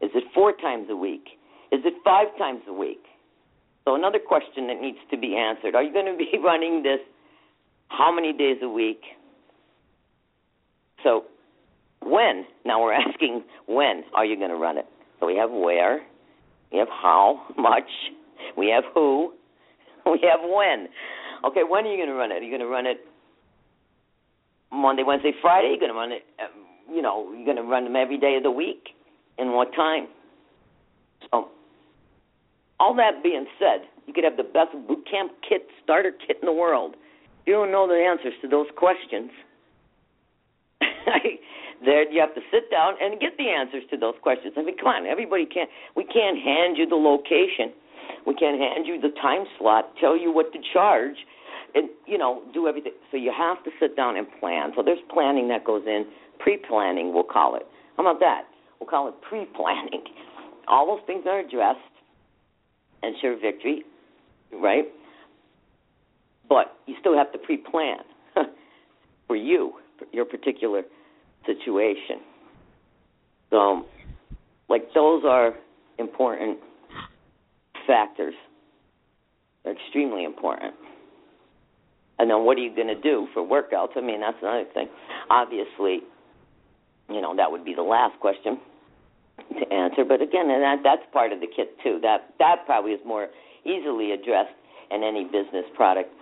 Is 0.00 0.10
it 0.14 0.24
four 0.34 0.52
times 0.52 0.88
a 0.90 0.96
week? 0.96 1.24
Is 1.72 1.80
it 1.84 1.94
five 2.04 2.28
times 2.38 2.60
a 2.68 2.72
week? 2.72 3.02
So, 3.84 3.94
another 3.94 4.18
question 4.18 4.66
that 4.66 4.80
needs 4.80 4.98
to 5.10 5.16
be 5.16 5.36
answered 5.36 5.74
Are 5.74 5.82
you 5.82 5.92
going 5.92 6.06
to 6.06 6.16
be 6.16 6.30
running 6.44 6.82
this 6.82 7.00
how 7.88 8.14
many 8.14 8.32
days 8.32 8.58
a 8.62 8.68
week? 8.68 9.00
So, 11.02 11.24
when? 12.02 12.44
Now 12.64 12.82
we're 12.82 12.92
asking 13.08 13.42
when 13.66 14.04
are 14.14 14.24
you 14.24 14.36
going 14.36 14.50
to 14.50 14.56
run 14.56 14.76
it? 14.76 14.86
So 15.18 15.26
we 15.26 15.36
have 15.36 15.50
where, 15.50 16.02
we 16.72 16.78
have 16.78 16.88
how 16.88 17.42
much, 17.56 17.88
we 18.56 18.68
have 18.68 18.84
who, 18.94 19.32
we 20.06 20.20
have 20.22 20.40
when. 20.42 20.88
Okay, 21.44 21.62
when 21.66 21.86
are 21.86 21.90
you 21.90 21.96
going 21.96 22.08
to 22.08 22.14
run 22.14 22.32
it? 22.32 22.36
Are 22.36 22.42
you 22.42 22.50
going 22.50 22.60
to 22.60 22.66
run 22.66 22.86
it 22.86 22.98
Monday, 24.72 25.02
Wednesday, 25.02 25.32
Friday? 25.40 25.68
You're 25.68 25.80
going 25.80 25.92
to 25.92 25.98
run 25.98 26.12
it, 26.12 26.22
um, 26.40 26.94
you 26.94 27.02
know, 27.02 27.32
you're 27.32 27.44
going 27.44 27.56
to 27.56 27.62
run 27.62 27.84
them 27.84 27.96
every 27.96 28.18
day 28.18 28.36
of 28.36 28.42
the 28.42 28.50
week? 28.50 28.90
And 29.38 29.52
what 29.52 29.74
time? 29.74 30.06
So, 31.30 31.48
all 32.78 32.94
that 32.96 33.22
being 33.22 33.46
said, 33.58 33.88
you 34.06 34.12
could 34.12 34.24
have 34.24 34.36
the 34.36 34.44
best 34.44 34.72
boot 34.88 35.06
camp 35.10 35.32
kit, 35.46 35.66
starter 35.82 36.12
kit 36.26 36.38
in 36.42 36.46
the 36.46 36.52
world. 36.52 36.94
If 37.40 37.46
you 37.46 37.52
don't 37.54 37.72
know 37.72 37.86
the 37.86 37.94
answers 37.94 38.34
to 38.42 38.48
those 38.48 38.66
questions, 38.76 39.30
there 41.84 42.10
you 42.10 42.20
have 42.20 42.34
to 42.34 42.40
sit 42.50 42.70
down 42.70 42.94
and 43.00 43.20
get 43.20 43.36
the 43.38 43.48
answers 43.48 43.84
to 43.90 43.96
those 43.96 44.14
questions. 44.22 44.54
I 44.56 44.62
mean, 44.62 44.76
come 44.76 44.88
on, 44.88 45.06
everybody 45.06 45.46
can't. 45.46 45.70
We 45.96 46.04
can't 46.04 46.38
hand 46.38 46.76
you 46.76 46.86
the 46.86 46.96
location. 46.96 47.72
We 48.26 48.34
can't 48.34 48.60
hand 48.60 48.86
you 48.86 49.00
the 49.00 49.14
time 49.20 49.44
slot. 49.58 49.92
Tell 50.00 50.16
you 50.16 50.32
what 50.32 50.52
to 50.52 50.58
charge, 50.72 51.16
and 51.74 51.88
you 52.06 52.18
know, 52.18 52.42
do 52.52 52.66
everything. 52.68 52.92
So 53.10 53.16
you 53.16 53.32
have 53.36 53.62
to 53.64 53.70
sit 53.80 53.96
down 53.96 54.16
and 54.16 54.26
plan. 54.40 54.72
So 54.76 54.82
there's 54.82 54.98
planning 55.12 55.48
that 55.48 55.64
goes 55.64 55.82
in. 55.86 56.06
Pre-planning, 56.38 57.12
we'll 57.12 57.22
call 57.22 57.54
it. 57.56 57.66
How 57.96 58.02
about 58.02 58.20
that? 58.20 58.44
We'll 58.78 58.88
call 58.88 59.08
it 59.08 59.14
pre-planning. 59.28 60.04
All 60.68 60.86
those 60.86 61.06
things 61.06 61.24
are 61.26 61.40
addressed. 61.40 61.78
In 63.02 63.14
Sure 63.20 63.38
Victory, 63.40 63.82
right? 64.52 64.84
But 66.48 66.76
you 66.86 66.94
still 67.00 67.16
have 67.16 67.32
to 67.32 67.38
pre-plan 67.38 67.98
for 69.26 69.36
you, 69.36 69.72
your 70.12 70.26
particular 70.26 70.82
situation. 71.46 72.20
So, 73.48 73.86
like, 74.68 74.92
those 74.94 75.22
are 75.26 75.54
important 75.98 76.58
factors. 77.86 78.34
They're 79.64 79.74
extremely 79.74 80.24
important. 80.24 80.74
And 82.20 82.28
then 82.28 82.44
what 82.44 82.58
are 82.58 82.60
you 82.60 82.74
going 82.74 82.92
to 82.92 83.00
do 83.00 83.28
for 83.32 83.40
workouts? 83.40 83.96
I 83.96 84.02
mean, 84.02 84.20
that's 84.20 84.36
another 84.42 84.66
thing. 84.74 84.88
Obviously, 85.30 86.04
you 87.08 87.20
know, 87.22 87.34
that 87.34 87.50
would 87.50 87.64
be 87.64 87.72
the 87.72 87.82
last 87.82 88.20
question 88.20 88.60
to 89.58 89.72
answer. 89.72 90.04
But 90.04 90.20
again, 90.20 90.50
and 90.50 90.62
that 90.62 90.84
that's 90.84 91.00
part 91.14 91.32
of 91.32 91.40
the 91.40 91.46
kit 91.48 91.80
too. 91.82 91.98
That 92.02 92.28
that 92.38 92.66
probably 92.66 92.92
is 92.92 93.00
more 93.06 93.28
easily 93.64 94.12
addressed 94.12 94.52
in 94.90 95.02
any 95.02 95.24
business 95.24 95.64
product, 95.74 96.12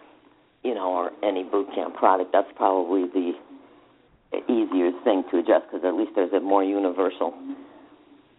you 0.62 0.72
know, 0.72 0.86
or 0.86 1.10
any 1.24 1.42
boot 1.42 1.66
camp 1.74 1.96
product. 1.96 2.30
That's 2.32 2.50
probably 2.54 3.10
the 3.10 3.32
easier 4.46 4.92
thing 5.02 5.24
to 5.32 5.38
adjust 5.38 5.66
because 5.66 5.84
at 5.84 5.94
least 5.94 6.12
there's 6.14 6.32
a 6.32 6.38
more 6.38 6.62
universal 6.62 7.34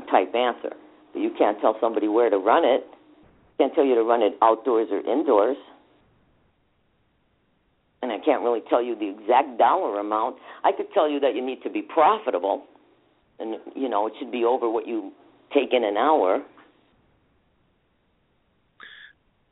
type 0.09 0.33
answer. 0.33 0.71
But 1.11 1.19
you 1.19 1.31
can't 1.37 1.59
tell 1.59 1.75
somebody 1.81 2.07
where 2.07 2.29
to 2.29 2.37
run 2.37 2.63
it. 2.63 2.87
Can't 3.57 3.75
tell 3.75 3.83
you 3.83 3.95
to 3.95 4.03
run 4.03 4.21
it 4.21 4.37
outdoors 4.41 4.87
or 4.91 4.99
indoors. 5.01 5.57
And 8.09 8.19
I 8.19 8.25
can't 8.25 8.41
really 8.41 8.61
tell 8.69 8.81
you 8.83 8.95
the 8.95 9.07
exact 9.07 9.59
dollar 9.59 9.99
amount. 9.99 10.37
I 10.63 10.71
could 10.71 10.87
tell 10.93 11.09
you 11.09 11.19
that 11.19 11.35
you 11.35 11.45
need 11.45 11.61
to 11.61 11.69
be 11.69 11.83
profitable, 11.83 12.63
and 13.37 13.57
you 13.75 13.87
know 13.87 14.07
it 14.07 14.13
should 14.17 14.31
be 14.31 14.43
over 14.43 14.67
what 14.69 14.87
you 14.87 15.11
take 15.53 15.73
in 15.73 15.83
an 15.83 15.95
hour. 15.95 16.43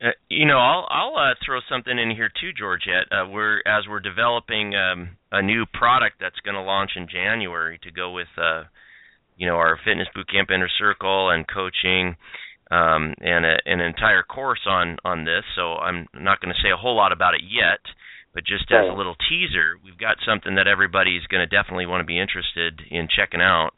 Uh, 0.02 0.10
you 0.28 0.44
know, 0.44 0.58
I'll 0.58 0.86
I'll 0.90 1.16
uh, 1.16 1.34
throw 1.44 1.60
something 1.68 1.96
in 1.96 2.10
here 2.10 2.30
too, 2.40 2.50
Georgette. 2.56 3.06
Uh, 3.12 3.28
we're 3.30 3.58
as 3.58 3.84
we're 3.88 4.00
developing 4.00 4.74
um, 4.74 5.10
a 5.30 5.40
new 5.40 5.64
product 5.72 6.16
that's 6.20 6.38
going 6.44 6.54
to 6.56 6.62
launch 6.62 6.92
in 6.96 7.06
January 7.08 7.78
to 7.84 7.92
go 7.92 8.12
with, 8.12 8.28
uh, 8.36 8.64
you 9.36 9.46
know, 9.46 9.54
our 9.54 9.78
fitness 9.84 10.08
boot 10.14 10.28
camp 10.30 10.50
inner 10.50 10.70
circle 10.78 11.30
and 11.30 11.46
coaching, 11.46 12.16
um, 12.72 13.14
and 13.20 13.44
a, 13.44 13.56
an 13.66 13.80
entire 13.80 14.24
course 14.24 14.66
on 14.66 14.98
on 15.04 15.24
this. 15.24 15.44
So 15.54 15.74
I'm 15.74 16.08
not 16.14 16.40
going 16.40 16.54
to 16.54 16.60
say 16.62 16.70
a 16.72 16.76
whole 16.76 16.96
lot 16.96 17.12
about 17.12 17.34
it 17.34 17.42
yet, 17.42 17.82
but 18.34 18.44
just 18.44 18.70
as 18.70 18.86
a 18.88 18.96
little 18.96 19.16
teaser, 19.28 19.74
we've 19.82 19.98
got 19.98 20.16
something 20.26 20.54
that 20.56 20.68
everybody's 20.68 21.26
going 21.26 21.46
to 21.46 21.56
definitely 21.56 21.86
want 21.86 22.00
to 22.00 22.06
be 22.06 22.20
interested 22.20 22.80
in 22.90 23.08
checking 23.08 23.40
out. 23.40 23.70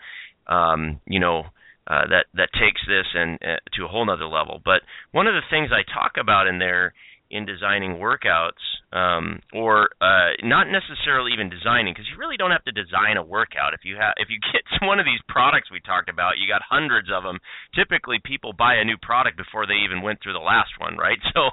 Um, 0.47 1.01
you 1.07 1.21
know 1.21 1.45
uh, 1.87 2.07
that 2.09 2.27
that 2.35 2.51
takes 2.55 2.81
this 2.87 3.07
and 3.15 3.39
uh, 3.43 3.59
to 3.75 3.85
a 3.85 3.89
whole 3.89 4.07
nother 4.07 4.27
level. 4.27 4.61
But 4.65 4.83
one 5.11 5.27
of 5.27 5.35
the 5.35 5.47
things 5.51 5.71
I 5.73 5.83
talk 5.83 6.13
about 6.21 6.47
in 6.47 6.59
there 6.59 6.95
in 7.31 7.47
designing 7.47 8.03
workouts, 8.03 8.59
um, 8.93 9.41
or 9.55 9.91
uh, 10.01 10.35
not 10.43 10.67
necessarily 10.67 11.33
even 11.33 11.49
designing, 11.49 11.95
because 11.95 12.11
you 12.11 12.19
really 12.19 12.37
don't 12.37 12.51
have 12.51 12.65
to 12.65 12.73
design 12.73 13.17
a 13.17 13.23
workout. 13.23 13.73
If 13.73 13.85
you 13.85 13.97
have, 13.97 14.15
if 14.19 14.29
you 14.29 14.39
get 14.53 14.67
one 14.83 14.99
of 14.99 15.07
these 15.07 15.23
products 15.29 15.71
we 15.71 15.81
talked 15.81 16.11
about, 16.11 16.39
you 16.39 16.51
got 16.51 16.63
hundreds 16.67 17.09
of 17.13 17.23
them. 17.23 17.39
Typically, 17.75 18.19
people 18.25 18.53
buy 18.53 18.75
a 18.77 18.85
new 18.85 18.99
product 18.99 19.37
before 19.37 19.67
they 19.67 19.79
even 19.87 20.03
went 20.03 20.19
through 20.23 20.35
the 20.35 20.43
last 20.43 20.75
one, 20.79 20.97
right? 20.97 21.19
So, 21.31 21.51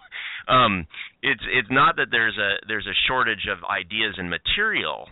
um, 0.51 0.88
it's 1.21 1.43
it's 1.53 1.69
not 1.69 1.97
that 1.97 2.07
there's 2.09 2.38
a 2.38 2.57
there's 2.67 2.88
a 2.88 2.97
shortage 3.07 3.45
of 3.45 3.63
ideas 3.69 4.15
and 4.17 4.30
material. 4.30 5.07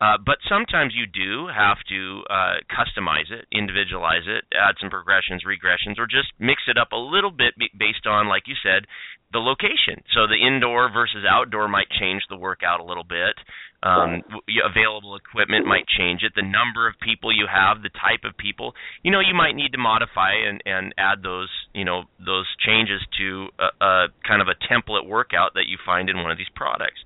Uh, 0.00 0.18
but 0.20 0.36
sometimes 0.48 0.92
you 0.92 1.06
do 1.06 1.48
have 1.48 1.78
to 1.88 2.22
uh, 2.28 2.60
customize 2.68 3.32
it, 3.32 3.48
individualize 3.50 4.28
it, 4.28 4.44
add 4.52 4.76
some 4.80 4.90
progressions, 4.90 5.42
regressions, 5.46 5.98
or 5.98 6.06
just 6.06 6.28
mix 6.38 6.62
it 6.68 6.76
up 6.76 6.92
a 6.92 6.96
little 6.96 7.30
bit 7.30 7.54
based 7.78 8.06
on, 8.06 8.28
like 8.28 8.44
you 8.46 8.54
said, 8.62 8.84
the 9.32 9.38
location. 9.38 10.04
So 10.14 10.26
the 10.26 10.36
indoor 10.36 10.92
versus 10.92 11.24
outdoor 11.28 11.68
might 11.68 11.88
change 11.90 12.22
the 12.28 12.36
workout 12.36 12.80
a 12.80 12.84
little 12.84 13.04
bit. 13.04 13.34
Um, 13.82 14.22
available 14.64 15.16
equipment 15.16 15.66
might 15.66 15.86
change 15.86 16.22
it. 16.22 16.32
The 16.34 16.42
number 16.42 16.88
of 16.88 16.94
people 17.00 17.32
you 17.32 17.46
have, 17.46 17.82
the 17.82 17.90
type 17.90 18.24
of 18.24 18.36
people, 18.36 18.74
you 19.02 19.10
know, 19.10 19.20
you 19.20 19.34
might 19.34 19.54
need 19.54 19.72
to 19.72 19.78
modify 19.78 20.32
and, 20.32 20.62
and 20.64 20.94
add 20.98 21.22
those, 21.22 21.50
you 21.72 21.84
know, 21.84 22.04
those 22.18 22.46
changes 22.64 23.00
to 23.18 23.48
a, 23.58 23.84
a 23.84 24.06
kind 24.26 24.42
of 24.42 24.48
a 24.48 24.56
template 24.66 25.06
workout 25.06 25.54
that 25.54 25.68
you 25.68 25.78
find 25.84 26.08
in 26.08 26.16
one 26.16 26.30
of 26.30 26.38
these 26.38 26.50
products. 26.54 26.98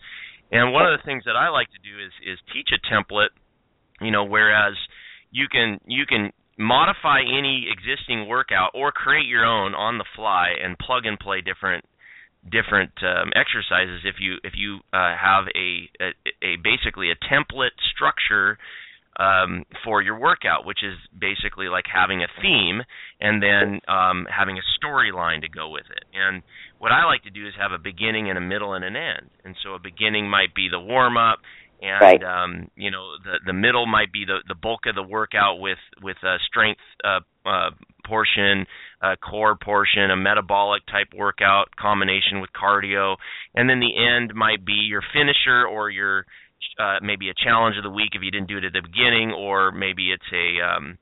And 0.52 0.72
one 0.72 0.86
of 0.86 0.98
the 0.98 1.04
things 1.04 1.24
that 1.26 1.36
I 1.36 1.48
like 1.48 1.68
to 1.70 1.78
do 1.78 1.98
is 1.98 2.12
is 2.26 2.38
teach 2.52 2.70
a 2.74 2.80
template, 2.92 3.30
you 4.00 4.10
know, 4.10 4.24
whereas 4.24 4.74
you 5.30 5.46
can 5.48 5.78
you 5.86 6.06
can 6.06 6.32
modify 6.58 7.20
any 7.20 7.68
existing 7.70 8.28
workout 8.28 8.70
or 8.74 8.92
create 8.92 9.26
your 9.26 9.44
own 9.44 9.74
on 9.74 9.98
the 9.98 10.04
fly 10.14 10.48
and 10.62 10.78
plug 10.78 11.06
and 11.06 11.18
play 11.18 11.40
different 11.40 11.84
different 12.50 12.92
um, 13.02 13.30
exercises 13.34 14.02
if 14.04 14.16
you 14.18 14.36
if 14.42 14.54
you 14.56 14.80
uh, 14.92 15.14
have 15.16 15.44
a, 15.54 15.88
a 16.02 16.10
a 16.42 16.56
basically 16.62 17.10
a 17.10 17.16
template 17.16 17.76
structure 17.94 18.58
um, 19.20 19.64
for 19.84 20.00
your 20.00 20.18
workout, 20.18 20.64
which 20.64 20.80
is 20.82 20.96
basically 21.12 21.68
like 21.68 21.84
having 21.92 22.22
a 22.22 22.26
theme 22.40 22.80
and 23.20 23.42
then 23.42 23.80
um, 23.86 24.26
having 24.34 24.56
a 24.56 24.64
storyline 24.80 25.42
to 25.42 25.48
go 25.48 25.68
with 25.68 25.84
it. 25.94 26.04
And 26.14 26.42
what 26.78 26.90
I 26.90 27.04
like 27.04 27.22
to 27.24 27.30
do 27.30 27.46
is 27.46 27.52
have 27.60 27.72
a 27.72 27.78
beginning 27.78 28.30
and 28.30 28.38
a 28.38 28.40
middle 28.40 28.72
and 28.72 28.84
an 28.84 28.96
end. 28.96 29.28
And 29.44 29.54
so 29.62 29.74
a 29.74 29.78
beginning 29.78 30.30
might 30.30 30.54
be 30.54 30.68
the 30.70 30.80
warm 30.80 31.18
up, 31.18 31.40
and 31.82 32.00
right. 32.00 32.22
um, 32.22 32.70
you 32.76 32.90
know 32.90 33.16
the 33.24 33.40
the 33.46 33.52
middle 33.52 33.86
might 33.86 34.12
be 34.12 34.24
the 34.24 34.38
the 34.48 34.54
bulk 34.54 34.80
of 34.86 34.94
the 34.94 35.02
workout 35.02 35.60
with 35.60 35.78
with 36.02 36.16
a 36.22 36.36
strength 36.46 36.80
uh, 37.04 37.20
uh, 37.46 37.70
portion, 38.06 38.66
a 39.02 39.16
core 39.16 39.56
portion, 39.56 40.10
a 40.10 40.16
metabolic 40.16 40.84
type 40.86 41.08
workout 41.16 41.74
combination 41.76 42.40
with 42.40 42.50
cardio, 42.52 43.16
and 43.54 43.68
then 43.68 43.80
the 43.80 43.92
end 43.96 44.34
might 44.34 44.64
be 44.64 44.74
your 44.88 45.02
finisher 45.12 45.66
or 45.66 45.90
your 45.90 46.26
uh, 46.78 46.98
maybe 47.02 47.28
a 47.30 47.34
challenge 47.34 47.76
of 47.76 47.84
the 47.84 47.90
week 47.90 48.10
if 48.14 48.22
you 48.22 48.30
didn't 48.30 48.48
do 48.48 48.58
it 48.58 48.64
at 48.64 48.72
the 48.72 48.82
beginning, 48.82 49.32
or 49.32 49.72
maybe 49.72 50.12
it's 50.12 50.30
a 50.32 50.60
um, 50.64 50.98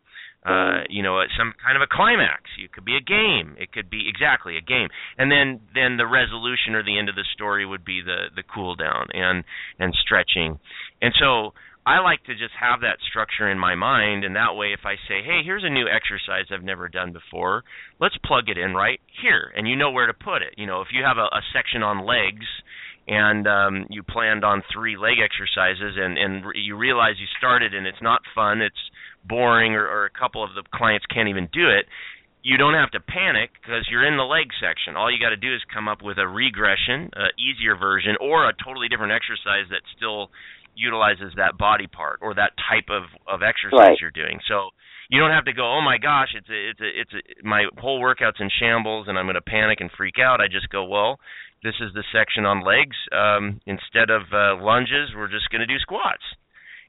uh, 0.47 0.85
you 0.89 1.03
know 1.03 1.21
some 1.37 1.53
kind 1.63 1.77
of 1.77 1.83
a 1.83 1.91
climax. 1.91 2.43
It 2.63 2.73
could 2.73 2.85
be 2.85 2.97
a 2.97 3.01
game. 3.01 3.57
It 3.59 3.73
could 3.73 3.91
be 3.91 4.09
exactly 4.09 4.57
a 4.57 4.63
game, 4.63 4.89
and 5.19 5.31
then 5.31 5.61
then 5.75 5.97
the 5.97 6.07
resolution 6.07 6.75
or 6.75 6.83
the 6.83 6.99
end 6.99 7.09
of 7.09 7.17
the 7.17 7.27
story 7.35 7.67
would 7.67 7.85
be 7.85 8.01
the 8.01 8.31
the 8.35 8.43
cool 8.43 8.75
down 8.75 9.09
and 9.13 9.45
and 9.79 9.95
stretching. 9.95 10.59
And 11.03 11.13
so 11.19 11.55
I 11.89 12.01
like 12.01 12.23
to 12.25 12.35
just 12.35 12.53
have 12.61 12.83
that 12.83 12.99
structure 13.09 13.51
in 13.51 13.59
my 13.59 13.75
mind, 13.75 14.23
and 14.23 14.37
that 14.37 14.55
way, 14.55 14.73
if 14.73 14.85
I 14.85 14.97
say, 15.09 15.23
"Hey, 15.23 15.43
here's 15.43 15.65
a 15.65 15.71
new 15.71 15.89
exercise 15.89 16.45
I've 16.53 16.63
never 16.63 16.89
done 16.89 17.13
before," 17.13 17.65
let's 17.99 18.17
plug 18.19 18.49
it 18.49 18.59
in 18.59 18.75
right 18.75 19.01
here, 19.23 19.53
and 19.57 19.67
you 19.67 19.75
know 19.75 19.91
where 19.91 20.07
to 20.07 20.15
put 20.15 20.43
it. 20.43 20.55
You 20.57 20.67
know, 20.67 20.83
if 20.83 20.89
you 20.93 21.03
have 21.03 21.19
a, 21.19 21.29
a 21.33 21.43
section 21.53 21.83
on 21.83 22.05
legs, 22.05 22.47
and 23.09 23.49
um, 23.49 23.87
you 23.89 24.03
planned 24.03 24.45
on 24.45 24.63
three 24.73 24.97
leg 24.97 25.17
exercises, 25.19 25.97
and 25.97 26.19
and 26.19 26.45
you 26.55 26.77
realize 26.77 27.17
you 27.19 27.27
started 27.39 27.73
and 27.73 27.87
it's 27.87 28.03
not 28.03 28.21
fun, 28.35 28.61
it's 28.61 28.77
boring, 29.25 29.73
or, 29.73 29.89
or 29.89 30.05
a 30.05 30.11
couple 30.11 30.45
of 30.45 30.51
the 30.55 30.63
clients 30.73 31.07
can't 31.07 31.29
even 31.29 31.49
do 31.53 31.69
it. 31.73 31.87
You 32.45 32.57
don't 32.57 32.75
have 32.75 32.93
to 32.93 33.01
panic 33.01 33.51
because 33.61 33.89
you're 33.91 34.07
in 34.07 34.17
the 34.17 34.29
leg 34.29 34.53
section. 34.61 34.95
All 34.95 35.11
you 35.11 35.19
got 35.19 35.31
to 35.31 35.41
do 35.41 35.53
is 35.53 35.61
come 35.73 35.89
up 35.89 36.03
with 36.03 36.19
a 36.19 36.29
regression, 36.29 37.11
a 37.17 37.33
easier 37.41 37.77
version, 37.77 38.15
or 38.21 38.49
a 38.49 38.53
totally 38.63 38.89
different 38.89 39.13
exercise 39.13 39.67
that 39.73 39.83
still 39.97 40.31
utilizes 40.77 41.33
that 41.37 41.59
body 41.59 41.89
part 41.89 42.21
or 42.23 42.35
that 42.35 42.53
type 42.69 42.93
of 42.93 43.09
of 43.27 43.41
exercise 43.43 43.97
right. 43.97 43.99
you're 44.01 44.13
doing. 44.13 44.39
So 44.47 44.71
you 45.09 45.21
don't 45.21 45.31
have 45.31 45.47
to 45.47 45.53
go, 45.53 45.65
oh 45.65 45.81
my 45.81 45.99
gosh, 45.99 46.29
it's 46.37 46.49
a, 46.49 46.71
it's 46.71 46.81
a, 46.81 47.01
it's 47.01 47.13
a, 47.15 47.47
my 47.47 47.65
whole 47.79 48.01
workout's 48.01 48.41
in 48.41 48.51
shambles 48.61 49.07
and 49.09 49.19
I'm 49.19 49.25
going 49.25 49.41
to 49.41 49.41
panic 49.41 49.81
and 49.81 49.91
freak 49.97 50.17
out. 50.21 50.41
I 50.41 50.49
just 50.49 50.69
go, 50.69 50.85
well, 50.85 51.19
this 51.63 51.75
is 51.81 51.93
the 51.95 52.05
section 52.13 52.45
on 52.45 52.65
legs. 52.65 52.97
Um, 53.11 53.61
instead 53.67 54.11
of 54.11 54.23
uh, 54.33 54.63
lunges, 54.63 55.11
we're 55.17 55.31
just 55.31 55.51
going 55.51 55.61
to 55.61 55.67
do 55.67 55.79
squats. 55.81 56.23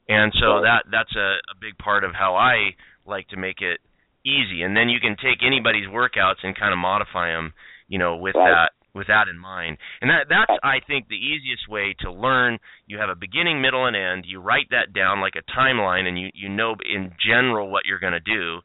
And 0.09 0.33
so 0.41 0.61
that 0.65 0.89
that's 0.91 1.15
a, 1.15 1.37
a 1.53 1.55
big 1.61 1.77
part 1.77 2.03
of 2.03 2.11
how 2.17 2.33
I 2.35 2.73
like 3.05 3.27
to 3.29 3.37
make 3.37 3.61
it 3.61 3.79
easy. 4.25 4.63
And 4.63 4.75
then 4.75 4.89
you 4.89 4.99
can 4.99 5.15
take 5.21 5.45
anybody's 5.45 5.85
workouts 5.85 6.41
and 6.41 6.57
kind 6.57 6.73
of 6.73 6.79
modify 6.79 7.29
them, 7.29 7.53
you 7.87 7.99
know, 7.99 8.17
with 8.17 8.35
right. 8.35 8.49
that 8.49 8.71
with 8.99 9.07
that 9.07 9.31
in 9.31 9.39
mind. 9.39 9.79
And 10.01 10.11
that 10.11 10.27
that's 10.27 10.59
I 10.61 10.83
think 10.85 11.07
the 11.07 11.15
easiest 11.15 11.71
way 11.71 11.95
to 12.01 12.11
learn. 12.11 12.59
You 12.85 12.99
have 12.99 13.09
a 13.09 13.15
beginning, 13.15 13.61
middle, 13.61 13.87
and 13.87 13.95
end. 13.95 14.25
You 14.27 14.41
write 14.43 14.67
that 14.71 14.93
down 14.93 15.21
like 15.21 15.39
a 15.39 15.51
timeline, 15.55 16.05
and 16.05 16.19
you 16.19 16.29
you 16.35 16.49
know 16.49 16.75
in 16.83 17.15
general 17.17 17.71
what 17.71 17.87
you're 17.87 18.03
going 18.03 18.13
to 18.13 18.19
do, 18.19 18.59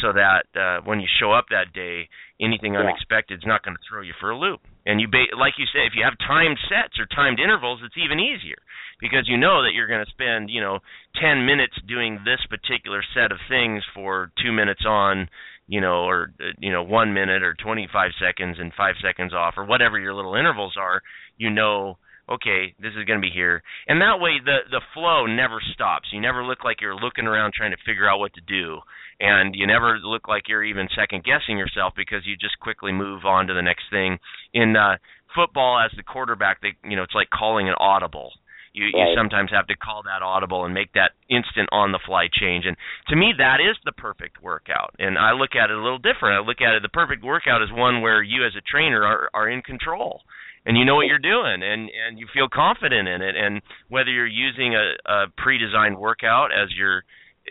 so 0.00 0.12
that 0.16 0.48
uh, 0.56 0.80
when 0.84 0.98
you 0.98 1.06
show 1.20 1.30
up 1.32 1.46
that 1.50 1.76
day, 1.76 2.08
anything 2.40 2.74
yeah. 2.74 2.80
unexpected 2.80 3.38
is 3.38 3.46
not 3.46 3.62
going 3.62 3.76
to 3.76 3.84
throw 3.84 4.00
you 4.00 4.16
for 4.18 4.30
a 4.30 4.38
loop. 4.38 4.60
And 4.86 5.00
you 5.00 5.08
ba- 5.08 5.36
like 5.38 5.54
you 5.58 5.66
say, 5.66 5.86
if 5.86 5.92
you 5.94 6.02
have 6.04 6.16
timed 6.18 6.58
sets 6.68 6.98
or 6.98 7.06
timed 7.06 7.38
intervals, 7.38 7.80
it's 7.84 8.00
even 8.00 8.18
easier 8.18 8.58
because 9.00 9.28
you 9.28 9.36
know 9.36 9.62
that 9.62 9.72
you're 9.74 9.88
going 9.88 10.04
to 10.04 10.10
spend 10.10 10.50
you 10.50 10.60
know 10.60 10.80
10 11.20 11.46
minutes 11.46 11.76
doing 11.86 12.24
this 12.24 12.40
particular 12.48 13.04
set 13.14 13.30
of 13.30 13.38
things 13.48 13.82
for 13.94 14.32
two 14.42 14.52
minutes 14.52 14.82
on 14.86 15.28
you 15.66 15.80
know, 15.80 16.04
or 16.04 16.32
you 16.58 16.72
know, 16.72 16.82
one 16.82 17.14
minute 17.14 17.42
or 17.42 17.54
25 17.54 18.10
seconds 18.20 18.56
and 18.58 18.72
five 18.76 18.94
seconds 19.02 19.32
off, 19.32 19.54
or 19.56 19.64
whatever 19.64 19.98
your 19.98 20.14
little 20.14 20.34
intervals 20.34 20.74
are, 20.78 21.00
you 21.36 21.50
know, 21.50 21.98
okay, 22.28 22.74
this 22.78 22.92
is 22.98 23.04
going 23.04 23.20
to 23.20 23.26
be 23.26 23.32
here, 23.32 23.62
and 23.88 24.00
that 24.00 24.20
way 24.20 24.38
the 24.44 24.58
the 24.70 24.80
flow 24.92 25.26
never 25.26 25.60
stops. 25.72 26.08
You 26.12 26.20
never 26.20 26.44
look 26.44 26.64
like 26.64 26.80
you're 26.80 26.96
looking 26.96 27.26
around 27.26 27.52
trying 27.54 27.72
to 27.72 27.84
figure 27.86 28.08
out 28.08 28.18
what 28.18 28.34
to 28.34 28.40
do, 28.40 28.80
and 29.20 29.54
you 29.54 29.66
never 29.66 29.98
look 29.98 30.28
like 30.28 30.48
you're 30.48 30.64
even 30.64 30.88
second 30.96 31.24
guessing 31.24 31.58
yourself 31.58 31.94
because 31.96 32.26
you 32.26 32.36
just 32.36 32.58
quickly 32.60 32.92
move 32.92 33.24
on 33.24 33.46
to 33.46 33.54
the 33.54 33.62
next 33.62 33.84
thing. 33.90 34.18
In 34.52 34.76
uh, 34.76 34.96
football, 35.34 35.80
as 35.84 35.96
the 35.96 36.02
quarterback, 36.02 36.60
they 36.60 36.76
you 36.88 36.96
know, 36.96 37.02
it's 37.02 37.14
like 37.14 37.30
calling 37.30 37.68
an 37.68 37.74
audible 37.78 38.30
you, 38.74 38.90
right. 38.92 39.10
you 39.10 39.16
sometimes 39.16 39.50
have 39.50 39.66
to 39.68 39.76
call 39.76 40.02
that 40.02 40.20
audible 40.20 40.64
and 40.64 40.74
make 40.74 40.92
that 40.92 41.12
instant 41.30 41.68
on 41.72 41.92
the 41.92 42.00
fly 42.04 42.26
change. 42.30 42.66
And 42.66 42.76
to 43.08 43.16
me, 43.16 43.32
that 43.38 43.58
is 43.62 43.76
the 43.84 43.92
perfect 43.92 44.42
workout. 44.42 44.94
And 44.98 45.16
I 45.16 45.32
look 45.32 45.54
at 45.54 45.70
it 45.70 45.76
a 45.78 45.82
little 45.82 46.02
different. 46.02 46.42
I 46.42 46.46
look 46.46 46.60
at 46.60 46.74
it 46.74 46.82
the 46.82 46.90
perfect 46.90 47.24
workout 47.24 47.62
is 47.62 47.70
one 47.72 48.02
where 48.02 48.22
you 48.22 48.44
as 48.44 48.52
a 48.58 48.60
trainer 48.60 49.04
are 49.04 49.30
are 49.32 49.48
in 49.48 49.62
control 49.62 50.22
and 50.66 50.76
you 50.76 50.84
know 50.84 50.94
what 50.94 51.06
you're 51.06 51.18
doing 51.18 51.62
and 51.62 51.90
and 51.90 52.18
you 52.18 52.26
feel 52.32 52.48
confident 52.52 53.08
in 53.08 53.22
it 53.22 53.36
and 53.36 53.60
whether 53.88 54.10
you're 54.10 54.26
using 54.26 54.74
a, 54.74 55.10
a 55.10 55.26
pre-designed 55.36 55.98
workout 55.98 56.50
as 56.52 56.68
your 56.76 57.04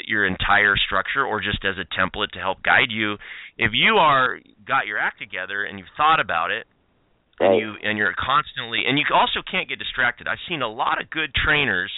your 0.08 0.26
entire 0.26 0.76
structure 0.76 1.26
or 1.26 1.40
just 1.40 1.64
as 1.64 1.76
a 1.78 1.86
template 2.00 2.32
to 2.32 2.40
help 2.40 2.64
guide 2.64 2.90
you 2.90 3.16
if 3.58 3.72
you 3.74 3.96
are 3.96 4.40
got 4.68 4.88
your 4.88 4.98
act 4.98 5.20
together 5.20 5.64
and 5.64 5.78
you've 5.78 5.96
thought 5.96 6.20
about 6.20 6.50
it 6.50 6.66
and 7.40 7.60
you 7.60 7.74
and 7.82 7.98
you're 7.98 8.14
constantly 8.18 8.84
and 8.88 8.98
you 8.98 9.06
also 9.14 9.42
can't 9.50 9.70
get 9.70 9.80
distracted. 9.80 10.28
I've 10.28 10.44
seen 10.48 10.62
a 10.62 10.68
lot 10.68 11.02
of 11.02 11.10
good 11.10 11.34
trainers 11.34 11.92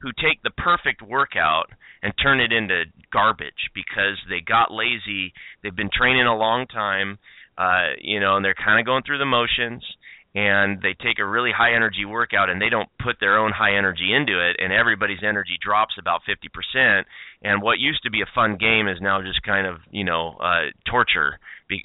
who 0.00 0.10
take 0.16 0.42
the 0.42 0.50
perfect 0.50 1.02
workout 1.02 1.68
and 2.02 2.12
turn 2.22 2.40
it 2.40 2.52
into 2.52 2.84
garbage 3.12 3.70
because 3.74 4.16
they 4.28 4.40
got 4.40 4.72
lazy. 4.72 5.32
They've 5.62 5.76
been 5.76 5.90
training 5.92 6.26
a 6.26 6.36
long 6.36 6.66
time, 6.66 7.18
uh, 7.58 8.00
you 8.00 8.18
know, 8.18 8.36
and 8.36 8.44
they're 8.44 8.54
kind 8.54 8.80
of 8.80 8.86
going 8.86 9.02
through 9.04 9.18
the 9.18 9.26
motions. 9.26 9.84
And 10.32 10.80
they 10.80 10.94
take 10.94 11.18
a 11.18 11.26
really 11.26 11.50
high 11.50 11.74
energy 11.74 12.04
workout 12.04 12.50
and 12.50 12.62
they 12.62 12.68
don't 12.68 12.88
put 13.02 13.16
their 13.18 13.36
own 13.36 13.50
high 13.50 13.76
energy 13.76 14.14
into 14.14 14.38
it, 14.38 14.56
and 14.60 14.72
everybody's 14.72 15.24
energy 15.26 15.58
drops 15.60 15.94
about 15.98 16.20
50%. 16.22 17.02
And 17.42 17.60
what 17.60 17.80
used 17.80 18.04
to 18.04 18.10
be 18.10 18.22
a 18.22 18.30
fun 18.32 18.56
game 18.56 18.86
is 18.86 18.98
now 19.00 19.20
just 19.22 19.42
kind 19.42 19.66
of, 19.66 19.78
you 19.90 20.04
know, 20.04 20.36
uh, 20.38 20.70
torture, 20.88 21.40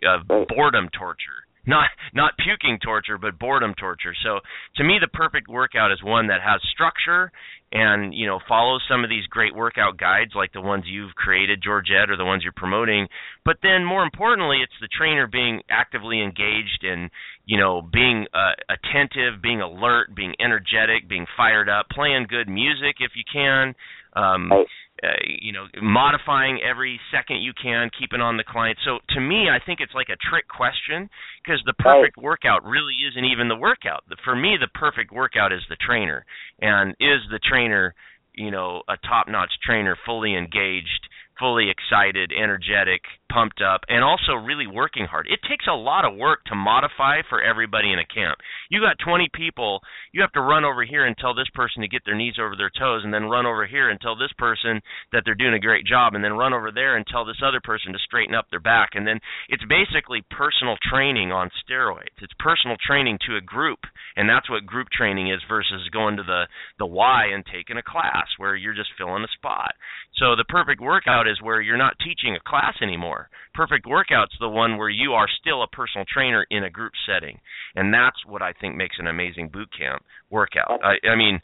uh, 0.07 0.19
boredom 0.47 0.89
torture 0.93 1.44
not 1.67 1.89
not 2.13 2.33
puking 2.37 2.79
torture 2.83 3.17
but 3.17 3.39
boredom 3.39 3.73
torture. 3.79 4.13
So 4.23 4.39
to 4.77 4.83
me 4.83 4.97
the 4.99 5.07
perfect 5.07 5.47
workout 5.47 5.91
is 5.91 6.03
one 6.03 6.27
that 6.27 6.41
has 6.41 6.61
structure 6.71 7.31
and 7.71 8.13
you 8.13 8.25
know 8.27 8.39
follows 8.47 8.81
some 8.89 9.03
of 9.03 9.09
these 9.09 9.25
great 9.27 9.55
workout 9.55 9.97
guides 9.97 10.31
like 10.35 10.53
the 10.53 10.61
ones 10.61 10.85
you've 10.87 11.15
created 11.15 11.61
georgette 11.63 12.09
or 12.09 12.17
the 12.17 12.25
ones 12.25 12.43
you're 12.43 12.53
promoting. 12.55 13.07
But 13.43 13.57
then 13.61 13.83
more 13.83 14.03
importantly 14.03 14.59
it's 14.61 14.79
the 14.81 14.89
trainer 14.95 15.27
being 15.27 15.61
actively 15.69 16.21
engaged 16.21 16.83
and 16.83 17.09
you 17.45 17.59
know 17.59 17.81
being 17.81 18.27
uh, 18.33 18.53
attentive 18.69 19.41
being 19.41 19.61
alert 19.61 20.15
being 20.15 20.33
energetic 20.39 21.09
being 21.09 21.25
fired 21.35 21.69
up 21.69 21.87
playing 21.91 22.27
good 22.29 22.47
music 22.47 22.97
if 22.99 23.11
you 23.15 23.23
can. 23.31 23.75
Um 24.15 24.51
right 24.51 24.67
uh, 25.03 25.07
you 25.41 25.51
know 25.51 25.65
modifying 25.81 26.59
every 26.61 26.99
second 27.11 27.41
you 27.41 27.53
can 27.61 27.89
keeping 27.97 28.21
on 28.21 28.37
the 28.37 28.43
client. 28.43 28.77
So 28.85 28.99
to 29.09 29.19
me 29.19 29.49
i 29.49 29.59
think 29.63 29.79
it's 29.79 29.93
like 29.93 30.09
a 30.09 30.29
trick 30.29 30.47
question 30.47 31.09
because 31.43 31.61
the 31.65 31.73
perfect 31.73 32.17
right. 32.17 32.23
workout 32.23 32.63
really 32.63 32.95
isn't 33.11 33.25
even 33.25 33.47
the 33.47 33.55
workout. 33.55 34.03
For 34.23 34.35
me 34.35 34.57
the 34.59 34.69
perfect 34.73 35.11
workout 35.11 35.51
is 35.51 35.61
the 35.69 35.75
trainer. 35.75 36.25
And 36.61 36.91
is 36.99 37.19
the 37.29 37.39
trainer 37.39 37.93
you 38.33 38.51
know 38.51 38.83
a 38.87 38.97
top 39.07 39.27
notch 39.27 39.51
trainer 39.65 39.97
fully 40.05 40.35
engaged 40.35 41.09
fully 41.39 41.69
excited, 41.69 42.31
energetic, 42.31 43.01
pumped 43.31 43.61
up, 43.61 43.81
and 43.89 44.03
also 44.03 44.33
really 44.33 44.67
working 44.67 45.05
hard. 45.05 45.27
It 45.27 45.39
takes 45.47 45.65
a 45.67 45.75
lot 45.75 46.05
of 46.05 46.15
work 46.15 46.43
to 46.45 46.55
modify 46.55 47.21
for 47.27 47.41
everybody 47.41 47.91
in 47.91 47.99
a 47.99 48.05
camp. 48.05 48.39
You 48.69 48.79
got 48.81 49.03
20 49.03 49.29
people, 49.33 49.81
you 50.13 50.21
have 50.21 50.31
to 50.33 50.41
run 50.41 50.63
over 50.63 50.85
here 50.85 51.05
and 51.05 51.17
tell 51.17 51.33
this 51.33 51.49
person 51.53 51.81
to 51.81 51.87
get 51.87 52.03
their 52.05 52.15
knees 52.15 52.35
over 52.39 52.55
their 52.55 52.71
toes, 52.71 53.01
and 53.03 53.13
then 53.13 53.25
run 53.25 53.45
over 53.45 53.67
here 53.67 53.89
and 53.89 53.99
tell 53.99 54.15
this 54.15 54.31
person 54.37 54.81
that 55.11 55.23
they're 55.25 55.35
doing 55.35 55.53
a 55.53 55.59
great 55.59 55.85
job, 55.85 56.15
and 56.15 56.23
then 56.23 56.33
run 56.33 56.53
over 56.53 56.71
there 56.71 56.95
and 56.95 57.05
tell 57.07 57.25
this 57.25 57.41
other 57.43 57.59
person 57.63 57.91
to 57.91 57.99
straighten 57.99 58.35
up 58.35 58.45
their 58.49 58.59
back. 58.59 58.89
And 58.93 59.05
then 59.05 59.19
it's 59.49 59.63
basically 59.67 60.23
personal 60.31 60.77
training 60.89 61.31
on 61.31 61.51
steroids. 61.59 62.15
It's 62.21 62.33
personal 62.39 62.77
training 62.85 63.19
to 63.27 63.35
a 63.35 63.41
group, 63.41 63.79
and 64.15 64.29
that's 64.29 64.49
what 64.49 64.65
group 64.65 64.87
training 64.89 65.29
is 65.31 65.41
versus 65.49 65.89
going 65.91 66.17
to 66.17 66.23
the 66.23 66.47
the 66.79 66.85
Y 66.85 67.27
and 67.33 67.43
taking 67.45 67.77
a 67.77 67.83
class 67.83 68.27
where 68.37 68.55
you're 68.55 68.73
just 68.73 68.89
filling 68.97 69.23
a 69.23 69.27
spot. 69.35 69.73
So 70.17 70.35
the 70.35 70.45
perfect 70.47 70.81
workout 70.81 71.27
is 71.27 71.41
where 71.41 71.59
you're 71.59 71.77
not 71.77 71.97
teaching 71.99 72.35
a 72.35 72.49
class 72.49 72.75
anymore. 72.81 73.29
Perfect 73.53 73.85
workout's 73.85 74.35
the 74.39 74.49
one 74.49 74.77
where 74.77 74.89
you 74.89 75.11
are 75.11 75.27
still 75.41 75.61
a 75.63 75.67
personal 75.67 76.05
trainer 76.11 76.45
in 76.49 76.63
a 76.63 76.69
group 76.69 76.93
setting, 77.05 77.39
and 77.75 77.93
that's 77.93 78.17
what 78.25 78.41
I 78.41 78.53
think 78.53 78.75
makes 78.75 78.95
an 78.99 79.07
amazing 79.07 79.49
boot 79.49 79.69
camp 79.77 80.03
workout. 80.29 80.79
I, 80.83 80.95
I 81.07 81.15
mean, 81.15 81.39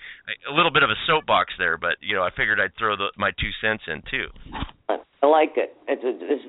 a 0.50 0.54
little 0.54 0.72
bit 0.72 0.84
of 0.84 0.90
a 0.90 1.00
soapbox 1.06 1.54
there, 1.58 1.78
but 1.78 1.96
you 2.02 2.16
know, 2.16 2.24
I 2.24 2.30
figured 2.36 2.60
I'd 2.60 2.76
throw 2.78 2.96
the, 2.96 3.12
my 3.18 3.32
two 3.32 3.52
cents 3.62 3.84
in 3.88 4.02
too. 4.10 4.28
I 5.22 5.28
like 5.28 5.54
it. 5.56 5.76
It's, 5.88 6.02
it's 6.04 6.44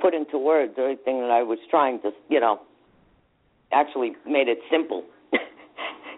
put 0.00 0.14
into 0.14 0.38
words 0.38 0.74
everything 0.76 1.20
that 1.20 1.30
I 1.30 1.42
was 1.42 1.58
trying 1.70 2.00
to, 2.02 2.10
you 2.28 2.40
know, 2.40 2.60
actually 3.72 4.12
made 4.26 4.48
it 4.48 4.58
simple 4.70 5.04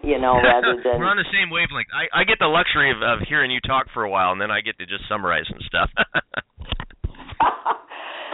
you 0.03 0.19
know, 0.19 0.35
rather 0.43 0.75
than 0.83 0.99
we're 0.99 1.07
on 1.07 1.17
the 1.17 1.25
same 1.31 1.49
wavelength. 1.49 1.87
I, 1.95 2.21
I 2.21 2.23
get 2.23 2.37
the 2.39 2.51
luxury 2.51 2.91
of, 2.91 3.01
of 3.01 3.25
hearing 3.27 3.49
you 3.49 3.59
talk 3.61 3.87
for 3.93 4.03
a 4.03 4.09
while, 4.09 4.31
and 4.31 4.41
then 4.41 4.51
I 4.51 4.61
get 4.61 4.77
to 4.79 4.85
just 4.85 5.07
summarize 5.07 5.45
some 5.49 5.63
stuff. 5.65 5.89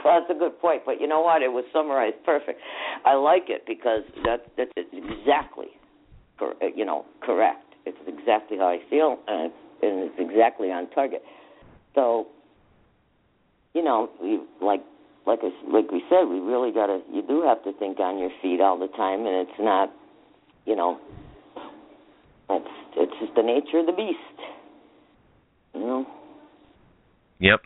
well, 0.03 0.19
that's 0.19 0.35
a 0.35 0.39
good 0.39 0.59
point, 0.59 0.83
but 0.85 0.99
you 0.99 1.07
know 1.07 1.21
what? 1.21 1.41
It 1.41 1.53
was 1.53 1.63
summarized 1.71 2.17
perfect. 2.25 2.59
I 3.05 3.13
like 3.13 3.45
it 3.47 3.63
because 3.67 4.01
that 4.25 4.49
that's 4.57 4.71
exactly, 4.75 5.67
cor- 6.37 6.57
uh, 6.61 6.73
you 6.75 6.85
know, 6.85 7.05
correct. 7.21 7.63
It's 7.85 7.97
exactly 8.07 8.57
how 8.57 8.67
I 8.67 8.79
feel, 8.89 9.17
and 9.27 9.51
it's, 9.51 9.61
and 9.81 10.09
it's 10.09 10.19
exactly 10.19 10.67
on 10.67 10.89
target. 10.89 11.21
So, 11.95 12.27
you 13.73 13.83
know, 13.83 14.09
we 14.21 14.41
like 14.61 14.81
like 15.25 15.39
I, 15.43 15.51
like 15.71 15.91
we 15.91 16.01
said, 16.09 16.25
we 16.25 16.39
really 16.39 16.71
got 16.71 16.87
to. 16.87 17.01
You 17.13 17.21
do 17.21 17.43
have 17.43 17.63
to 17.63 17.73
think 17.77 17.99
on 17.99 18.17
your 18.17 18.31
feet 18.41 18.59
all 18.61 18.77
the 18.79 18.87
time, 18.87 19.25
and 19.25 19.47
it's 19.47 19.59
not, 19.59 19.93
you 20.65 20.75
know, 20.75 20.99
it's 22.49 22.75
it's 22.97 23.13
just 23.19 23.35
the 23.35 23.43
nature 23.43 23.79
of 23.79 23.85
the 23.85 23.93
beast. 23.93 24.39
You 25.73 25.81
know. 25.81 26.05
Yep. 27.39 27.61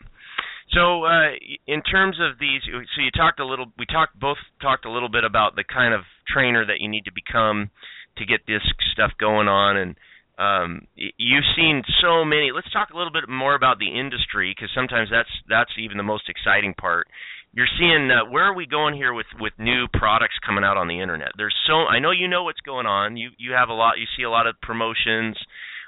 So, 0.72 1.04
uh, 1.06 1.38
in 1.68 1.82
terms 1.84 2.18
of 2.20 2.40
these, 2.40 2.62
so 2.66 3.02
you 3.02 3.12
talked 3.12 3.40
a 3.40 3.46
little. 3.46 3.66
We 3.78 3.86
talked 3.86 4.20
both 4.20 4.38
talked 4.62 4.86
a 4.86 4.92
little 4.92 5.10
bit 5.10 5.24
about 5.24 5.56
the 5.56 5.64
kind 5.64 5.94
of 5.94 6.02
trainer 6.28 6.66
that 6.66 6.80
you 6.80 6.90
need 6.90 7.06
to 7.06 7.12
become 7.14 7.70
to 8.18 8.26
get 8.26 8.42
this 8.48 8.62
stuff 8.92 9.12
going 9.20 9.48
on, 9.48 9.78
and 9.78 9.96
um, 10.38 10.88
you've 10.96 11.46
seen 11.56 11.84
so 12.02 12.26
many. 12.26 12.52
Let's 12.54 12.72
talk 12.72 12.90
a 12.90 12.98
little 12.98 13.12
bit 13.12 13.30
more 13.30 13.56
about 13.56 13.78
the 13.78 14.00
industry 14.00 14.54
because 14.56 14.70
sometimes 14.74 15.10
that's 15.12 15.30
that's 15.48 15.72
even 15.78 15.98
the 15.98 16.04
most 16.04 16.28
exciting 16.28 16.74
part. 16.74 17.08
You're 17.54 17.70
seeing 17.78 18.10
uh, 18.10 18.30
where 18.32 18.46
are 18.46 18.56
we 18.56 18.66
going 18.66 18.96
here 18.96 19.14
with 19.14 19.28
with 19.40 19.54
new 19.60 19.86
products 19.94 20.36
coming 20.46 20.64
out 20.64 20.76
on 20.78 20.88
the 20.88 21.00
internet? 21.00 21.30
There's 21.38 21.56
so 21.68 21.86
I 21.86 22.00
know 22.00 22.10
you 22.12 22.28
know 22.28 22.44
what's 22.44 22.62
going 22.62 22.88
on. 22.88 23.16
You 23.16 23.30
you 23.38 23.52
have 23.54 23.70
a 23.70 23.74
lot. 23.74 24.00
You 24.00 24.06
see 24.18 24.24
a 24.24 24.30
lot 24.30 24.48
of 24.48 24.60
promotions. 24.62 25.38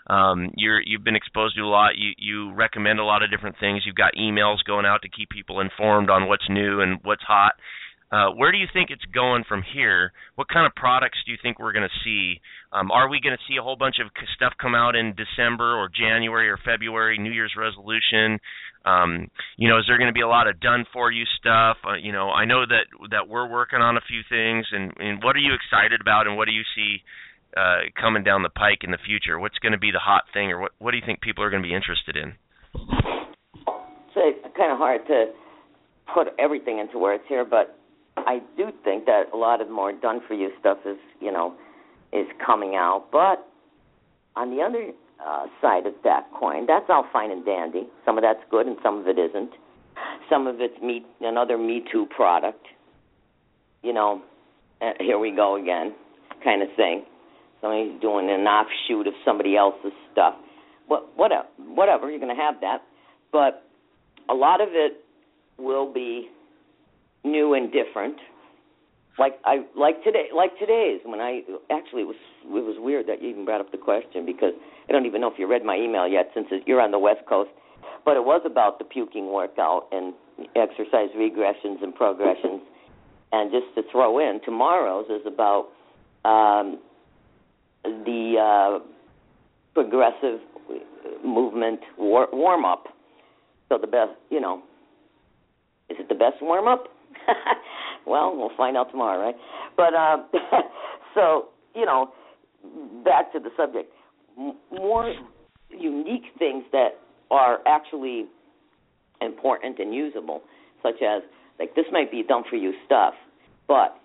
Um, 0.08 0.52
you're 0.56 0.80
you've 0.86 1.04
been 1.04 1.16
exposed 1.16 1.56
to 1.56 1.64
a 1.64 1.66
lot. 1.66 1.98
You 1.98 2.12
you 2.18 2.54
recommend 2.54 3.00
a 3.00 3.04
lot 3.04 3.24
of 3.24 3.32
different 3.32 3.56
things. 3.60 3.82
You've 3.84 3.96
got 3.96 4.14
emails 4.14 4.58
going 4.66 4.86
out 4.86 5.02
to 5.02 5.10
keep 5.10 5.30
people 5.30 5.60
informed 5.60 6.12
on 6.12 6.28
what's 6.28 6.48
new 6.50 6.82
and 6.82 7.00
what's 7.02 7.24
hot. 7.24 7.54
Uh, 8.12 8.30
where 8.32 8.52
do 8.52 8.58
you 8.58 8.68
think 8.72 8.92
it's 8.92 9.04
going 9.14 9.44
from 9.48 9.64
here? 9.74 10.14
What 10.36 10.48
kind 10.48 10.66
of 10.66 10.76
products 10.76 11.18
do 11.26 11.32
you 11.32 11.38
think 11.42 11.60
we're 11.60 11.74
going 11.74 11.90
to 11.90 12.00
see? 12.04 12.40
Um, 12.72 12.92
are 12.92 13.10
we 13.10 13.20
going 13.20 13.36
to 13.36 13.44
see 13.50 13.58
a 13.58 13.64
whole 13.64 13.76
bunch 13.76 13.96
of 14.00 14.12
stuff 14.36 14.54
come 14.62 14.76
out 14.76 14.96
in 14.96 15.16
December 15.16 15.76
or 15.76 15.90
January 15.90 16.48
or 16.48 16.58
February, 16.64 17.18
New 17.18 17.32
Year's 17.32 17.54
resolution? 17.58 18.40
Um, 18.86 19.30
you 19.58 19.68
know, 19.68 19.80
is 19.80 19.86
there 19.88 19.98
going 19.98 20.10
to 20.10 20.14
be 20.14 20.22
a 20.22 20.28
lot 20.28 20.48
of 20.48 20.60
done 20.60 20.86
for 20.94 21.12
you 21.12 21.26
stuff? 21.40 21.78
Uh, 21.84 21.96
you 21.96 22.12
know, 22.12 22.30
I 22.30 22.46
know 22.46 22.66
that 22.66 22.86
that 23.10 23.28
we're 23.28 23.50
working 23.50 23.82
on 23.82 23.98
a 23.98 24.02
few 24.08 24.22
things, 24.30 24.68
and, 24.72 24.94
and 24.98 25.24
what 25.24 25.36
are 25.36 25.40
you 25.40 25.54
excited 25.58 26.00
about, 26.00 26.28
and 26.28 26.38
what 26.38 26.46
do 26.46 26.54
you 26.54 26.64
see 26.76 27.02
uh, 27.58 27.90
coming 28.00 28.24
down 28.24 28.44
the 28.44 28.50
pike 28.50 28.84
in 28.84 28.92
the 28.92 29.02
future? 29.04 29.40
What's 29.40 29.58
going 29.58 29.72
to 29.72 29.80
be 29.80 29.90
the 29.90 30.00
hot 30.00 30.24
thing, 30.32 30.52
or 30.52 30.62
what 30.62 30.72
what 30.78 30.92
do 30.92 30.98
you 30.98 31.04
think 31.06 31.22
people 31.22 31.44
are 31.44 31.50
going 31.50 31.64
to 31.64 31.68
be 31.68 31.74
interested 31.74 32.16
in? 32.16 32.34
It's 34.16 34.56
kind 34.56 34.72
of 34.72 34.78
hard 34.78 35.06
to 35.08 35.34
put 36.14 36.28
everything 36.40 36.80
into 36.80 36.98
words 37.00 37.24
here, 37.28 37.44
but 37.44 37.78
I 38.18 38.40
do 38.58 38.72
think 38.84 39.06
that 39.06 39.26
a 39.34 39.38
lot 39.38 39.62
of 39.62 39.70
more 39.70 39.92
done 39.92 40.22
for 40.28 40.34
you 40.34 40.52
stuff 40.60 40.80
is, 40.86 40.98
you 41.20 41.32
know, 41.32 41.54
is 42.14 42.28
coming 42.46 42.76
out. 42.76 43.08
But 43.12 43.48
on 44.36 44.56
the 44.56 44.62
other 44.62 44.92
uh, 45.26 45.48
side 45.62 45.86
of 45.86 45.94
that 46.04 46.28
coin, 46.38 46.66
that's 46.68 46.86
all 46.90 47.06
fine 47.12 47.32
and 47.32 47.46
dandy. 47.46 47.88
Some 48.06 48.18
of 48.18 48.24
that's 48.24 48.40
good, 48.50 48.68
and 48.68 48.78
some 48.82 49.00
of 49.00 49.08
it 49.08 49.18
isn't. 49.20 49.52
Some 50.30 50.48
of 50.48 50.60
it's 50.60 50.80
me 50.82 51.06
another 51.22 51.58
Me 51.58 51.84
Too 51.92 52.06
product. 52.16 52.66
You 53.84 53.94
know, 53.94 54.22
uh, 54.82 54.92
here 55.00 55.20
we 55.20 55.32
go 55.32 55.56
again, 55.62 55.94
kind 56.44 56.62
of 56.62 56.70
thing. 56.76 57.06
Somebody's 57.62 58.00
doing 58.02 58.30
an 58.30 58.42
offshoot 58.42 59.08
of 59.08 59.14
somebody 59.24 59.56
else's 59.56 59.94
stuff. 60.12 60.36
But 60.88 61.18
whatever, 61.18 61.48
whatever, 61.58 62.10
you're 62.10 62.20
going 62.20 62.36
to 62.36 62.42
have 62.42 62.62
that. 62.62 62.80
But 63.32 63.64
a 64.30 64.34
lot 64.34 64.62
of 64.62 64.70
it 64.72 65.04
will 65.58 65.92
be 65.92 66.30
new 67.26 67.54
and 67.54 67.72
different. 67.72 68.18
Like 69.18 69.40
I 69.46 69.66
like 69.76 70.04
today, 70.04 70.28
like 70.36 70.58
today's 70.60 71.00
when 71.06 71.22
I 71.22 71.42
actually 71.72 72.02
it 72.02 72.08
was 72.08 72.16
it 72.44 72.50
was 72.50 72.76
weird 72.80 73.08
that 73.08 73.22
you 73.22 73.30
even 73.30 73.46
brought 73.46 73.62
up 73.62 73.72
the 73.72 73.78
question 73.78 74.26
because 74.26 74.52
I 74.88 74.92
don't 74.92 75.06
even 75.06 75.22
know 75.22 75.32
if 75.32 75.40
you 75.40 75.48
read 75.48 75.64
my 75.64 75.76
email 75.76 76.08
yet 76.08 76.32
since 76.34 76.48
you're 76.66 76.82
on 76.82 76.92
the 76.92 77.00
West 77.00 77.26
Coast, 77.28 77.50
but 78.04 78.18
it 78.18 78.26
was 78.26 78.42
about 78.46 78.78
the 78.78 78.86
puking 78.86 79.32
workout 79.32 79.88
and 79.92 80.14
exercise 80.56 81.10
regressions 81.16 81.82
and 81.82 81.96
progressions. 81.96 82.62
And 83.32 83.52
just 83.52 83.74
to 83.76 83.84
throw 83.92 84.20
in, 84.20 84.40
tomorrow's 84.46 85.08
is 85.10 85.26
about 85.26 85.70
um, 86.24 86.80
the 87.84 88.36
uh, 88.38 88.80
progressive 89.74 90.40
movement 91.24 91.80
war- 91.98 92.30
warm 92.32 92.66
up. 92.66 92.88
So 93.70 93.78
the 93.78 93.88
best, 93.88 94.12
you 94.30 94.40
know, 94.40 94.62
is 95.90 95.98
it 96.00 96.10
the 96.10 96.16
best 96.16 96.42
warm 96.42 96.68
up? 96.68 96.88
well, 98.06 98.36
we'll 98.36 98.56
find 98.56 98.78
out 98.78 98.92
tomorrow, 98.92 99.20
right? 99.20 99.36
But 99.78 99.94
uh, 99.94 100.18
so 101.16 101.50
you 101.76 101.86
know, 101.86 102.14
back 103.04 103.32
to 103.34 103.40
the 103.40 103.50
subject. 103.58 103.92
M- 104.38 104.56
more 104.72 105.14
unique 105.70 106.26
things 106.38 106.64
that 106.72 107.00
are 107.32 107.60
actually 107.68 108.26
important 109.22 109.80
and 109.80 109.94
usable, 109.94 110.42
such 110.84 111.02
as 111.02 111.24
like 111.60 111.76
this 111.76 111.86
might 111.92 112.12
be 112.12 112.24
done 112.24 112.44
for 112.50 112.56
you 112.56 112.74
stuff, 112.86 113.14
but 113.68 114.00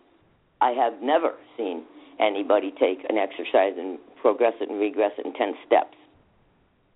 I 0.60 0.70
have 0.70 1.02
never 1.02 1.34
seen 1.56 1.84
anybody 2.20 2.72
take 2.78 3.04
an 3.08 3.16
exercise 3.16 3.74
and 3.78 3.98
progress 4.20 4.52
it 4.60 4.70
and 4.70 4.78
regress 4.78 5.12
it 5.18 5.26
in 5.26 5.32
ten 5.34 5.54
steps 5.66 5.96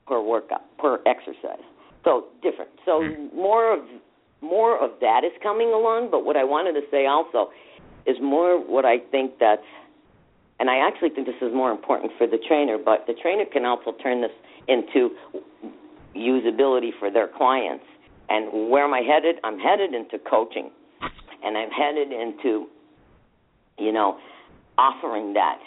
per 0.06 0.20
workout 0.20 0.62
per 0.78 1.00
exercise. 1.06 1.64
So 2.04 2.26
different. 2.42 2.70
So 2.84 3.02
hmm. 3.02 3.34
more 3.34 3.72
of 3.72 3.84
more 4.44 4.78
of 4.78 4.90
that 5.00 5.24
is 5.24 5.32
coming 5.42 5.68
along. 5.68 6.08
But 6.10 6.24
what 6.24 6.36
I 6.36 6.44
wanted 6.44 6.78
to 6.78 6.86
say 6.90 7.06
also 7.06 7.50
is 8.06 8.16
more 8.20 8.60
what 8.60 8.84
I 8.84 8.98
think 9.10 9.38
that's, 9.40 9.66
and 10.60 10.68
I 10.68 10.86
actually 10.86 11.10
think 11.10 11.26
this 11.26 11.40
is 11.40 11.52
more 11.54 11.70
important 11.70 12.12
for 12.18 12.26
the 12.26 12.38
trainer, 12.46 12.78
but 12.78 13.06
the 13.06 13.14
trainer 13.14 13.44
can 13.50 13.64
also 13.64 13.92
turn 14.02 14.20
this 14.20 14.30
into 14.68 15.10
usability 16.14 16.90
for 16.98 17.10
their 17.10 17.28
clients. 17.28 17.84
And 18.28 18.70
where 18.70 18.84
am 18.84 18.94
I 18.94 19.00
headed? 19.00 19.36
I'm 19.44 19.58
headed 19.58 19.94
into 19.94 20.18
coaching, 20.18 20.70
and 21.42 21.58
I'm 21.58 21.70
headed 21.70 22.12
into, 22.12 22.66
you 23.78 23.92
know, 23.92 24.18
offering 24.78 25.34
that 25.34 25.58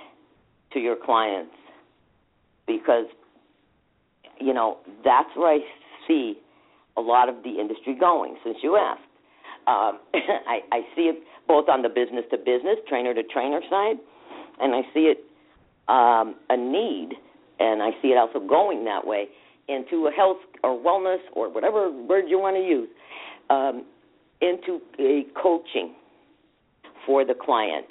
to 0.74 0.80
your 0.80 0.96
clients 0.96 1.54
because, 2.66 3.06
you 4.40 4.54
know, 4.54 4.78
that's 5.04 5.30
where 5.36 5.54
I 5.54 5.60
see 6.08 6.38
a 6.98 7.02
lot 7.02 7.30
of 7.30 7.44
the 7.44 7.60
industry 7.60 7.96
going, 8.00 8.36
since 8.44 8.58
you 8.62 8.76
asked. 8.76 9.02
Um, 9.68 10.00
I, 10.14 10.60
I 10.72 10.82
see 10.96 11.04
it 11.04 11.24
both 11.48 11.70
on 11.70 11.82
the 11.82 11.90
business 11.90 12.26
to 12.32 12.38
business, 12.38 12.78
trainer 12.88 13.14
to 13.14 13.24
trainer 13.24 13.62
side, 13.70 13.98
and 14.60 14.74
I 14.74 14.82
see 14.94 15.12
it 15.12 15.24
um, 15.88 16.36
a 16.50 16.58
need, 16.58 17.14
and 17.60 17.82
I 17.82 17.92
see 18.02 18.10
it 18.10 18.18
also 18.18 18.46
going 18.46 18.84
that 18.86 19.06
way 19.06 19.28
into 19.68 20.08
a 20.08 20.12
health 20.12 20.38
or 20.64 20.78
wellness 20.78 21.20
or 21.34 21.52
whatever 21.52 21.92
word 21.92 22.26
you 22.28 22.40
want 22.40 22.56
to 22.56 22.64
use, 22.64 22.90
um, 23.50 23.86
into 24.42 24.82
a 25.00 25.26
coaching 25.42 25.94
for 27.06 27.26
the 27.26 27.34
client. 27.34 27.86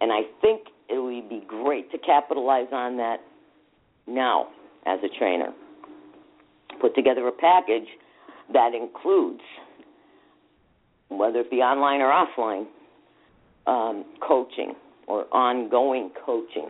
And 0.00 0.12
I 0.12 0.22
think 0.40 0.68
it 0.88 0.98
would 0.98 1.28
be 1.28 1.42
great 1.46 1.90
to 1.92 1.98
capitalize 1.98 2.68
on 2.72 2.96
that 2.98 3.18
now 4.06 4.48
as 4.86 4.98
a 5.02 5.18
trainer. 5.18 5.52
Put 6.80 6.94
together 6.94 7.26
a 7.28 7.32
package 7.32 7.86
that 8.52 8.72
includes, 8.74 9.42
whether 11.08 11.40
it 11.40 11.50
be 11.50 11.58
online 11.58 12.00
or 12.00 12.10
offline, 12.10 12.66
um, 13.66 14.04
coaching 14.26 14.74
or 15.06 15.24
ongoing 15.32 16.10
coaching. 16.24 16.68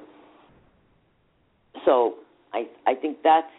So 1.84 2.14
I 2.52 2.66
I 2.86 2.94
think 2.94 3.18
that's 3.22 3.50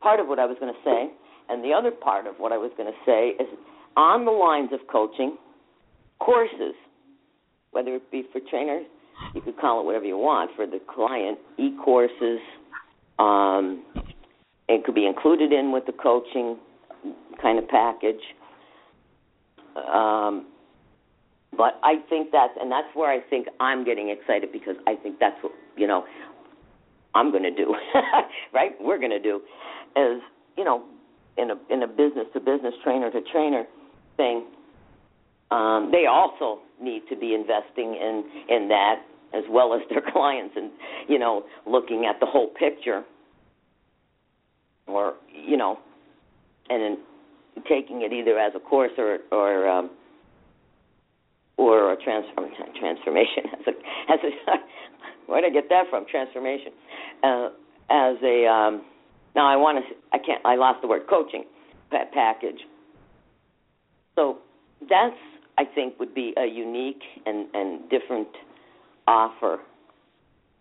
part 0.00 0.20
of 0.20 0.28
what 0.28 0.38
I 0.38 0.46
was 0.46 0.56
going 0.60 0.72
to 0.72 0.80
say, 0.84 1.10
and 1.48 1.64
the 1.64 1.72
other 1.72 1.90
part 1.90 2.26
of 2.26 2.34
what 2.38 2.52
I 2.52 2.58
was 2.58 2.70
going 2.76 2.90
to 2.92 2.98
say 3.06 3.42
is 3.42 3.48
on 3.96 4.24
the 4.24 4.30
lines 4.30 4.70
of 4.72 4.80
coaching 4.90 5.36
courses, 6.18 6.74
whether 7.72 7.94
it 7.94 8.10
be 8.10 8.24
for 8.32 8.40
trainers, 8.50 8.86
you 9.34 9.40
could 9.40 9.58
call 9.58 9.80
it 9.80 9.84
whatever 9.84 10.04
you 10.04 10.18
want 10.18 10.50
for 10.56 10.66
the 10.66 10.80
client, 10.92 11.38
e-courses. 11.58 12.40
Um, 13.18 13.84
it 14.68 14.84
could 14.84 14.94
be 14.94 15.06
included 15.06 15.52
in 15.52 15.72
with 15.72 15.86
the 15.86 15.92
coaching 15.92 16.58
kind 17.40 17.58
of 17.58 17.68
package. 17.68 18.22
Um, 19.76 20.46
but 21.56 21.78
I 21.82 21.96
think 22.08 22.30
that's, 22.32 22.52
and 22.60 22.70
that's 22.70 22.88
where 22.94 23.10
I 23.10 23.20
think 23.28 23.46
I'm 23.60 23.84
getting 23.84 24.08
excited 24.10 24.52
because 24.52 24.76
I 24.86 24.96
think 24.96 25.18
that's 25.18 25.36
what 25.42 25.52
you 25.76 25.86
know 25.86 26.04
I'm 27.14 27.30
going 27.30 27.42
to 27.42 27.54
do, 27.54 27.74
right? 28.54 28.72
We're 28.80 28.98
going 28.98 29.10
to 29.10 29.20
do, 29.20 29.40
is 29.96 30.22
you 30.56 30.64
know, 30.64 30.84
in 31.36 31.50
a 31.50 31.54
in 31.70 31.82
a 31.82 31.86
business 31.86 32.26
to 32.34 32.40
business, 32.40 32.74
trainer 32.82 33.10
to 33.10 33.20
trainer 33.32 33.64
thing. 34.16 34.46
Um, 35.50 35.90
they 35.92 36.06
also 36.06 36.60
need 36.80 37.02
to 37.10 37.16
be 37.16 37.34
investing 37.34 37.94
in 37.94 38.24
in 38.48 38.68
that 38.68 39.02
as 39.34 39.44
well 39.50 39.74
as 39.74 39.80
their 39.90 40.02
clients, 40.12 40.54
and 40.56 40.70
you 41.08 41.18
know, 41.18 41.44
looking 41.66 42.06
at 42.06 42.18
the 42.20 42.26
whole 42.26 42.48
picture, 42.48 43.04
or 44.86 45.14
you 45.30 45.56
know, 45.56 45.78
and 46.72 46.82
in 46.82 46.96
taking 47.68 48.02
it 48.02 48.12
either 48.12 48.38
as 48.38 48.52
a 48.56 48.60
course 48.60 48.92
or 48.96 49.18
or 49.30 49.68
um, 49.68 49.90
or 51.58 51.92
a 51.92 51.96
transform 51.96 52.50
transformation 52.78 53.44
as 53.52 53.66
a 53.66 54.12
as 54.12 54.18
a 54.24 54.56
where 55.30 55.40
did 55.42 55.50
I 55.50 55.54
get 55.54 55.68
that 55.68 55.84
from? 55.90 56.06
Transformation. 56.10 56.72
Uh, 57.22 57.50
as 57.90 58.16
a 58.22 58.46
um, 58.46 58.82
now 59.36 59.46
I 59.46 59.56
want 59.56 59.84
to 59.84 59.94
I 60.12 60.18
can't 60.18 60.44
I 60.44 60.56
lost 60.56 60.80
the 60.80 60.88
word 60.88 61.02
coaching 61.08 61.44
package. 61.90 62.60
So 64.16 64.38
that's 64.88 65.16
I 65.58 65.64
think 65.64 65.98
would 66.00 66.14
be 66.14 66.32
a 66.38 66.46
unique 66.46 67.02
and 67.26 67.46
and 67.54 67.88
different 67.90 68.28
offer 69.06 69.58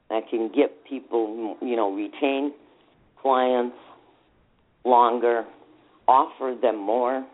that 0.09 0.23
can 0.29 0.51
get 0.53 0.83
people 0.83 1.55
you 1.61 1.75
know 1.77 1.91
retain 1.93 2.53
clients 3.21 3.77
longer 4.83 5.45
offer 6.11 6.55
them 6.61 6.77
more 6.77 7.25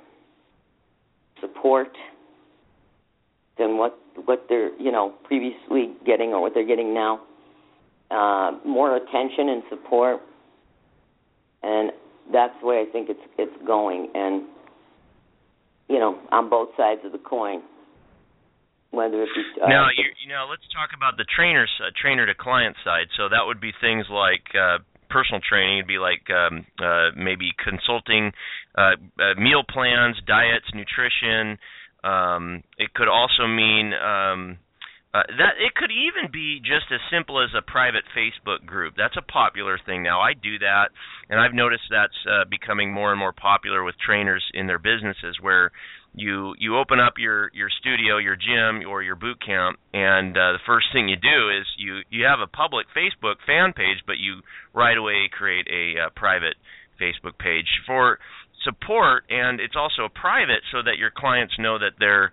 support 1.42 1.90
than 3.58 3.78
what 3.78 3.98
what 4.26 4.46
they're 4.50 4.76
you 4.80 4.92
know 4.92 5.14
previously 5.24 5.94
getting 6.06 6.30
or 6.30 6.42
what 6.42 6.54
they're 6.54 6.66
getting 6.66 6.94
now. 6.94 7.22
uh, 8.10 8.52
more 8.66 8.96
attention 8.96 9.50
and 9.50 9.64
support, 9.70 10.22
and 11.64 11.92
that's 12.32 12.54
the 12.62 12.68
way 12.68 12.86
I 12.88 12.92
think 12.92 13.10
it's 13.10 13.20
it's 13.38 13.66
going. 13.66 14.10
And 14.14 14.44
you 15.90 16.00
know, 16.00 16.20
on 16.32 16.50
both 16.50 16.70
sides 16.78 17.02
of 17.06 17.12
the 17.12 17.18
coin, 17.18 17.62
whether 18.92 19.24
it 19.24 19.30
be 19.36 19.44
uh, 19.62 19.68
now 19.68 19.88
you, 19.96 20.06
you 20.24 20.30
know, 20.30 20.48
let's 20.50 20.64
talk 20.74 20.90
about 20.96 21.18
the 21.18 21.26
trainers 21.36 21.70
uh, 21.84 21.92
trainer 22.00 22.26
to 22.26 22.36
client 22.36 22.76
side. 22.84 23.08
So 23.18 23.28
that 23.30 23.44
would 23.46 23.60
be 23.60 23.72
things 23.82 24.06
like 24.10 24.48
uh, 24.56 24.80
personal 25.10 25.42
training. 25.42 25.80
It'd 25.80 25.88
be 25.88 26.00
like 26.00 26.28
um, 26.30 26.66
uh, 26.80 27.12
maybe 27.16 27.52
consulting, 27.64 28.32
uh, 28.78 28.96
uh, 29.20 29.40
meal 29.40 29.64
plans, 29.68 30.18
diets, 30.26 30.66
nutrition. 30.74 31.58
Um, 32.04 32.64
it 32.78 32.94
could 32.94 33.08
also 33.08 33.48
mean 33.48 33.94
um, 33.94 34.58
uh, 35.14 35.24
that 35.40 35.56
it 35.58 35.74
could 35.74 35.90
even 35.90 36.30
be 36.32 36.60
just 36.60 36.92
as 36.92 37.00
simple 37.10 37.42
as 37.42 37.50
a 37.58 37.62
private 37.62 38.04
Facebook 38.16 38.66
group. 38.66 38.94
That's 38.98 39.18
a 39.18 39.22
popular 39.22 39.80
thing 39.84 40.04
now. 40.04 40.20
I 40.22 40.34
do 40.34 40.60
that, 40.60 40.90
and 41.30 41.40
I've 41.40 41.54
noticed 41.54 41.84
that's 41.90 42.20
uh, 42.30 42.46
becoming 42.50 42.94
more 42.94 43.12
and 43.12 43.20
more 43.20 43.34
popular 43.34 43.84
with 43.84 43.96
trainers 43.98 44.44
in 44.54 44.68
their 44.68 44.80
businesses, 44.80 45.38
where 45.42 45.72
you 46.18 46.56
you 46.58 46.78
open 46.78 47.00
up 47.00 47.14
your 47.18 47.52
your 47.54 47.70
studio, 47.70 48.18
your 48.18 48.36
gym, 48.36 48.90
or 48.90 49.04
your 49.04 49.16
boot 49.16 49.38
camp, 49.46 49.78
and 49.94 50.36
uh, 50.36 50.54
the 50.54 50.66
first 50.66 50.88
thing 50.92 51.08
you 51.08 51.16
do 51.16 51.50
is 51.54 51.66
you 51.78 52.02
you 52.10 52.26
have 52.26 52.40
a 52.40 52.48
public 52.48 52.88
Facebook 52.98 53.36
fan 53.46 53.72
page, 53.72 54.02
but 54.06 54.18
you 54.18 54.42
right 54.74 54.98
away 54.98 55.30
create 55.32 55.68
a 55.70 56.08
uh, 56.08 56.10
private 56.16 56.56
Facebook 57.00 57.38
page 57.38 57.70
for 57.86 58.18
support, 58.64 59.26
and 59.30 59.60
it's 59.60 59.76
also 59.78 60.10
private 60.10 60.66
so 60.72 60.82
that 60.82 60.98
your 60.98 61.12
clients 61.16 61.54
know 61.60 61.78
that 61.78 61.94
they're 62.00 62.32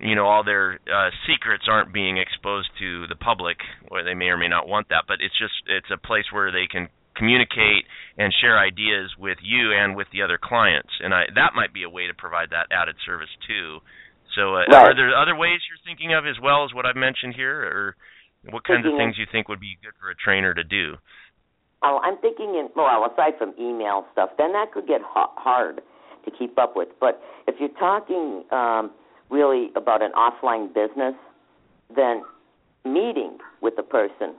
you 0.00 0.14
know 0.14 0.24
all 0.24 0.42
their 0.42 0.80
uh, 0.88 1.10
secrets 1.28 1.64
aren't 1.68 1.92
being 1.92 2.16
exposed 2.16 2.70
to 2.78 3.06
the 3.08 3.16
public, 3.16 3.58
or 3.90 4.02
they 4.02 4.14
may 4.14 4.26
or 4.26 4.38
may 4.38 4.48
not 4.48 4.66
want 4.66 4.88
that. 4.88 5.04
But 5.06 5.18
it's 5.20 5.36
just 5.38 5.54
it's 5.66 5.90
a 5.92 5.98
place 5.98 6.32
where 6.32 6.50
they 6.50 6.66
can 6.66 6.88
communicate 7.18 7.84
and 8.16 8.32
share 8.40 8.58
ideas 8.58 9.10
with 9.18 9.38
you 9.42 9.72
and 9.74 9.96
with 9.96 10.06
the 10.12 10.22
other 10.22 10.38
clients, 10.38 10.90
and 11.02 11.12
I, 11.12 11.24
that 11.34 11.52
might 11.54 11.74
be 11.74 11.82
a 11.82 11.90
way 11.90 12.06
to 12.06 12.14
provide 12.14 12.50
that 12.50 12.70
added 12.70 12.96
service 13.04 13.30
too. 13.46 13.78
So, 14.36 14.54
uh, 14.54 14.70
right. 14.70 14.92
are 14.92 14.94
there 14.94 15.10
other 15.16 15.34
ways 15.34 15.58
you're 15.66 15.82
thinking 15.84 16.14
of 16.14 16.26
as 16.26 16.36
well 16.40 16.64
as 16.64 16.72
what 16.72 16.86
I've 16.86 16.96
mentioned 16.96 17.34
here, 17.34 17.58
or 17.58 17.96
what 18.50 18.64
kinds 18.64 18.84
thinking 18.84 18.94
of 18.94 18.98
things 18.98 19.18
you 19.18 19.26
think 19.30 19.48
would 19.48 19.60
be 19.60 19.76
good 19.82 19.92
for 20.00 20.10
a 20.10 20.14
trainer 20.14 20.54
to 20.54 20.64
do? 20.64 20.94
Oh, 21.82 22.00
I'm 22.02 22.18
thinking 22.18 22.54
in 22.54 22.68
well, 22.74 23.08
aside 23.10 23.34
from 23.38 23.54
email 23.58 24.06
stuff, 24.12 24.30
then 24.38 24.52
that 24.52 24.72
could 24.72 24.86
get 24.86 25.00
hard 25.02 25.80
to 26.24 26.30
keep 26.30 26.58
up 26.58 26.74
with. 26.74 26.88
But 27.00 27.20
if 27.46 27.56
you're 27.60 27.76
talking 27.78 28.44
um, 28.50 28.90
really 29.30 29.70
about 29.76 30.02
an 30.02 30.12
offline 30.12 30.74
business, 30.74 31.14
then 31.94 32.22
meeting 32.84 33.38
with 33.60 33.76
the 33.76 33.82
person, 33.82 34.34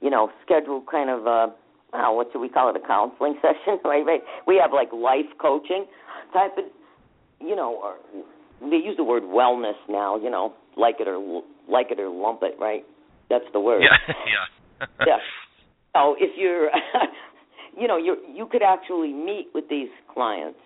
you 0.00 0.10
know, 0.10 0.30
schedule 0.44 0.84
kind 0.90 1.10
of 1.10 1.26
a, 1.26 1.54
oh, 1.94 2.12
what 2.12 2.28
should 2.32 2.40
we 2.40 2.48
call 2.48 2.70
it, 2.70 2.76
a 2.76 2.86
counseling 2.86 3.34
session, 3.42 3.78
right? 3.84 4.04
Right. 4.04 4.20
We 4.46 4.60
have 4.62 4.72
like 4.72 4.92
life 4.92 5.30
coaching 5.40 5.86
type 6.32 6.56
of, 6.58 6.64
you 7.40 7.56
know, 7.56 7.78
or 7.82 7.96
they 8.68 8.76
use 8.76 8.96
the 8.96 9.04
word 9.04 9.22
wellness 9.22 9.78
now, 9.88 10.16
you 10.16 10.30
know, 10.30 10.54
like 10.76 10.96
it 11.00 11.08
or 11.08 11.42
like 11.68 11.88
it 11.90 12.00
or 12.00 12.08
lump 12.08 12.40
it, 12.42 12.56
right? 12.58 12.84
That's 13.30 13.44
the 13.52 13.60
word. 13.60 13.82
Yeah, 13.82 14.14
yeah. 14.26 14.86
yeah. 15.06 15.16
So 15.94 16.16
if 16.18 16.32
you're, 16.36 16.70
you 17.78 17.88
know, 17.88 17.96
you 17.96 18.16
you 18.32 18.46
could 18.46 18.62
actually 18.62 19.12
meet 19.12 19.48
with 19.54 19.68
these 19.68 19.88
clients 20.12 20.58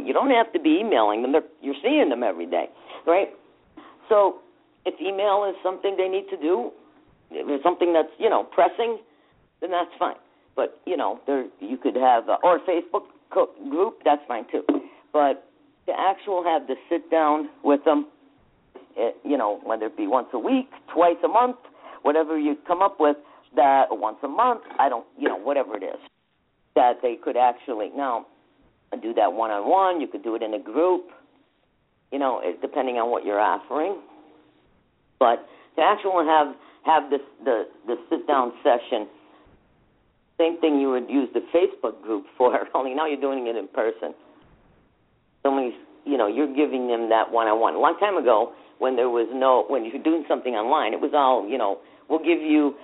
you 0.00 0.12
don't 0.12 0.30
have 0.30 0.52
to 0.52 0.60
be 0.60 0.80
emailing 0.80 1.22
them. 1.22 1.32
They're, 1.32 1.48
you're 1.60 1.78
seeing 1.82 2.08
them 2.08 2.22
every 2.22 2.46
day, 2.46 2.66
right? 3.06 3.28
So 4.08 4.40
if 4.84 4.94
email 5.00 5.46
is 5.48 5.56
something 5.62 5.96
they 5.96 6.08
need 6.08 6.26
to 6.30 6.36
do, 6.36 6.70
if 7.30 7.48
it's 7.48 7.62
something 7.62 7.92
that's 7.92 8.12
you 8.18 8.28
know 8.28 8.44
pressing, 8.44 8.98
then 9.62 9.70
that's 9.70 9.90
fine. 9.98 10.16
But 10.54 10.80
you 10.84 10.98
know, 10.98 11.20
there 11.26 11.46
you 11.60 11.78
could 11.78 11.96
have 11.96 12.28
uh, 12.28 12.36
or 12.42 12.58
Facebook 12.60 13.04
co- 13.32 13.50
group. 13.70 14.00
That's 14.04 14.20
fine 14.28 14.44
too. 14.52 14.64
But 15.12 15.48
to 15.86 15.92
actual 15.96 16.44
have 16.44 16.66
to 16.66 16.74
sit 16.90 17.10
down 17.10 17.48
with 17.64 17.84
them, 17.84 18.08
it, 18.96 19.16
you 19.24 19.38
know, 19.38 19.60
whether 19.64 19.86
it 19.86 19.96
be 19.96 20.06
once 20.06 20.28
a 20.34 20.38
week, 20.38 20.68
twice 20.92 21.16
a 21.24 21.28
month, 21.28 21.56
whatever 22.02 22.38
you 22.38 22.56
come 22.66 22.82
up 22.82 22.96
with, 23.00 23.16
that 23.56 23.86
once 23.90 24.18
a 24.22 24.28
month, 24.28 24.62
I 24.78 24.88
don't, 24.88 25.06
you 25.18 25.28
know, 25.28 25.36
whatever 25.36 25.76
it 25.76 25.82
is, 25.82 25.98
that 26.74 26.94
they 27.02 27.16
could 27.22 27.36
actually 27.36 27.90
now 27.96 28.26
do 29.02 29.14
that 29.14 29.32
one 29.32 29.50
on 29.50 29.68
one. 29.68 30.00
You 30.00 30.06
could 30.06 30.22
do 30.22 30.34
it 30.34 30.42
in 30.42 30.54
a 30.54 30.58
group. 30.58 31.06
You 32.10 32.18
know, 32.18 32.40
it, 32.42 32.60
depending 32.60 32.96
on 32.96 33.10
what 33.10 33.24
you're 33.24 33.40
offering. 33.40 34.00
But 35.18 35.46
to 35.76 35.82
actually 35.82 36.26
have 36.26 36.54
have 36.84 37.10
this 37.10 37.20
the 37.44 37.64
the 37.86 37.96
sit 38.10 38.26
down 38.26 38.52
session, 38.62 39.08
same 40.38 40.60
thing 40.60 40.80
you 40.80 40.90
would 40.90 41.08
use 41.08 41.28
the 41.34 41.40
Facebook 41.54 42.02
group 42.02 42.24
for. 42.38 42.56
Only 42.74 42.94
now 42.94 43.06
you're 43.06 43.20
doing 43.20 43.46
it 43.46 43.56
in 43.56 43.68
person. 43.68 44.14
Somebody's, 45.42 45.74
you 46.04 46.16
know, 46.16 46.28
you're 46.28 46.54
giving 46.54 46.86
them 46.86 47.08
that 47.10 47.30
one 47.30 47.48
on 47.48 47.60
one. 47.60 47.74
A 47.74 47.78
long 47.78 47.98
time 47.98 48.16
ago, 48.16 48.52
when 48.78 48.96
there 48.96 49.10
was 49.10 49.28
no, 49.32 49.64
when 49.68 49.84
you're 49.84 50.02
doing 50.02 50.24
something 50.28 50.54
online, 50.54 50.92
it 50.92 51.00
was 51.00 51.12
all, 51.14 51.48
you 51.48 51.58
know, 51.58 51.78
we'll 52.08 52.22
give 52.22 52.40
you, 52.40 52.74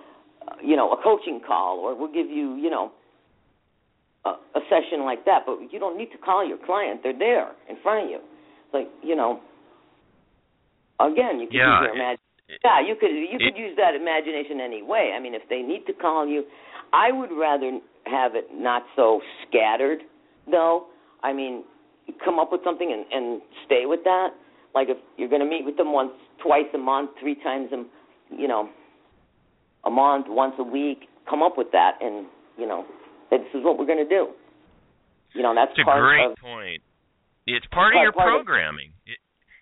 uh, 0.46 0.55
you 0.62 0.76
know, 0.76 0.90
a 0.92 1.03
coaching 1.03 1.40
call, 1.44 1.78
or 1.78 1.94
we'll 1.94 2.12
give 2.12 2.26
you, 2.26 2.57
you 2.57 2.70
know, 2.70 2.92
a, 4.24 4.30
a 4.59 4.62
session 4.68 5.05
like 5.05 5.24
that, 5.24 5.42
but 5.46 5.59
you 5.70 5.78
don't 5.78 5.96
need 5.96 6.11
to 6.12 6.18
call 6.18 6.46
your 6.46 6.59
client; 6.59 7.01
they're 7.03 7.18
there 7.18 7.53
in 7.68 7.76
front 7.82 8.05
of 8.05 8.11
you. 8.11 8.18
It's 8.18 8.74
like 8.74 8.88
you 9.03 9.16
know, 9.16 9.40
again, 11.01 11.40
you 11.40 11.46
could 11.46 11.57
yeah, 11.57 11.80
use 11.80 11.86
your 11.86 11.94
imagination. 11.94 12.24
Yeah, 12.64 12.80
you 12.80 12.94
could 12.96 13.12
you 13.12 13.38
could 13.38 13.57
use 13.57 13.76
that 13.76 13.94
imagination 13.94 14.61
any 14.61 14.82
way. 14.82 15.12
I 15.14 15.20
mean, 15.20 15.34
if 15.34 15.42
they 15.49 15.61
need 15.61 15.86
to 15.86 15.92
call 15.92 16.26
you, 16.26 16.44
I 16.93 17.12
would 17.12 17.30
rather 17.30 17.78
have 18.05 18.34
it 18.34 18.47
not 18.53 18.82
so 18.97 19.20
scattered, 19.47 20.01
though. 20.51 20.86
I 21.22 21.32
mean, 21.32 21.64
come 22.24 22.39
up 22.39 22.51
with 22.53 22.62
something 22.64 22.93
and, 22.93 23.05
and 23.12 23.43
stay 23.66 23.82
with 23.84 24.01
that. 24.05 24.28
Like 24.74 24.89
if 24.89 24.97
you're 25.16 25.28
going 25.28 25.43
to 25.43 25.49
meet 25.49 25.64
with 25.64 25.76
them 25.76 25.93
once, 25.93 26.12
twice 26.43 26.66
a 26.74 26.78
month, 26.78 27.11
three 27.20 27.34
times 27.43 27.70
a, 27.72 27.84
you 28.34 28.49
know, 28.49 28.68
a 29.84 29.91
month, 29.91 30.26
once 30.28 30.55
a 30.59 30.62
week, 30.62 31.09
come 31.28 31.43
up 31.43 31.59
with 31.59 31.68
that 31.72 31.99
and 32.01 32.26
you 32.57 32.66
know 32.66 32.84
this 33.30 33.41
is 33.55 33.62
what 33.62 33.78
we're 33.78 33.86
going 33.86 34.03
to 34.03 34.09
do. 34.09 34.28
You 35.34 35.43
know, 35.43 35.55
that's 35.55 35.72
it's 35.76 35.84
part 35.84 36.01
a 36.01 36.03
great 36.03 36.26
of, 36.32 36.36
point. 36.41 36.82
It's 37.47 37.66
part 37.72 37.95
of 37.95 38.03
your 38.03 38.12
part 38.12 38.34
of- 38.34 38.45
programming. 38.45 38.93
It, 39.07 39.18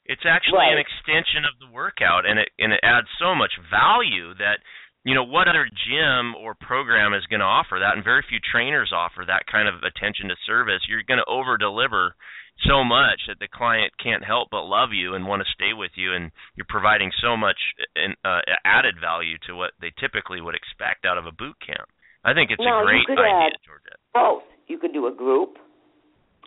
it's 0.06 0.22
actually 0.22 0.70
an 0.70 0.78
extension 0.78 1.42
of 1.42 1.58
the 1.58 1.66
workout, 1.74 2.26
and 2.26 2.38
it 2.38 2.48
and 2.58 2.72
it 2.72 2.80
adds 2.82 3.10
so 3.18 3.34
much 3.34 3.58
value 3.70 4.34
that 4.38 4.62
you 5.06 5.14
know 5.14 5.22
what 5.22 5.46
other 5.46 5.70
gym 5.70 6.34
or 6.34 6.58
program 6.58 7.14
is 7.14 7.22
going 7.30 7.38
to 7.38 7.46
offer 7.46 7.78
that, 7.78 7.94
and 7.94 8.02
very 8.02 8.26
few 8.28 8.42
trainers 8.42 8.90
offer 8.90 9.22
that 9.22 9.46
kind 9.46 9.70
of 9.70 9.86
attention 9.86 10.26
to 10.28 10.36
service. 10.44 10.82
You're 10.90 11.06
going 11.06 11.22
to 11.22 11.30
over 11.30 11.54
deliver 11.56 12.18
so 12.66 12.82
much 12.82 13.22
that 13.30 13.38
the 13.38 13.46
client 13.46 13.94
can't 14.02 14.24
help 14.26 14.48
but 14.50 14.66
love 14.66 14.90
you 14.90 15.14
and 15.14 15.22
want 15.22 15.46
to 15.46 15.54
stay 15.54 15.70
with 15.78 15.94
you, 15.94 16.10
and 16.10 16.34
you're 16.58 16.66
providing 16.68 17.14
so 17.22 17.36
much 17.36 17.56
in, 17.94 18.18
uh, 18.26 18.42
added 18.66 18.96
value 18.98 19.38
to 19.46 19.54
what 19.54 19.78
they 19.80 19.94
typically 20.00 20.40
would 20.42 20.58
expect 20.58 21.06
out 21.06 21.18
of 21.18 21.26
a 21.26 21.32
boot 21.32 21.54
camp. 21.64 21.86
I 22.26 22.34
think 22.34 22.50
it's 22.50 22.58
No, 22.58 22.82
a 22.82 22.84
great 22.84 23.06
idea, 23.06 23.54
Georgette. 23.62 24.02
both. 24.12 24.42
You 24.66 24.78
could 24.78 24.92
do 24.92 25.06
a 25.06 25.14
group. 25.14 25.62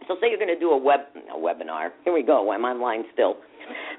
So 0.08 0.16
say 0.20 0.28
you're 0.28 0.40
going 0.42 0.52
to 0.52 0.60
do 0.60 0.72
a 0.72 0.78
web 0.78 1.08
a 1.32 1.38
webinar. 1.40 1.96
Here 2.04 2.12
we 2.12 2.24
go. 2.24 2.52
I'm 2.52 2.66
online 2.66 3.04
still. 3.14 3.38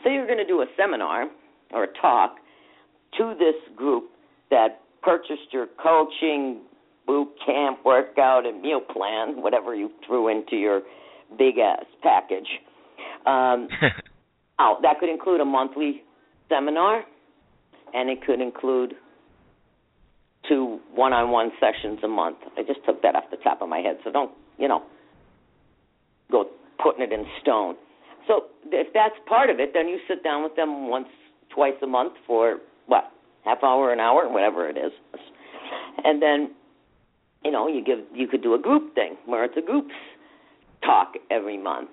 Say 0.04 0.12
you're 0.12 0.26
going 0.26 0.38
to 0.42 0.46
do 0.46 0.60
a 0.60 0.66
seminar 0.76 1.30
or 1.72 1.84
a 1.84 1.92
talk 2.02 2.36
to 3.16 3.34
this 3.38 3.56
group 3.76 4.10
that 4.50 4.80
purchased 5.02 5.52
your 5.52 5.66
coaching, 5.82 6.60
boot 7.06 7.28
camp, 7.44 7.78
workout, 7.84 8.46
and 8.46 8.60
meal 8.60 8.80
plan, 8.80 9.42
whatever 9.42 9.74
you 9.74 9.90
threw 10.06 10.28
into 10.28 10.56
your 10.56 10.82
big 11.38 11.58
ass 11.58 11.84
package. 12.02 12.48
Um, 13.26 13.68
oh, 14.58 14.78
that 14.82 14.98
could 15.00 15.08
include 15.08 15.40
a 15.40 15.44
monthly 15.44 16.02
seminar, 16.48 17.04
and 17.94 18.10
it 18.10 18.24
could 18.24 18.40
include 18.40 18.94
two 20.48 20.80
one-on-one 20.94 21.52
sessions 21.60 22.00
a 22.02 22.08
month. 22.08 22.38
I 22.56 22.62
just 22.62 22.80
took 22.84 23.02
that 23.02 23.14
off 23.14 23.24
the 23.30 23.36
top 23.38 23.62
of 23.62 23.68
my 23.68 23.78
head, 23.78 23.98
so 24.04 24.10
don't, 24.10 24.32
you 24.58 24.68
know, 24.68 24.82
go 26.30 26.46
putting 26.82 27.02
it 27.02 27.12
in 27.12 27.24
stone. 27.42 27.76
So 28.26 28.44
if 28.66 28.92
that's 28.92 29.14
part 29.28 29.50
of 29.50 29.60
it, 29.60 29.70
then 29.74 29.88
you 29.88 29.98
sit 30.08 30.22
down 30.22 30.42
with 30.42 30.56
them 30.56 30.88
once, 30.88 31.08
twice 31.54 31.74
a 31.82 31.86
month 31.86 32.14
for 32.26 32.58
what, 32.86 33.10
half 33.44 33.62
hour, 33.62 33.92
an 33.92 34.00
hour, 34.00 34.28
whatever 34.28 34.68
it 34.68 34.76
is, 34.76 34.92
and 36.04 36.20
then, 36.22 36.50
you 37.44 37.50
know, 37.50 37.66
you 37.68 37.82
give 37.84 37.98
you 38.14 38.26
could 38.28 38.42
do 38.42 38.54
a 38.54 38.58
group 38.58 38.94
thing 38.94 39.16
where 39.26 39.44
it's 39.44 39.56
a 39.56 39.62
groups 39.62 39.94
talk 40.84 41.14
every 41.30 41.58
month. 41.58 41.90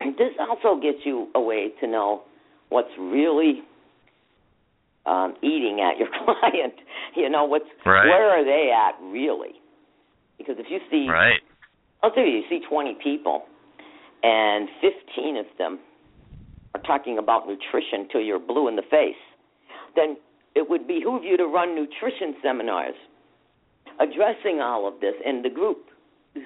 This 0.00 0.32
also 0.38 0.80
gets 0.80 0.98
you 1.04 1.28
a 1.34 1.40
way 1.40 1.70
to 1.80 1.86
know 1.86 2.22
what's 2.68 2.90
really 2.98 3.62
um, 5.06 5.34
eating 5.42 5.80
at 5.80 5.98
your 5.98 6.08
client. 6.24 6.74
You 7.14 7.30
know 7.30 7.44
what's 7.44 7.64
Right. 7.84 8.06
where 8.06 8.30
are 8.30 8.44
they 8.44 8.70
at 8.72 9.00
really? 9.02 9.54
Because 10.38 10.56
if 10.58 10.66
you 10.68 10.80
see, 10.90 11.08
right. 11.08 11.40
I'll 12.02 12.10
tell 12.10 12.24
you, 12.24 12.38
you 12.38 12.42
see 12.48 12.60
20 12.68 12.98
people, 13.02 13.44
and 14.22 14.68
15 14.80 15.36
of 15.38 15.46
them 15.58 15.78
are 16.74 16.82
talking 16.82 17.16
about 17.18 17.48
nutrition 17.48 18.06
till 18.12 18.20
you're 18.20 18.38
blue 18.38 18.68
in 18.68 18.76
the 18.76 18.82
face. 18.82 19.16
Then 19.96 20.16
it 20.54 20.68
would 20.68 20.86
behoove 20.86 21.24
you 21.24 21.36
to 21.36 21.46
run 21.46 21.74
nutrition 21.74 22.36
seminars 22.42 22.94
addressing 23.98 24.60
all 24.60 24.86
of 24.86 25.00
this 25.00 25.14
in 25.24 25.42
the 25.42 25.50
group 25.50 25.86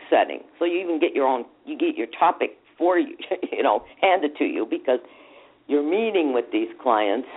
setting. 0.08 0.40
So 0.58 0.64
you 0.64 0.80
even 0.80 1.00
get 1.00 1.14
your 1.14 1.26
own, 1.26 1.44
you 1.64 1.76
get 1.76 1.96
your 1.96 2.06
topic 2.18 2.58
for 2.78 2.98
you, 2.98 3.16
you 3.52 3.62
know, 3.62 3.84
handed 4.00 4.36
to 4.38 4.44
you 4.44 4.66
because 4.68 5.00
you're 5.66 5.82
meeting 5.82 6.32
with 6.32 6.46
these 6.52 6.68
clients 6.82 7.28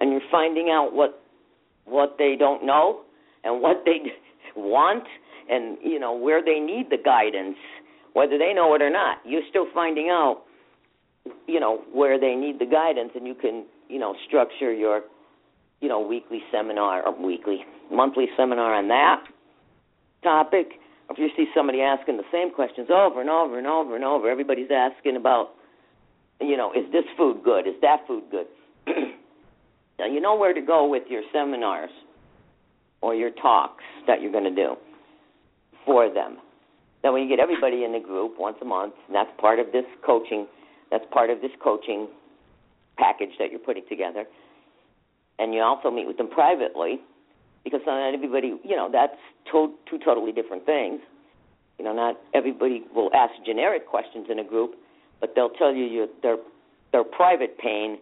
and 0.00 0.10
you're 0.10 0.28
finding 0.30 0.70
out 0.70 0.92
what 0.92 1.22
what 1.84 2.16
they 2.18 2.34
don't 2.36 2.66
know 2.66 3.02
and 3.44 3.62
what 3.62 3.84
they 3.84 3.98
want 4.56 5.04
and 5.48 5.78
you 5.82 5.98
know 6.00 6.12
where 6.12 6.44
they 6.44 6.58
need 6.58 6.90
the 6.90 6.98
guidance 7.02 7.56
whether 8.12 8.36
they 8.38 8.52
know 8.52 8.74
it 8.74 8.82
or 8.82 8.90
not 8.90 9.18
you're 9.24 9.46
still 9.48 9.66
finding 9.72 10.08
out 10.08 10.42
you 11.46 11.60
know 11.60 11.82
where 11.92 12.18
they 12.18 12.34
need 12.34 12.58
the 12.58 12.66
guidance 12.66 13.10
and 13.14 13.26
you 13.26 13.34
can 13.34 13.64
you 13.88 13.98
know 13.98 14.14
structure 14.26 14.72
your 14.72 15.02
you 15.80 15.88
know 15.88 16.00
weekly 16.00 16.40
seminar 16.52 17.06
or 17.06 17.14
weekly 17.24 17.64
monthly 17.90 18.26
seminar 18.36 18.74
on 18.74 18.88
that 18.88 19.24
topic. 20.22 20.68
If 21.08 21.18
you 21.18 21.28
see 21.36 21.46
somebody 21.54 21.80
asking 21.82 22.16
the 22.16 22.24
same 22.32 22.50
questions 22.52 22.88
over 22.90 23.20
and 23.20 23.30
over 23.30 23.58
and 23.58 23.66
over 23.66 23.94
and 23.94 24.04
over 24.04 24.28
everybody's 24.28 24.70
asking 24.70 25.16
about 25.16 25.50
you 26.40 26.56
know 26.56 26.72
is 26.72 26.90
this 26.92 27.04
food 27.16 27.42
good? 27.44 27.66
Is 27.66 27.74
that 27.82 28.06
food 28.06 28.24
good? 28.30 28.46
Now 29.98 30.04
you 30.06 30.20
know 30.20 30.36
where 30.36 30.52
to 30.52 30.60
go 30.60 30.86
with 30.86 31.04
your 31.08 31.22
seminars 31.32 31.88
or 33.00 33.14
your 33.14 33.30
talks 33.30 33.82
that 34.06 34.20
you're 34.20 34.30
going 34.30 34.44
to 34.44 34.54
do 34.54 34.76
for 35.86 36.12
them. 36.12 36.36
Then 37.02 37.14
when 37.14 37.22
you 37.22 37.28
get 37.28 37.40
everybody 37.40 37.84
in 37.84 37.92
the 37.92 38.00
group 38.00 38.34
once 38.38 38.58
a 38.60 38.64
month 38.64 38.94
and 39.06 39.16
that's 39.16 39.30
part 39.40 39.58
of 39.58 39.72
this 39.72 39.84
coaching 40.04 40.46
that's 40.90 41.04
part 41.10 41.30
of 41.30 41.40
this 41.40 41.50
coaching 41.62 42.08
package 42.96 43.30
that 43.38 43.50
you're 43.50 43.60
putting 43.60 43.84
together. 43.88 44.24
And 45.38 45.54
you 45.54 45.60
also 45.60 45.90
meet 45.90 46.06
with 46.06 46.16
them 46.16 46.28
privately 46.28 47.00
because 47.64 47.80
not 47.86 48.14
everybody, 48.14 48.54
you 48.64 48.76
know, 48.76 48.88
that's 48.90 49.16
to- 49.52 49.74
two 49.88 49.98
totally 50.04 50.32
different 50.32 50.64
things. 50.64 51.00
You 51.78 51.84
know, 51.84 51.92
not 51.92 52.16
everybody 52.32 52.84
will 52.94 53.10
ask 53.14 53.32
generic 53.44 53.86
questions 53.86 54.28
in 54.30 54.38
a 54.38 54.44
group, 54.44 54.76
but 55.20 55.34
they'll 55.34 55.50
tell 55.50 55.74
you 55.74 55.84
your, 55.84 56.06
their 56.22 56.36
their 56.92 57.04
private 57.04 57.58
pain 57.58 57.98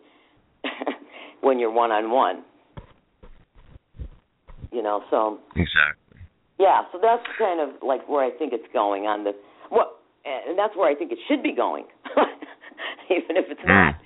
when 1.41 1.59
you're 1.59 1.73
one 1.73 1.91
on 1.91 2.11
one. 2.11 2.45
You 4.71 4.83
know, 4.83 5.03
so 5.11 5.39
exactly. 5.57 6.21
Yeah, 6.59 6.83
so 6.93 6.99
that's 7.03 7.25
kind 7.37 7.61
of 7.61 7.83
like 7.83 8.09
where 8.09 8.25
I 8.25 8.31
think 8.31 8.53
it's 8.53 8.73
going 8.73 9.07
on 9.07 9.25
the 9.25 9.33
what, 9.71 9.99
and 10.25 10.57
that's 10.57 10.77
where 10.77 10.89
I 10.89 10.95
think 10.95 11.11
it 11.11 11.19
should 11.27 11.43
be 11.43 11.53
going. 11.53 11.87
even 13.11 13.37
if 13.37 13.47
it's 13.51 13.61
not. 13.67 13.95
Hmm. 13.95 14.04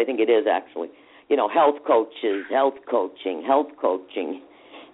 I 0.00 0.04
think 0.04 0.20
it 0.20 0.30
is 0.30 0.46
actually. 0.50 0.88
You 1.28 1.36
know, 1.36 1.48
health 1.48 1.76
coaches, 1.86 2.44
health 2.50 2.74
coaching, 2.90 3.44
health 3.46 3.68
coaching. 3.80 4.42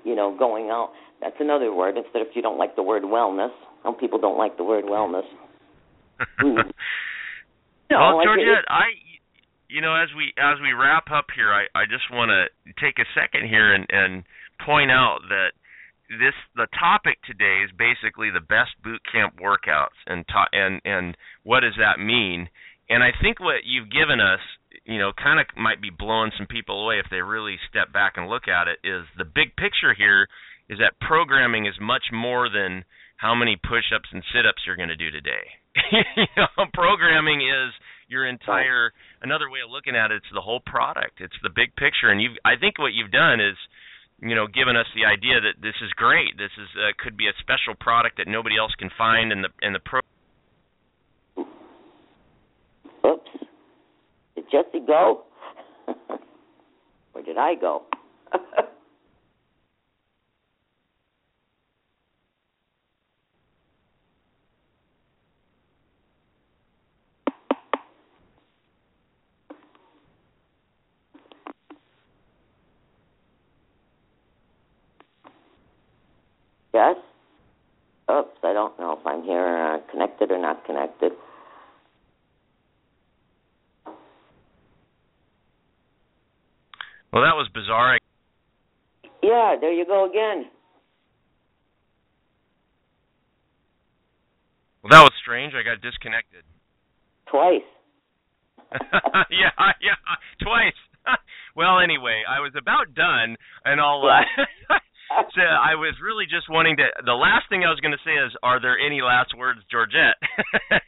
You 0.04 0.14
know, 0.14 0.36
going 0.38 0.70
out. 0.70 0.92
That's 1.20 1.36
another 1.40 1.72
word 1.72 1.96
instead 1.96 2.22
of 2.22 2.28
if 2.28 2.36
you 2.36 2.42
don't 2.42 2.58
like 2.58 2.76
the 2.76 2.82
word 2.82 3.02
wellness. 3.02 3.50
Some 3.82 3.94
people 3.94 4.18
don't 4.18 4.38
like 4.38 4.56
the 4.56 4.64
word 4.64 4.84
wellness. 4.84 5.26
no, 6.42 6.62
well, 7.90 8.20
Georgette, 8.24 8.64
I 8.68 8.84
you 9.68 9.80
know, 9.80 9.94
as 9.94 10.08
we 10.16 10.32
as 10.38 10.58
we 10.60 10.72
wrap 10.72 11.10
up 11.10 11.26
here, 11.34 11.52
I 11.52 11.66
I 11.74 11.84
just 11.84 12.10
want 12.10 12.30
to 12.30 12.72
take 12.80 12.98
a 12.98 13.08
second 13.14 13.48
here 13.48 13.74
and 13.74 13.86
and 13.90 14.24
point 14.64 14.90
out 14.90 15.20
that 15.28 15.52
this 16.08 16.34
the 16.54 16.66
topic 16.78 17.18
today 17.26 17.64
is 17.64 17.70
basically 17.76 18.30
the 18.30 18.40
best 18.40 18.70
boot 18.82 19.00
camp 19.10 19.34
workouts 19.42 19.98
and 20.06 20.24
ta- 20.28 20.52
and 20.52 20.80
and 20.84 21.16
what 21.42 21.60
does 21.60 21.74
that 21.78 21.98
mean? 21.98 22.48
And 22.88 23.02
I 23.02 23.10
think 23.20 23.40
what 23.40 23.66
you've 23.66 23.90
given 23.90 24.20
us, 24.20 24.40
you 24.84 24.98
know, 24.98 25.12
kind 25.12 25.40
of 25.40 25.46
might 25.56 25.82
be 25.82 25.90
blowing 25.90 26.30
some 26.38 26.46
people 26.46 26.84
away 26.84 26.98
if 26.98 27.10
they 27.10 27.20
really 27.20 27.56
step 27.68 27.92
back 27.92 28.14
and 28.16 28.28
look 28.28 28.46
at 28.46 28.68
it. 28.68 28.78
Is 28.86 29.04
the 29.18 29.26
big 29.26 29.56
picture 29.56 29.94
here 29.96 30.28
is 30.68 30.78
that 30.78 30.98
programming 31.00 31.66
is 31.66 31.74
much 31.80 32.10
more 32.12 32.48
than 32.48 32.84
how 33.16 33.34
many 33.34 33.56
push-ups 33.56 34.10
and 34.12 34.22
sit-ups 34.34 34.62
you're 34.66 34.76
going 34.76 34.92
to 34.92 34.98
do 34.98 35.10
today. 35.10 35.46
you 36.16 36.26
know, 36.36 36.66
programming 36.74 37.42
is 37.42 37.72
your 38.08 38.26
entire. 38.26 38.92
Another 39.22 39.50
way 39.50 39.60
of 39.64 39.70
looking 39.70 39.96
at 39.96 40.10
it, 40.10 40.22
it's 40.22 40.34
the 40.34 40.44
whole 40.44 40.60
product. 40.64 41.18
It's 41.20 41.36
the 41.42 41.50
big 41.50 41.74
picture, 41.76 42.10
and 42.10 42.22
you. 42.22 42.38
I 42.44 42.54
think 42.54 42.78
what 42.78 42.94
you've 42.94 43.10
done 43.10 43.40
is 43.40 43.56
you 44.20 44.34
know, 44.34 44.46
given 44.46 44.76
us 44.76 44.86
the 44.96 45.04
idea 45.04 45.40
that 45.44 45.60
this 45.60 45.76
is 45.84 45.92
great. 45.92 46.38
This 46.38 46.52
is 46.56 46.68
uh, 46.72 46.96
could 46.96 47.16
be 47.16 47.28
a 47.28 47.36
special 47.40 47.76
product 47.76 48.16
that 48.16 48.28
nobody 48.28 48.56
else 48.56 48.72
can 48.78 48.88
find 48.96 49.32
in 49.32 49.42
the 49.42 49.50
in 49.60 49.72
the 49.72 49.82
pro 49.84 50.00
Oops. 53.06 53.30
Did 54.34 54.44
Jesse 54.50 54.80
go? 54.86 55.22
Where 57.12 57.24
did 57.24 57.38
I 57.38 57.54
go? 57.54 57.82
yes? 76.74 76.96
Oops, 78.10 78.38
I 78.42 78.52
don't 78.52 78.78
know 78.78 78.98
if 79.00 79.06
I'm 79.06 79.22
here 79.22 79.40
or 79.40 79.80
connected 79.90 80.30
or 80.32 80.38
not 80.38 80.64
connected. 80.64 81.12
Well, 87.16 87.24
that 87.24 87.32
was 87.32 87.48
bizarre. 87.48 87.96
Yeah, 89.22 89.56
there 89.58 89.72
you 89.72 89.86
go 89.86 90.04
again. 90.04 90.52
Well, 94.84 94.92
that 94.92 95.00
was 95.00 95.12
strange. 95.22 95.54
I 95.56 95.64
got 95.64 95.80
disconnected. 95.80 96.44
Twice. 97.24 97.64
yeah, 99.32 99.48
yeah, 99.80 99.96
twice. 100.44 100.76
well, 101.56 101.80
anyway, 101.80 102.20
I 102.28 102.40
was 102.44 102.52
about 102.52 102.92
done, 102.92 103.40
and 103.64 103.80
I'll. 103.80 104.04
Uh, 104.04 104.76
so 105.32 105.40
I 105.40 105.72
was 105.72 105.96
really 106.04 106.26
just 106.28 106.50
wanting 106.50 106.76
to. 106.76 106.84
The 107.06 107.16
last 107.16 107.48
thing 107.48 107.64
I 107.64 107.72
was 107.72 107.80
going 107.80 107.96
to 107.96 108.04
say 108.04 108.12
is, 108.12 108.36
are 108.42 108.60
there 108.60 108.76
any 108.76 109.00
last 109.00 109.32
words, 109.38 109.60
Georgette? 109.72 110.20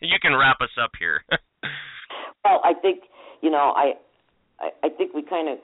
you 0.03 0.20
can 0.20 0.37
wrap 0.37 0.61
us 0.61 0.76
up 0.76 0.91
here. 1.01 1.24
well, 2.45 2.61
I 2.62 2.74
think 2.83 3.01
you 3.41 3.49
know, 3.49 3.72
I, 3.72 3.97
I, 4.61 4.68
I 4.85 4.89
think 4.91 5.14
we 5.14 5.22
kind 5.22 5.49
of 5.49 5.57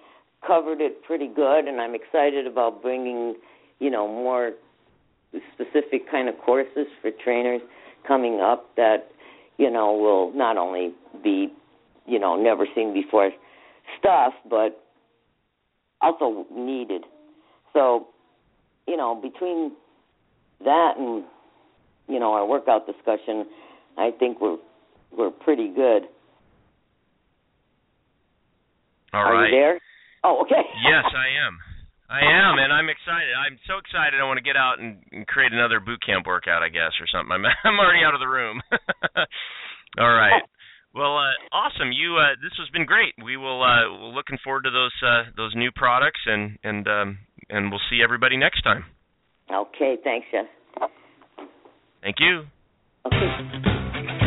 covered 0.47 0.81
it 0.81 1.03
pretty 1.05 1.29
good, 1.29 1.67
and 1.67 1.81
I'm 1.81 1.95
excited 1.95 2.47
about 2.47 2.83
bringing, 2.83 3.37
you 3.79 3.91
know, 3.91 4.07
more 4.07 4.53
specific 5.53 6.11
kind 6.11 6.29
of 6.29 6.39
courses 6.39 6.87
for 7.01 7.11
trainers 7.23 7.61
coming 8.07 8.41
up 8.41 8.75
that, 8.77 9.09
you 9.59 9.71
know, 9.71 9.93
will 9.93 10.33
not 10.35 10.57
only 10.57 10.93
be, 11.23 11.53
you 12.07 12.19
know, 12.19 12.41
never 12.41 12.67
seen 12.75 12.93
before 12.93 13.31
stuff, 13.99 14.33
but 14.49 14.85
also 16.01 16.47
needed. 16.55 17.03
So, 17.73 18.09
you 18.87 18.97
know, 18.97 19.15
between 19.15 19.73
that 20.65 20.95
and 20.97 21.25
you 22.09 22.19
know 22.19 22.33
our 22.33 22.47
workout 22.47 22.87
discussion, 22.87 23.47
I 23.97 24.11
think 24.19 24.41
we're 24.41 24.59
we're 25.17 25.31
pretty 25.31 25.69
good. 25.69 26.03
All 29.13 29.21
Are 29.21 29.33
right. 29.33 29.51
you 29.51 29.57
there? 29.57 29.81
Oh, 30.25 30.41
okay. 30.43 30.65
yes, 30.89 31.05
I 31.05 31.29
am. 31.47 31.55
I 32.09 32.21
am, 32.21 32.59
and 32.61 32.73
I'm 32.73 32.89
excited. 32.89 33.33
I'm 33.33 33.59
so 33.67 33.79
excited. 33.79 34.21
I 34.21 34.25
want 34.25 34.37
to 34.39 34.45
get 34.45 34.57
out 34.57 34.79
and, 34.79 35.01
and 35.13 35.27
create 35.27 35.53
another 35.53 35.81
boot 35.81 36.05
camp 36.05 36.27
workout, 36.27 36.63
I 36.63 36.69
guess, 36.69 36.93
or 37.01 37.07
something. 37.09 37.33
I'm, 37.33 37.45
I'm 37.65 37.79
already 37.79 38.05
out 38.05 38.15
of 38.15 38.21
the 38.21 38.29
room. 38.29 38.61
All 39.99 40.13
right. 40.13 40.43
Well, 40.95 41.17
uh, 41.19 41.35
awesome. 41.51 41.91
You, 41.91 42.17
uh, 42.17 42.39
this 42.41 42.53
has 42.59 42.69
been 42.71 42.87
great. 42.87 43.15
We 43.23 43.37
will. 43.37 43.63
Uh, 43.63 43.91
we're 44.01 44.15
looking 44.15 44.39
forward 44.45 44.63
to 44.65 44.71
those 44.71 44.95
uh, 45.03 45.25
those 45.37 45.53
new 45.57 45.73
products, 45.75 46.21
and 46.27 46.57
and 46.63 46.87
um, 46.87 47.19
and 47.51 47.71
we'll 47.71 47.83
see 47.91 48.01
everybody 48.03 48.37
next 48.37 48.63
time. 48.63 48.85
Okay. 49.53 49.97
Thanks, 50.05 50.27
Jeff. 50.31 50.47
Thank 52.01 52.17
you. 52.21 52.45
Okay. 53.07 54.21